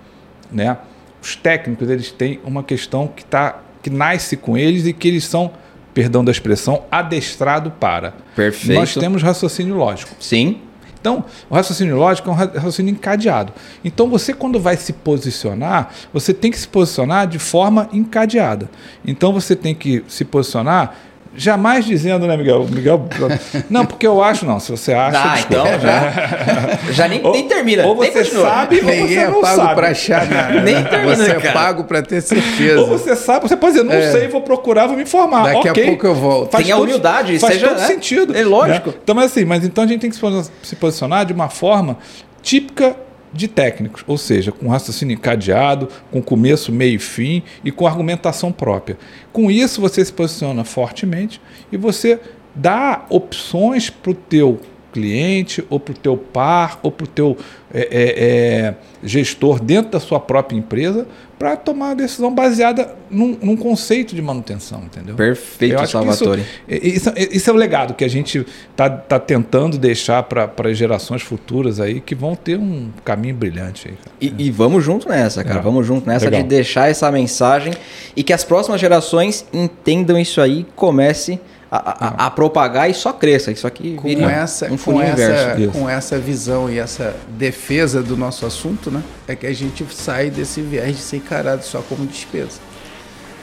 né? 0.51 0.77
Os 1.23 1.37
técnicos, 1.37 1.89
eles 1.89 2.11
têm 2.11 2.41
uma 2.45 2.63
questão 2.63 3.07
que, 3.09 3.25
tá, 3.25 3.61
que 3.83 3.91
nasce 3.91 4.37
com 4.37 4.57
eles 4.57 4.87
e 4.87 4.93
que 4.93 5.09
eles 5.09 5.25
são, 5.25 5.53
perdão 5.95 6.25
da 6.25 6.31
expressão, 6.31 6.85
adestrado 6.91 7.71
para. 7.71 8.15
Perfeito. 8.35 8.79
Nós 8.79 8.95
temos 8.95 9.23
raciocínio 9.23 9.77
lógico. 9.77 10.15
Sim. 10.21 10.61
Então, 11.07 11.25
o 11.49 11.55
raciocínio 11.55 11.97
lógico 11.97 12.29
é 12.29 12.33
um 12.33 12.35
raciocínio 12.35 12.91
encadeado. 12.91 13.53
Então, 13.85 14.11
você, 14.11 14.35
quando 14.35 14.59
vai 14.59 14.77
se 14.77 14.93
posicionar, 14.93 15.95
você 16.13 16.35
tem 16.35 16.51
que 16.51 16.59
se 16.59 16.67
posicionar 16.67 17.29
de 17.29 17.39
forma 17.39 17.89
encadeada. 17.93 18.69
Então, 19.07 19.33
você 19.33 19.55
tem 19.55 19.73
que 19.73 20.03
se 20.09 20.25
posicionar 20.25 20.97
Jamais 21.37 21.85
dizendo, 21.85 22.27
né, 22.27 22.37
Miguel? 22.37 22.67
Miguel. 22.71 23.07
Não, 23.69 23.85
porque 23.85 24.07
eu 24.07 24.23
acho, 24.23 24.47
não. 24.47 24.59
Se 24.59 24.71
você 24.71 24.93
acha. 24.93 25.23
Ah, 25.23 25.41
então 25.41 25.65
já. 25.81 26.93
já 26.93 27.09
nem, 27.09 27.25
ou, 27.25 27.33
nem 27.33 27.47
termina. 27.47 27.87
Ou 27.87 27.95
você 27.95 28.25
sabe, 28.25 28.77
ou 28.77 28.85
Ninguém 28.85 29.09
você 29.09 29.19
é 29.19 29.29
não 29.29 29.41
pago 29.41 29.57
sabe. 29.57 29.75
para 29.75 29.89
achar 29.89 30.27
nada. 30.31 30.61
nem 30.63 30.83
termina. 30.85 31.17
Você 31.17 31.35
cara. 31.35 31.49
é 31.49 31.53
pago 31.53 31.85
para 31.85 32.03
ter 32.03 32.21
certeza. 32.21 32.81
Ou 32.81 32.87
você 32.87 33.15
sabe, 33.15 33.49
você 33.49 33.57
pode 33.57 33.75
dizer, 33.75 33.85
não 33.85 33.93
é. 33.93 34.11
sei, 34.11 34.29
vou 34.29 34.41
procurar, 34.41 34.87
vou 34.87 34.97
me 34.97 35.03
informar. 35.03 35.45
Daqui 35.45 35.71
okay. 35.71 35.85
a 35.85 35.87
pouco 35.89 36.07
eu 36.07 36.15
volto. 36.15 36.53
Faz 36.53 36.65
Tem 36.65 36.73
a 36.73 36.79
humildade, 36.79 37.39
faz 37.39 37.55
seja, 37.55 37.69
todo 37.69 37.79
né? 37.81 37.87
sentido. 37.87 38.37
É 38.37 38.45
lógico. 38.45 38.91
Né? 38.91 38.97
Então, 39.03 39.15
mas 39.15 39.27
assim, 39.27 39.45
mas 39.45 39.65
então 39.65 39.85
a 39.85 39.87
gente 39.87 40.01
tem 40.01 40.11
que 40.11 40.17
se 40.63 40.77
posicionar 40.77 41.27
de 41.27 41.33
uma 41.33 41.49
forma 41.49 41.99
típica 42.43 42.97
de 43.37 43.49
técnicos, 43.49 44.03
ou 44.07 44.17
seja, 44.19 44.51
com 44.51 44.69
raciocínio 44.69 45.15
encadeado, 45.15 45.89
com 46.11 46.23
começo, 46.23 46.73
meio 46.73 46.97
e 46.97 46.99
fim 46.99 47.43
e 47.65 47.71
com 47.71 47.87
argumentação 47.87 48.51
própria. 48.51 48.99
Com 49.33 49.51
isso 49.51 49.81
você 49.81 50.05
se 50.05 50.13
posiciona 50.13 50.65
fortemente 50.65 51.41
e 51.71 51.77
você 51.77 52.19
dá 52.55 53.05
opções 53.11 53.91
para 53.91 54.11
o 54.11 54.15
teu 54.15 54.61
cliente 54.97 55.63
ou 55.69 55.79
para 55.79 55.93
o 55.93 55.95
teu 55.95 56.17
par 56.17 56.81
ou 56.83 56.91
para 56.91 57.05
o 57.05 57.07
teu 57.07 57.37
é, 57.73 57.81
é, 57.81 58.25
é, 58.25 58.75
gestor 59.05 59.61
dentro 59.61 59.91
da 59.91 60.01
sua 60.01 60.19
própria 60.19 60.57
empresa 60.57 61.07
para 61.39 61.55
tomar 61.55 61.89
uma 61.89 61.95
decisão 61.95 62.35
baseada 62.35 62.95
num, 63.11 63.37
num, 63.43 63.57
conceito 63.59 64.15
de 64.15 64.23
manutenção, 64.23 64.85
entendeu? 64.85 65.15
Perfeito, 65.15 65.87
Salvatore. 65.87 66.43
Isso, 66.67 67.11
isso, 67.11 67.29
isso, 67.33 67.51
é 67.51 67.53
o 67.53 67.57
legado 67.57 67.93
que 67.93 68.05
a 68.05 68.09
gente 68.09 68.47
está 68.71 68.89
tá 68.89 69.19
tentando 69.19 69.77
deixar 69.77 70.23
para 70.23 70.51
as 70.65 70.79
gerações 70.79 71.21
futuras 71.21 71.79
aí 71.79 72.01
que 72.01 72.15
vão 72.15 72.35
ter 72.35 72.59
um 72.59 72.89
caminho 73.05 73.35
brilhante 73.35 73.89
aí. 73.89 73.95
E, 74.19 74.47
e, 74.47 74.51
vamos 74.51 74.83
junto 74.83 75.07
nessa, 75.07 75.45
cara. 75.45 75.61
Vamos 75.61 75.87
junto 75.87 76.09
nessa 76.09 76.25
Legal. 76.25 76.43
de 76.43 76.49
deixar 76.49 76.89
essa 76.89 77.13
mensagem 77.13 77.75
e 78.17 78.23
que 78.23 78.33
as 78.33 78.43
próximas 78.43 78.81
gerações 78.81 79.45
entendam 79.53 80.19
isso 80.19 80.41
aí 80.41 80.61
e 80.61 80.67
comece 80.75 81.39
a, 81.77 82.25
a, 82.25 82.27
a, 82.27 82.31
propagar 82.31 82.91
e 82.91 82.95
só 82.95 83.13
cresça. 83.13 83.51
Isso 83.51 83.67
aqui 83.67 83.95
com 83.95 84.09
essa, 84.29 84.73
um 84.73 84.77
com 84.77 85.01
essa, 85.01 85.57
com 85.73 85.89
essa 85.89 86.19
visão 86.19 86.71
e 86.71 86.79
essa 86.79 87.15
defesa 87.29 88.03
do 88.03 88.17
nosso 88.17 88.47
assunto, 88.47 88.91
né, 88.91 89.03
é 89.27 89.35
que 89.35 89.47
a 89.47 89.53
gente 89.53 89.85
sai 89.93 90.31
desse 90.31 90.61
viés 90.63 90.97
de 90.97 91.03
ser 91.03 91.17
encarado 91.17 91.65
só 91.65 91.81
como 91.83 92.07
despesa. 92.07 92.61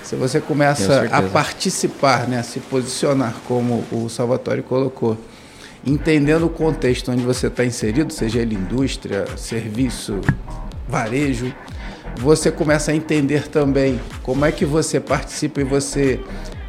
Se 0.03 0.15
você 0.15 0.41
começa 0.41 1.07
a 1.11 1.21
participar, 1.21 2.27
né, 2.27 2.39
a 2.39 2.43
se 2.43 2.59
posicionar 2.59 3.33
como 3.47 3.85
o 3.91 4.09
Salvatore 4.09 4.61
colocou, 4.61 5.17
entendendo 5.85 6.45
o 6.45 6.49
contexto 6.49 7.11
onde 7.11 7.23
você 7.23 7.47
está 7.47 7.63
inserido, 7.63 8.11
seja 8.11 8.39
ele 8.39 8.55
indústria, 8.55 9.25
serviço, 9.37 10.19
varejo, 10.87 11.53
você 12.17 12.51
começa 12.51 12.91
a 12.91 12.95
entender 12.95 13.47
também 13.47 13.99
como 14.21 14.45
é 14.45 14.51
que 14.51 14.65
você 14.65 14.99
participa 14.99 15.61
e 15.61 15.63
você 15.63 16.19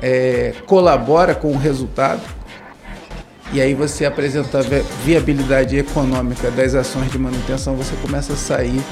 é, 0.05 0.53
colabora 0.67 1.35
com 1.35 1.51
o 1.51 1.57
resultado. 1.57 2.21
E 3.53 3.61
aí 3.61 3.73
você 3.73 4.05
apresenta 4.05 4.59
a 4.59 4.63
viabilidade 5.03 5.79
econômica 5.79 6.51
das 6.51 6.75
ações 6.75 7.11
de 7.11 7.19
manutenção, 7.19 7.75
você 7.75 7.95
começa 8.03 8.35
a 8.35 8.37
sair 8.37 8.83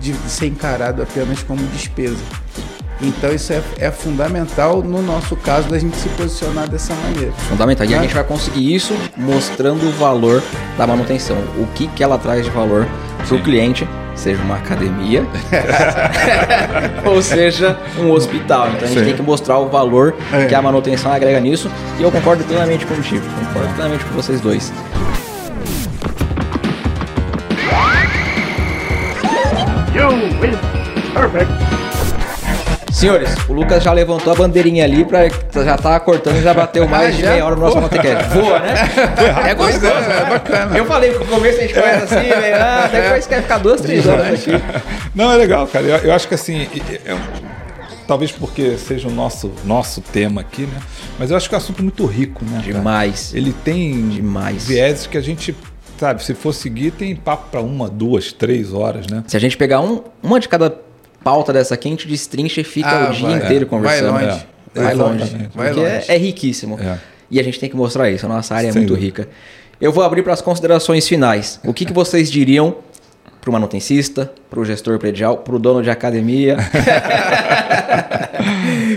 de 0.00 0.12
ser 0.28 0.46
encarado 0.46 1.02
apenas 1.02 1.42
como 1.44 1.62
despesa. 1.68 2.16
Então 3.00 3.32
isso 3.32 3.52
é, 3.52 3.62
é, 3.78 3.90
fundamental 3.90 4.82
no 4.82 5.02
nosso 5.02 5.36
caso 5.36 5.68
da 5.68 5.78
gente 5.78 5.96
se 5.96 6.08
posicionar 6.10 6.68
dessa 6.68 6.94
maneira. 6.94 7.32
Fundamental. 7.32 7.86
E 7.86 7.94
a 7.94 8.02
gente 8.02 8.14
vai 8.14 8.24
conseguir 8.24 8.74
isso 8.74 8.94
mostrando 9.16 9.86
o 9.88 9.92
valor 9.92 10.42
da 10.76 10.86
manutenção. 10.86 11.36
O 11.58 11.66
que, 11.74 11.86
que 11.88 12.02
ela 12.02 12.18
traz 12.18 12.44
de 12.44 12.50
valor 12.50 12.86
para 13.26 13.36
o 13.36 13.42
cliente, 13.42 13.86
seja 14.14 14.42
uma 14.42 14.56
academia 14.56 15.26
ou 17.04 17.20
seja 17.22 17.78
um 17.98 18.10
hospital. 18.10 18.68
Então 18.68 18.84
a 18.84 18.86
gente 18.86 18.98
Sim. 18.98 19.04
tem 19.04 19.16
que 19.16 19.22
mostrar 19.22 19.58
o 19.58 19.68
valor 19.68 20.14
é. 20.32 20.46
que 20.46 20.54
a 20.54 20.62
manutenção 20.62 21.12
agrega 21.12 21.40
nisso. 21.40 21.70
E 21.98 22.02
eu 22.02 22.10
concordo 22.10 22.44
plenamente 22.44 22.86
contigo. 22.86 23.24
Concordo 23.46 23.74
plenamente 23.74 24.04
com 24.04 24.14
vocês 24.14 24.40
dois. 24.40 24.72
You 29.94 30.08
win. 30.40 30.56
Perfect. 31.12 31.81
Senhores, 33.02 33.34
o 33.48 33.52
Lucas 33.52 33.82
já 33.82 33.92
levantou 33.92 34.32
a 34.32 34.36
bandeirinha 34.36 34.84
ali 34.84 35.04
pra. 35.04 35.28
Já 35.28 35.76
tá 35.76 35.98
cortando 35.98 36.36
e 36.36 36.40
já 36.40 36.54
bateu 36.54 36.86
mais 36.86 37.16
de 37.16 37.24
meia 37.24 37.44
hora 37.44 37.56
no 37.56 37.62
nosso 37.62 37.80
podcast. 37.80 38.28
Voa, 38.28 38.60
né? 38.60 38.74
É 39.50 39.54
gostoso. 39.56 39.86
É, 39.86 40.20
é 40.20 40.24
bacana. 40.30 40.78
Eu 40.78 40.86
falei 40.86 41.10
que 41.10 41.18
no 41.18 41.26
começo 41.26 41.58
a 41.58 41.62
gente 41.62 41.74
começa 41.74 42.04
assim, 42.04 42.28
velho. 42.28 42.56
Ah, 42.62 42.88
depois 42.92 43.26
quer 43.26 43.42
ficar 43.42 43.58
duas, 43.58 43.80
três 43.80 44.06
horas 44.06 44.28
aqui. 44.28 44.52
Não, 45.16 45.32
é 45.32 45.36
legal, 45.36 45.66
cara. 45.66 45.84
Eu, 45.84 45.96
eu 45.96 46.12
acho 46.12 46.28
que 46.28 46.34
assim. 46.34 46.68
É, 47.04 47.16
talvez 48.06 48.30
porque 48.30 48.78
seja 48.78 49.08
o 49.08 49.10
nosso, 49.10 49.50
nosso 49.64 50.00
tema 50.00 50.40
aqui, 50.40 50.62
né? 50.62 50.78
Mas 51.18 51.32
eu 51.32 51.36
acho 51.36 51.48
que 51.48 51.56
é 51.56 51.58
um 51.58 51.60
assunto 51.60 51.82
muito 51.82 52.06
rico, 52.06 52.44
né? 52.44 52.60
Demais. 52.62 53.30
Cara? 53.30 53.38
Ele 53.38 53.52
tem 53.64 54.10
Demais. 54.10 54.68
vieses 54.68 55.08
que 55.08 55.18
a 55.18 55.20
gente 55.20 55.56
sabe, 55.98 56.22
se 56.22 56.34
for 56.34 56.52
seguir, 56.52 56.92
tem 56.92 57.16
papo 57.16 57.48
para 57.50 57.60
uma, 57.60 57.88
duas, 57.88 58.32
três 58.32 58.72
horas, 58.72 59.08
né? 59.08 59.24
Se 59.26 59.36
a 59.36 59.40
gente 59.40 59.56
pegar 59.56 59.80
um, 59.80 60.02
uma 60.22 60.38
de 60.38 60.48
cada 60.48 60.70
pauta 61.22 61.52
dessa 61.52 61.74
aqui, 61.74 61.88
a 61.88 61.90
gente 61.90 62.08
destrincha 62.08 62.60
e 62.60 62.64
fica 62.64 62.88
ah, 62.88 63.10
o 63.10 63.12
dia 63.12 63.28
vai, 63.28 63.38
inteiro 63.38 63.64
é. 63.64 63.68
conversando. 63.68 64.12
Vai 64.12 64.26
longe. 64.26 64.46
É. 64.74 64.82
Vai 64.82 64.94
longe. 64.94 65.48
Vai 65.54 65.72
longe. 65.72 65.86
É, 65.86 66.04
é, 66.08 66.16
riquíssimo. 66.16 66.78
É. 66.80 66.98
E 67.30 67.40
a 67.40 67.42
gente 67.42 67.58
tem 67.58 67.68
que 67.68 67.76
mostrar 67.76 68.10
isso. 68.10 68.26
A 68.26 68.28
nossa 68.28 68.54
área 68.54 68.68
é 68.68 68.72
muito 68.72 68.88
dúvida. 68.88 69.04
rica. 69.04 69.28
Eu 69.80 69.92
vou 69.92 70.04
abrir 70.04 70.22
para 70.22 70.32
as 70.32 70.40
considerações 70.40 71.08
finais. 71.08 71.58
O 71.64 71.74
que, 71.74 71.84
que 71.84 71.92
vocês 71.92 72.30
diriam 72.30 72.76
para 73.40 73.50
o 73.50 73.52
manutencista, 73.52 74.32
para 74.48 74.60
o 74.60 74.64
gestor 74.64 74.98
predial, 74.98 75.38
para 75.38 75.54
o 75.54 75.58
dono 75.58 75.82
de 75.82 75.90
academia? 75.90 76.56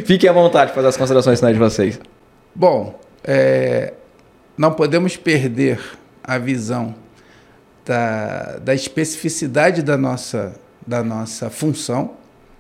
Fiquem 0.06 0.30
à 0.30 0.34
vontade 0.34 0.72
para 0.72 0.76
fazer 0.76 0.88
as 0.90 0.98
considerações 0.98 1.40
finais 1.40 1.56
de 1.56 1.60
vocês. 1.60 2.00
Bom, 2.54 3.00
é, 3.24 3.94
não 4.58 4.72
podemos 4.72 5.18
perder 5.18 5.80
a 6.24 6.38
visão 6.38 6.96
da, 7.86 8.58
da 8.62 8.74
especificidade 8.74 9.82
da 9.82 9.98
nossa 9.98 10.54
da 10.86 11.04
nossa 11.04 11.50
função. 11.50 12.16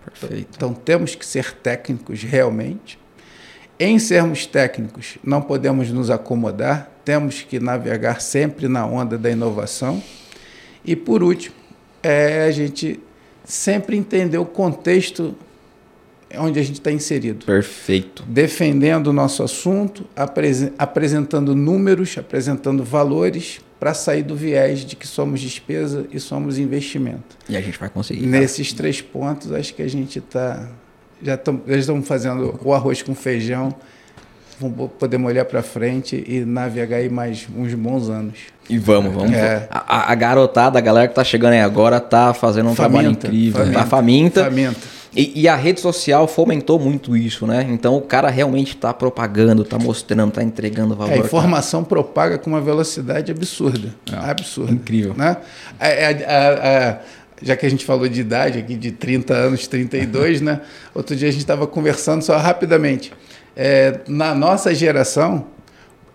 Perfeito. 0.05 0.49
Então 0.55 0.73
temos 0.73 1.15
que 1.15 1.25
ser 1.25 1.53
técnicos 1.53 2.23
realmente. 2.23 2.99
Em 3.79 3.99
sermos 3.99 4.45
técnicos, 4.45 5.17
não 5.23 5.41
podemos 5.41 5.91
nos 5.91 6.09
acomodar, 6.09 6.89
temos 7.03 7.41
que 7.41 7.59
navegar 7.59 8.21
sempre 8.21 8.67
na 8.67 8.85
onda 8.85 9.17
da 9.17 9.29
inovação. 9.29 10.01
E 10.83 10.95
por 10.95 11.21
último, 11.21 11.55
é 12.01 12.43
a 12.43 12.51
gente 12.51 12.99
sempre 13.43 13.97
entender 13.97 14.37
o 14.37 14.45
contexto 14.45 15.35
onde 16.37 16.59
a 16.59 16.63
gente 16.63 16.75
está 16.75 16.91
inserido. 16.91 17.45
Perfeito. 17.45 18.23
Defendendo 18.27 19.07
o 19.07 19.13
nosso 19.13 19.43
assunto, 19.43 20.05
apresentando 20.77 21.55
números, 21.55 22.17
apresentando 22.17 22.83
valores, 22.83 23.59
para 23.79 23.93
sair 23.93 24.23
do 24.23 24.35
viés 24.35 24.79
de 24.79 24.95
que 24.95 25.07
somos 25.07 25.41
despesa 25.41 26.05
e 26.11 26.19
somos 26.19 26.57
investimento. 26.57 27.37
E 27.47 27.57
a 27.57 27.61
gente 27.61 27.77
vai 27.77 27.89
conseguir. 27.89 28.25
Nesses 28.25 28.69
cara. 28.69 28.77
três 28.77 29.01
pontos, 29.01 29.51
acho 29.51 29.73
que 29.73 29.81
a 29.81 29.89
gente 29.89 30.19
está. 30.19 30.69
Já 31.21 31.35
estamos 31.35 32.07
fazendo 32.07 32.59
o 32.63 32.73
arroz 32.73 33.01
com 33.01 33.15
feijão. 33.15 33.73
Vamos, 34.59 34.91
podemos 34.97 35.29
olhar 35.29 35.43
para 35.43 35.61
frente 35.61 36.23
e 36.25 36.45
navegar 36.45 36.97
aí 36.97 37.09
mais 37.09 37.47
uns 37.55 37.73
bons 37.73 38.09
anos. 38.09 38.39
E 38.69 38.77
vamos, 38.77 39.13
vamos. 39.13 39.33
É. 39.33 39.67
A, 39.69 40.11
a, 40.11 40.15
garotada, 40.15 40.79
a 40.79 40.81
galera 40.81 41.07
que 41.07 41.11
está 41.11 41.23
chegando 41.23 41.53
aí 41.53 41.61
agora, 41.61 41.97
está 41.97 42.33
fazendo 42.33 42.69
um 42.69 42.75
faminta, 42.75 42.91
trabalho 42.91 43.11
incrível. 43.11 43.61
Faminta, 43.61 43.79
tá 43.79 43.85
faminta. 43.85 44.43
faminta. 44.45 44.94
E, 45.15 45.43
e, 45.43 45.47
a 45.47 45.55
rede 45.55 45.79
social 45.79 46.27
fomentou 46.27 46.77
muito 46.77 47.15
isso, 47.15 47.47
né? 47.47 47.65
Então 47.69 47.95
o 47.95 48.01
cara 48.01 48.29
realmente 48.29 48.75
está 48.75 48.93
propagando, 48.93 49.61
está 49.61 49.79
mostrando, 49.79 50.29
está 50.29 50.43
entregando 50.43 50.93
valor. 50.93 51.13
É, 51.13 51.15
a 51.15 51.19
informação 51.19 51.81
cara. 51.83 51.89
propaga 51.89 52.37
com 52.37 52.49
uma 52.49 52.59
velocidade 52.59 53.31
absurda. 53.31 53.95
É, 54.11 54.29
absurda. 54.29 54.73
Incrível. 54.73 55.13
Né? 55.15 55.37
É, 55.79 56.11
é, 56.11 56.99
já 57.41 57.55
que 57.55 57.65
a 57.65 57.69
gente 57.69 57.85
falou 57.85 58.09
de 58.09 58.19
idade 58.19 58.59
aqui, 58.59 58.75
de 58.75 58.91
30 58.91 59.33
anos, 59.33 59.67
32, 59.67 60.41
né? 60.41 60.59
Outro 60.93 61.15
dia 61.15 61.29
a 61.29 61.31
gente 61.31 61.41
estava 61.41 61.65
conversando 61.65 62.21
só 62.21 62.35
rapidamente. 62.37 63.13
É, 63.55 64.01
na 64.07 64.35
nossa 64.35 64.75
geração, 64.75 65.47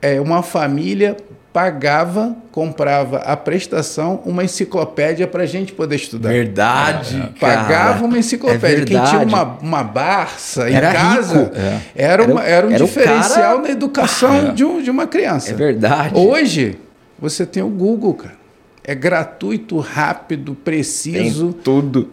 é, 0.02 0.20
uma 0.20 0.42
família 0.42 1.16
pagava, 1.52 2.36
comprava 2.52 3.18
a 3.18 3.36
prestação, 3.36 4.22
uma 4.24 4.44
enciclopédia 4.44 5.26
para 5.26 5.42
a 5.42 5.46
gente 5.46 5.72
poder 5.72 5.96
estudar. 5.96 6.28
Verdade. 6.28 7.20
É, 7.20 7.38
pagava 7.40 8.04
uma 8.04 8.18
enciclopédia. 8.18 8.82
É 8.82 8.84
Quem 8.84 9.02
tinha 9.04 9.20
uma, 9.22 9.42
uma 9.60 9.82
Barça 9.82 10.70
era 10.70 10.90
em 10.90 10.92
casa 10.92 11.52
é. 11.54 11.80
era, 11.94 12.24
uma, 12.24 12.44
era 12.44 12.66
um 12.66 12.70
era 12.70 12.84
diferencial 12.84 13.56
cara... 13.56 13.62
na 13.62 13.70
educação 13.70 14.48
ah, 14.48 14.52
de, 14.52 14.64
um, 14.64 14.80
de 14.80 14.90
uma 14.90 15.06
criança. 15.06 15.50
É 15.50 15.54
verdade. 15.54 16.16
Hoje, 16.16 16.78
você 17.18 17.44
tem 17.44 17.62
o 17.62 17.68
Google, 17.68 18.14
cara. 18.14 18.38
É 18.84 18.94
gratuito, 18.94 19.78
rápido, 19.78 20.54
preciso. 20.54 21.52
Tem 21.52 21.62
tudo. 21.62 22.10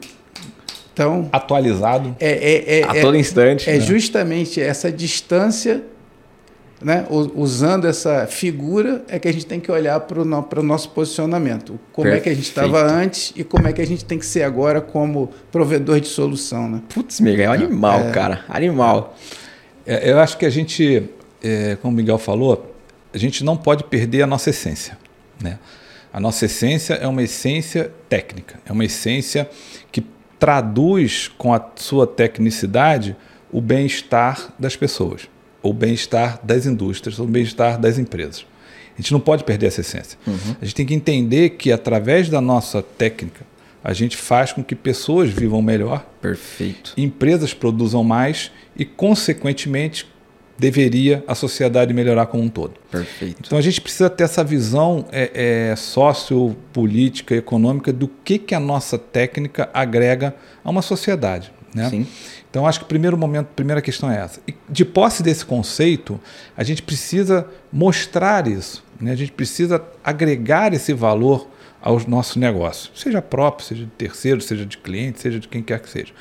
Então, 0.94 1.30
atualizado. 1.32 2.16
É, 2.20 2.32
é, 2.32 2.80
é, 2.80 2.84
a 2.84 3.02
todo 3.02 3.16
instante. 3.16 3.70
É 3.70 3.74
né? 3.74 3.80
justamente 3.80 4.60
essa 4.60 4.92
distância 4.92 5.84
né, 6.82 7.06
usando 7.10 7.86
essa 7.86 8.28
figura, 8.28 9.04
é 9.08 9.18
que 9.18 9.28
a 9.28 9.32
gente 9.32 9.46
tem 9.46 9.60
que 9.60 9.72
olhar 9.72 10.00
para 10.02 10.22
o 10.22 10.26
no, 10.26 10.48
nosso 10.62 10.90
posicionamento. 10.92 11.80
Como 11.92 12.04
Perfeito. 12.04 12.16
é 12.16 12.24
que 12.24 12.30
a 12.30 12.36
gente 12.36 12.48
estava 12.48 12.84
antes 12.84 13.34
e 13.36 13.44
como 13.44 13.68
é 13.68 13.74
que 13.74 13.82
a 13.82 13.88
gente 13.88 14.06
tem 14.06 14.20
que 14.20 14.26
ser 14.26 14.44
agora 14.44 14.80
como 14.80 15.32
provedor 15.52 16.00
de 16.00 16.08
solução. 16.08 16.70
Né? 16.70 16.82
Putz, 16.90 17.20
Miguel, 17.20 17.54
é 17.54 17.58
um 17.58 17.64
animal, 17.64 18.00
é. 18.02 18.12
cara. 18.12 18.46
Animal. 18.48 19.16
É, 19.86 20.12
eu 20.12 20.20
acho 20.20 20.38
que 20.38 20.46
a 20.46 20.50
gente, 20.50 21.10
é, 21.44 21.78
como 21.82 21.94
o 21.94 21.98
Miguel 21.98 22.20
falou, 22.20 22.76
a 23.12 23.18
gente 23.18 23.44
não 23.44 23.58
pode 23.58 23.84
perder 23.86 24.22
a 24.22 24.28
nossa 24.28 24.52
essência. 24.52 24.98
Né? 25.42 25.58
A 26.14 26.20
nossa 26.20 26.46
essência 26.46 26.94
é 26.94 27.08
uma 27.08 27.24
essência 27.24 27.92
técnica, 28.08 28.60
é 28.66 28.72
uma 28.72 28.86
essência 28.86 29.50
que 29.92 30.06
traduz 30.38 31.28
com 31.40 31.54
a 31.54 31.70
sua 31.76 32.06
tecnicidade 32.06 33.16
o 33.52 33.60
bem-estar 33.62 34.54
das 34.60 34.76
pessoas 34.76 35.28
o 35.70 35.74
bem-estar 35.74 36.40
das 36.44 36.66
indústrias, 36.66 37.20
o 37.20 37.26
bem-estar 37.26 37.80
das 37.80 37.98
empresas. 37.98 38.46
A 38.98 39.02
gente 39.02 39.12
não 39.12 39.20
pode 39.20 39.44
perder 39.44 39.68
essa 39.68 39.82
essência. 39.82 40.18
Uhum. 40.26 40.56
A 40.60 40.66
gente 40.66 40.76
tem 40.76 40.86
que 40.86 40.94
entender 40.94 41.52
que 41.52 41.72
através 41.72 42.30
da 42.30 42.42
nossa 42.42 42.82
técnica, 42.82 43.46
a 43.84 43.94
gente 43.94 44.18
faz 44.18 44.52
com 44.52 44.64
que 44.64 44.76
pessoas 44.76 45.30
vivam 45.30 45.62
melhor, 45.62 46.06
perfeito, 46.20 46.94
empresas 46.98 47.54
produzam 47.54 48.04
mais 48.04 48.52
e, 48.76 48.84
consequentemente, 48.84 50.08
deveria 50.58 51.24
a 51.28 51.36
sociedade 51.36 51.94
melhorar 51.94 52.26
como 52.26 52.44
um 52.44 52.50
todo. 52.50 52.74
Perfeito. 52.90 53.44
Então 53.46 53.58
a 53.58 53.62
gente 53.62 53.80
precisa 53.80 54.10
ter 54.10 54.24
essa 54.24 54.44
visão 54.44 55.06
é, 55.12 55.70
é, 55.72 55.76
sociopolítica, 55.76 57.36
econômica 57.36 57.94
do 57.94 58.08
que, 58.08 58.40
que 58.40 58.56
a 58.56 58.60
nossa 58.60 58.98
técnica 58.98 59.70
agrega 59.74 60.36
a 60.64 60.70
uma 60.70 60.82
sociedade. 60.82 61.52
Né? 61.74 61.90
Sim. 61.90 62.08
Então, 62.50 62.66
acho 62.66 62.80
que 62.80 62.86
o 62.86 62.88
primeiro 62.88 63.18
momento, 63.18 63.48
a 63.52 63.56
primeira 63.56 63.82
questão 63.82 64.10
é 64.10 64.20
essa. 64.20 64.40
E 64.48 64.56
de 64.70 64.86
posse 64.86 65.22
desse 65.22 65.46
conceito, 65.46 66.20
a 66.56 66.64
gente 66.64 66.82
precisa 66.82 67.46
mostrar 67.72 68.48
isso. 68.48 68.84
Né? 69.00 69.12
A 69.12 69.16
gente 69.16 69.32
precisa 69.32 69.84
agregar 70.04 70.74
esse 70.74 70.94
valor 70.94 71.48
ao 71.82 72.00
nosso 72.08 72.40
negócio, 72.40 72.92
seja 72.96 73.22
próprio, 73.22 73.66
seja 73.66 73.84
de 73.84 73.92
terceiro, 73.92 74.42
seja 74.42 74.66
de 74.66 74.78
cliente, 74.78 75.22
seja 75.22 75.40
de 75.40 75.48
quem 75.48 75.62
quer 75.62 75.80
que 75.80 75.90
seja. 75.90 76.12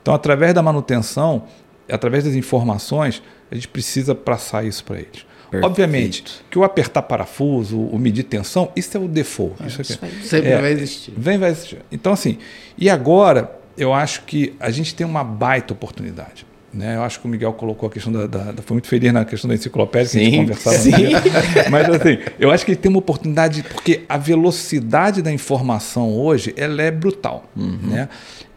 Então, 0.00 0.14
através 0.14 0.52
da 0.52 0.62
manutenção, 0.62 1.46
através 1.90 2.24
das 2.24 2.34
informações, 2.34 3.22
a 3.50 3.54
gente 3.54 3.68
precisa 3.68 4.14
passar 4.14 4.64
isso 4.64 4.84
para 4.84 4.98
eles. 4.98 5.26
Perfeito. 5.50 5.64
Obviamente 5.64 6.44
que 6.50 6.58
o 6.58 6.64
apertar 6.64 7.02
parafuso, 7.02 7.78
o 7.78 7.98
medir 7.98 8.24
tensão, 8.24 8.70
isso 8.74 8.96
é 8.96 9.00
o 9.00 9.08
default. 9.08 9.62
É, 9.62 9.66
isso, 9.66 9.80
aqui, 9.80 10.26
sempre 10.26 10.50
é, 10.50 10.60
vai 10.60 10.72
existir. 10.72 11.14
Vem, 11.16 11.38
vai 11.38 11.50
existir. 11.50 11.78
Então, 11.90 12.12
assim, 12.12 12.38
e 12.76 12.90
agora 12.90 13.50
eu 13.76 13.92
acho 13.92 14.22
que 14.22 14.54
a 14.58 14.70
gente 14.70 14.94
tem 14.94 15.06
uma 15.06 15.22
baita 15.24 15.72
oportunidade. 15.72 16.46
Né? 16.72 16.96
Eu 16.96 17.02
acho 17.02 17.20
que 17.20 17.26
o 17.26 17.28
Miguel 17.28 17.54
colocou 17.54 17.88
a 17.88 17.92
questão 17.92 18.12
da, 18.12 18.26
da, 18.26 18.52
da 18.52 18.62
foi 18.62 18.74
muito 18.74 18.86
feliz 18.86 19.10
na 19.12 19.24
questão 19.24 19.48
da 19.48 19.54
enciclopédia 19.54 20.08
sim, 20.08 20.18
que 20.18 20.26
a 20.26 20.30
gente 20.30 20.40
conversava. 20.40 20.76
Sim. 20.76 21.70
Mas 21.70 21.88
assim, 21.88 22.18
eu 22.38 22.50
acho 22.50 22.64
que 22.66 22.72
ele 22.72 22.78
tem 22.78 22.90
uma 22.90 22.98
oportunidade 22.98 23.62
porque 23.62 24.04
a 24.08 24.18
velocidade 24.18 25.22
da 25.22 25.32
informação 25.32 26.12
hoje 26.12 26.52
ela 26.56 26.82
é 26.82 26.90
brutal, 26.90 27.44
uhum. 27.56 27.78
né? 27.82 28.08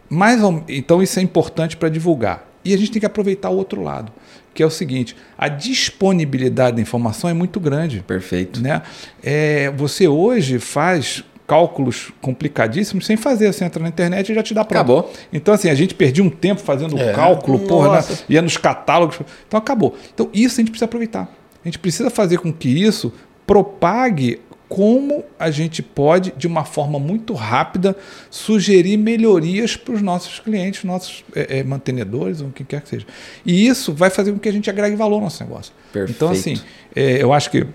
Mas 0.10 0.42
então 0.68 1.02
isso 1.02 1.20
é 1.20 1.22
importante 1.22 1.78
para 1.78 1.88
divulgar. 1.88 2.50
E 2.66 2.74
a 2.74 2.78
gente 2.78 2.92
tem 2.92 3.00
que 3.00 3.06
aproveitar 3.06 3.50
o 3.52 3.56
outro 3.56 3.82
lado, 3.82 4.12
que 4.54 4.62
é 4.62 4.66
o 4.66 4.70
seguinte: 4.70 5.16
a 5.38 5.48
disponibilidade 5.48 6.76
da 6.76 6.82
informação 6.82 7.30
é 7.30 7.34
muito 7.34 7.60
grande. 7.60 8.04
Perfeito. 8.06 8.60
Né? 8.62 8.82
É, 9.24 9.72
você 9.72 10.08
hoje 10.08 10.60
faz 10.60 11.24
cálculos 11.50 12.12
complicadíssimos 12.22 13.08
sem 13.08 13.18
fazer. 13.18 13.52
Você 13.52 13.66
entra 13.66 13.82
na 13.82 13.90
internet 13.90 14.32
e 14.32 14.36
já 14.36 14.44
te 14.44 14.54
dá 14.54 14.64
pronto. 14.64 14.78
Acabou. 14.78 15.12
Então, 15.34 15.52
assim, 15.52 15.68
a 15.68 15.74
gente 15.74 15.96
perdia 15.96 16.24
um 16.24 16.30
tempo 16.30 16.62
fazendo 16.62 16.96
É. 16.96 17.12
cálculo, 17.12 17.58
porra, 17.60 17.88
né? 17.90 17.96
Nossa. 17.96 18.24
ia 18.30 18.40
nos 18.40 18.56
catálogos. 18.56 19.20
Então, 19.48 19.58
acabou. 19.58 19.98
Então, 20.14 20.30
isso 20.32 20.56
a 20.56 20.62
gente 20.62 20.70
precisa 20.70 20.86
aproveitar. 20.86 21.28
A 21.66 21.68
gente 21.68 21.80
precisa 21.80 22.12
fazer 22.12 22.38
com 22.38 22.54
que 22.54 22.70
isso 22.70 23.12
propague 23.48 24.40
como 24.70 25.24
a 25.40 25.50
gente 25.50 25.82
pode, 25.82 26.32
de 26.38 26.46
uma 26.46 26.64
forma 26.64 27.00
muito 27.00 27.34
rápida, 27.34 27.98
sugerir 28.30 28.98
melhorias 28.98 29.76
para 29.76 29.96
os 29.96 30.02
nossos 30.04 30.40
clientes, 30.40 30.84
nossos 30.84 31.26
é, 31.36 31.58
é, 31.58 31.64
mantenedores, 31.64 32.40
ou 32.42 32.52
quem 32.52 32.64
quer 32.64 32.82
que 32.82 32.90
seja. 32.90 33.08
E 33.44 33.66
isso 33.66 33.92
vai 33.92 34.12
fazer 34.12 34.32
com 34.32 34.38
que 34.38 34.48
a 34.48 34.52
gente 34.54 34.70
agregue 34.70 34.96
valor 34.96 35.16
ao 35.16 35.22
nosso 35.22 35.44
negócio. 35.44 35.74
Perfeito. 35.92 36.16
Então, 36.16 36.30
assim, 36.30 36.62
é, 36.96 37.24
eu 37.24 37.34
acho 37.34 37.50
que, 37.50 37.66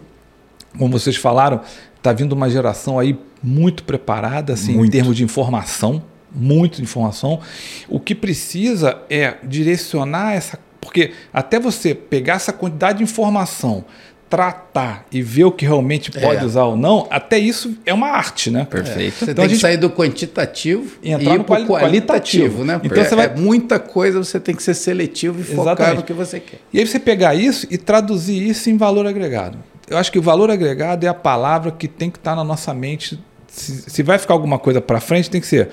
como 0.78 0.96
vocês 0.96 1.16
falaram, 1.16 1.60
está 2.04 2.12
vindo 2.12 2.34
uma 2.34 2.50
geração 2.50 2.98
aí 2.98 3.18
muito 3.42 3.82
preparada, 3.84 4.52
assim, 4.52 4.72
em 4.72 4.76
Muito. 4.76 4.92
termos 4.92 5.16
de 5.16 5.24
informação, 5.24 6.02
muito 6.30 6.82
informação. 6.82 7.40
O 7.88 7.98
que 7.98 8.14
precisa 8.14 8.98
é 9.08 9.36
direcionar 9.42 10.34
essa. 10.34 10.58
Porque 10.82 11.12
até 11.32 11.58
você 11.58 11.94
pegar 11.94 12.34
essa 12.34 12.52
quantidade 12.52 12.98
de 12.98 13.04
informação, 13.04 13.86
tratar 14.28 15.06
e 15.10 15.22
ver 15.22 15.44
o 15.44 15.52
que 15.52 15.64
realmente 15.64 16.10
pode 16.10 16.42
É. 16.42 16.44
usar 16.44 16.64
ou 16.64 16.76
não, 16.76 17.06
até 17.10 17.38
isso 17.38 17.74
é 17.86 17.94
uma 17.94 18.08
arte, 18.08 18.50
né? 18.50 18.66
Perfeito. 18.68 19.14
Você 19.24 19.24
Então 19.30 19.34
tem 19.36 19.44
a 19.44 19.48
que 19.48 19.56
sair 19.56 19.76
do 19.78 19.88
quantitativo 19.88 20.96
E 21.02 21.08
e, 21.08 21.12
entrar 21.12 21.34
ir 21.34 21.38
no 21.38 21.44
quali- 21.44 21.66
qualitativo, 21.66 22.56
qualitativo. 22.56 22.64
né? 22.64 22.80
Então 22.84 23.02
é, 23.02 23.04
você 23.08 23.16
vai- 23.16 23.26
é 23.26 23.34
muita 23.36 23.78
coisa, 23.78 24.18
você 24.22 24.38
tem 24.38 24.54
que 24.54 24.62
ser 24.62 24.74
seletivo 24.74 25.40
e 25.40 25.44
focar 25.44 25.72
Exatamente. 25.74 25.96
no 25.98 26.02
que 26.02 26.12
você 26.12 26.38
quer. 26.40 26.58
E 26.72 26.80
aí 26.80 26.86
você 26.86 26.98
pegar 26.98 27.34
isso 27.34 27.66
e 27.70 27.78
traduzir 27.78 28.42
isso 28.46 28.68
em 28.68 28.76
valor 28.76 29.06
agregado. 29.06 29.56
Eu 29.88 29.98
acho 29.98 30.10
que 30.10 30.18
o 30.18 30.22
valor 30.22 30.50
agregado 30.50 31.04
é 31.04 31.08
a 31.08 31.14
palavra 31.14 31.70
que 31.70 31.86
tem 31.88 32.10
que 32.10 32.18
estar 32.18 32.34
na 32.34 32.44
nossa 32.44 32.72
mente. 32.72 33.18
Se, 33.48 33.90
se 33.90 34.02
vai 34.02 34.18
ficar 34.18 34.34
alguma 34.34 34.58
coisa 34.58 34.80
para 34.80 35.00
frente, 35.00 35.30
tem 35.30 35.40
que 35.40 35.46
ser 35.46 35.68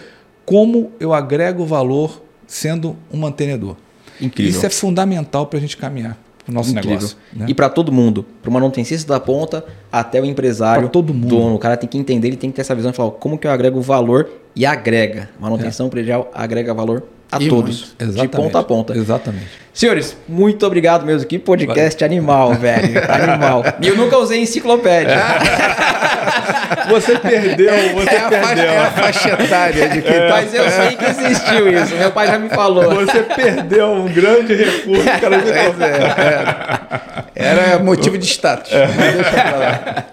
como 0.45 0.91
eu 0.99 1.13
agrego 1.13 1.65
valor 1.65 2.21
sendo 2.45 2.95
um 3.11 3.17
mantenedor. 3.17 3.75
Incrível. 4.19 4.51
Isso 4.51 4.65
é 4.65 4.69
fundamental 4.69 5.47
para 5.47 5.57
a 5.57 5.61
gente 5.61 5.77
caminhar 5.77 6.17
o 6.47 6.51
nosso 6.51 6.71
Incrível. 6.71 6.91
negócio. 6.97 7.17
né? 7.33 7.45
E 7.47 7.53
para 7.53 7.69
todo 7.69 7.91
mundo, 7.91 8.25
para 8.41 8.49
o 8.49 8.53
manutencista 8.53 9.13
da 9.13 9.19
ponta 9.19 9.63
até 9.91 10.19
o 10.21 10.25
empresário, 10.25 10.83
Pra 10.83 10.89
todo 10.89 11.13
mundo. 11.13 11.27
dono. 11.27 11.55
O 11.55 11.59
cara 11.59 11.77
tem 11.77 11.87
que 11.89 11.97
entender, 11.97 12.27
ele 12.27 12.37
tem 12.37 12.49
que 12.51 12.55
ter 12.55 12.61
essa 12.61 12.75
visão 12.75 12.91
e 12.91 12.93
falar 12.93 13.11
como 13.11 13.37
que 13.37 13.47
eu 13.47 13.51
agrego 13.51 13.81
valor 13.81 14.29
e 14.55 14.65
agrega. 14.65 15.29
Manutenção 15.39 15.89
predial 15.89 16.29
agrega 16.33 16.73
valor 16.73 17.03
a 17.31 17.41
E 17.41 17.47
todos, 17.47 17.95
de 17.97 18.27
ponta 18.27 18.59
a 18.59 18.63
ponta. 18.63 18.93
Exatamente. 18.95 19.47
Senhores, 19.73 20.17
muito 20.27 20.65
obrigado 20.65 21.05
mesmo. 21.05 21.25
Que 21.27 21.39
podcast 21.39 22.03
animal, 22.03 22.53
velho. 22.55 22.99
Animal. 23.09 23.63
E 23.81 23.87
eu 23.87 23.95
nunca 23.95 24.17
usei 24.17 24.41
enciclopédia. 24.41 25.15
Você 26.89 27.17
perdeu, 27.19 27.73
você 27.93 28.09
É 28.15 28.17
a, 28.17 28.29
faixa, 28.31 28.61
é 28.61 28.77
a 28.77 28.91
faixa 28.91 29.29
etária 29.29 29.89
de 29.89 30.01
quem 30.01 30.13
tá 30.13 30.27
Mas 30.29 30.53
eu 30.53 30.69
sei 30.69 30.95
que 30.95 31.05
existiu 31.05 31.69
isso. 31.69 31.95
Meu 31.95 32.11
pai 32.11 32.27
já 32.27 32.39
me 32.39 32.49
falou. 32.49 32.95
Você 32.95 33.21
perdeu 33.21 33.87
um 33.91 34.07
grande 34.07 34.55
recurso, 34.55 35.03
cara. 35.03 35.39
Pois 35.39 35.81
é, 35.81 37.21
é. 37.35 37.43
Era 37.43 37.79
motivo 37.79 38.17
de 38.17 38.25
status. 38.25 38.71
É. 38.71 38.87
Mas 38.87 39.13
deixa 39.15 39.31
pra 39.31 39.57
lá. 39.57 40.05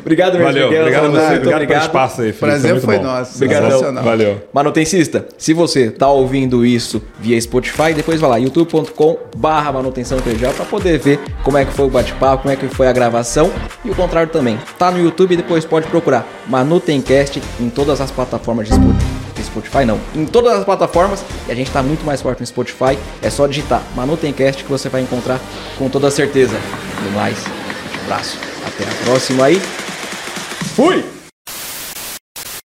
Obrigado, 0.00 0.34
meu 0.34 0.44
Valeu, 0.46 0.68
Miguel. 0.68 0.80
obrigado 0.82 1.04
a 1.04 1.08
você, 1.08 1.18
Muito 1.18 1.26
obrigado, 1.26 1.40
pelo 1.42 1.54
obrigado. 1.56 1.82
espaço 1.82 2.22
aí, 2.22 2.32
Felipe. 2.32 2.38
Prazer 2.60 2.80
foi 2.80 2.96
bom. 2.96 3.02
nosso. 3.04 3.38
Sensacional. 3.38 4.04
Valeu. 4.04 4.42
Manutencista, 4.52 5.26
se 5.36 5.52
você 5.52 5.86
está 5.86 6.08
ouvindo 6.08 6.64
isso 6.64 7.02
via 7.18 7.40
Spotify, 7.40 7.92
depois 7.94 8.20
vai 8.20 8.30
lá, 8.30 8.36
youtube.com 8.38 9.18
barra 9.36 9.72
manutenção 9.72 10.18
para 10.54 10.64
poder 10.64 10.98
ver 10.98 11.18
como 11.42 11.58
é 11.58 11.64
que 11.64 11.72
foi 11.72 11.86
o 11.86 11.90
bate-papo, 11.90 12.42
como 12.42 12.52
é 12.52 12.56
que 12.56 12.68
foi 12.68 12.86
a 12.88 12.92
gravação 12.92 13.50
e 13.84 13.90
o 13.90 13.94
contrário 13.94 14.30
também. 14.30 14.58
Tá 14.78 14.90
no 14.90 14.98
YouTube 14.98 15.19
e 15.32 15.36
depois 15.36 15.64
pode 15.64 15.86
procurar 15.88 16.26
Manutencast 16.46 17.42
em 17.60 17.68
todas 17.68 18.00
as 18.00 18.10
plataformas 18.10 18.68
de 18.68 18.74
Spotify. 18.74 19.20
Spotify 19.42 19.84
não, 19.84 19.98
em 20.14 20.26
todas 20.26 20.52
as 20.52 20.64
plataformas 20.64 21.24
e 21.48 21.52
a 21.52 21.54
gente 21.54 21.66
está 21.66 21.82
muito 21.82 22.04
mais 22.04 22.22
forte 22.22 22.40
no 22.40 22.46
Spotify. 22.46 22.98
É 23.22 23.30
só 23.30 23.46
digitar 23.46 23.82
Manutencast 23.96 24.62
que 24.62 24.70
você 24.70 24.88
vai 24.88 25.02
encontrar 25.02 25.40
com 25.78 25.88
toda 25.88 26.10
certeza. 26.10 26.56
No 27.04 27.10
mais, 27.12 27.36
um 27.46 28.04
abraço. 28.04 28.38
Até 28.66 28.84
a 28.84 29.04
próxima 29.04 29.46
aí. 29.46 29.60
Fui! 30.76 31.19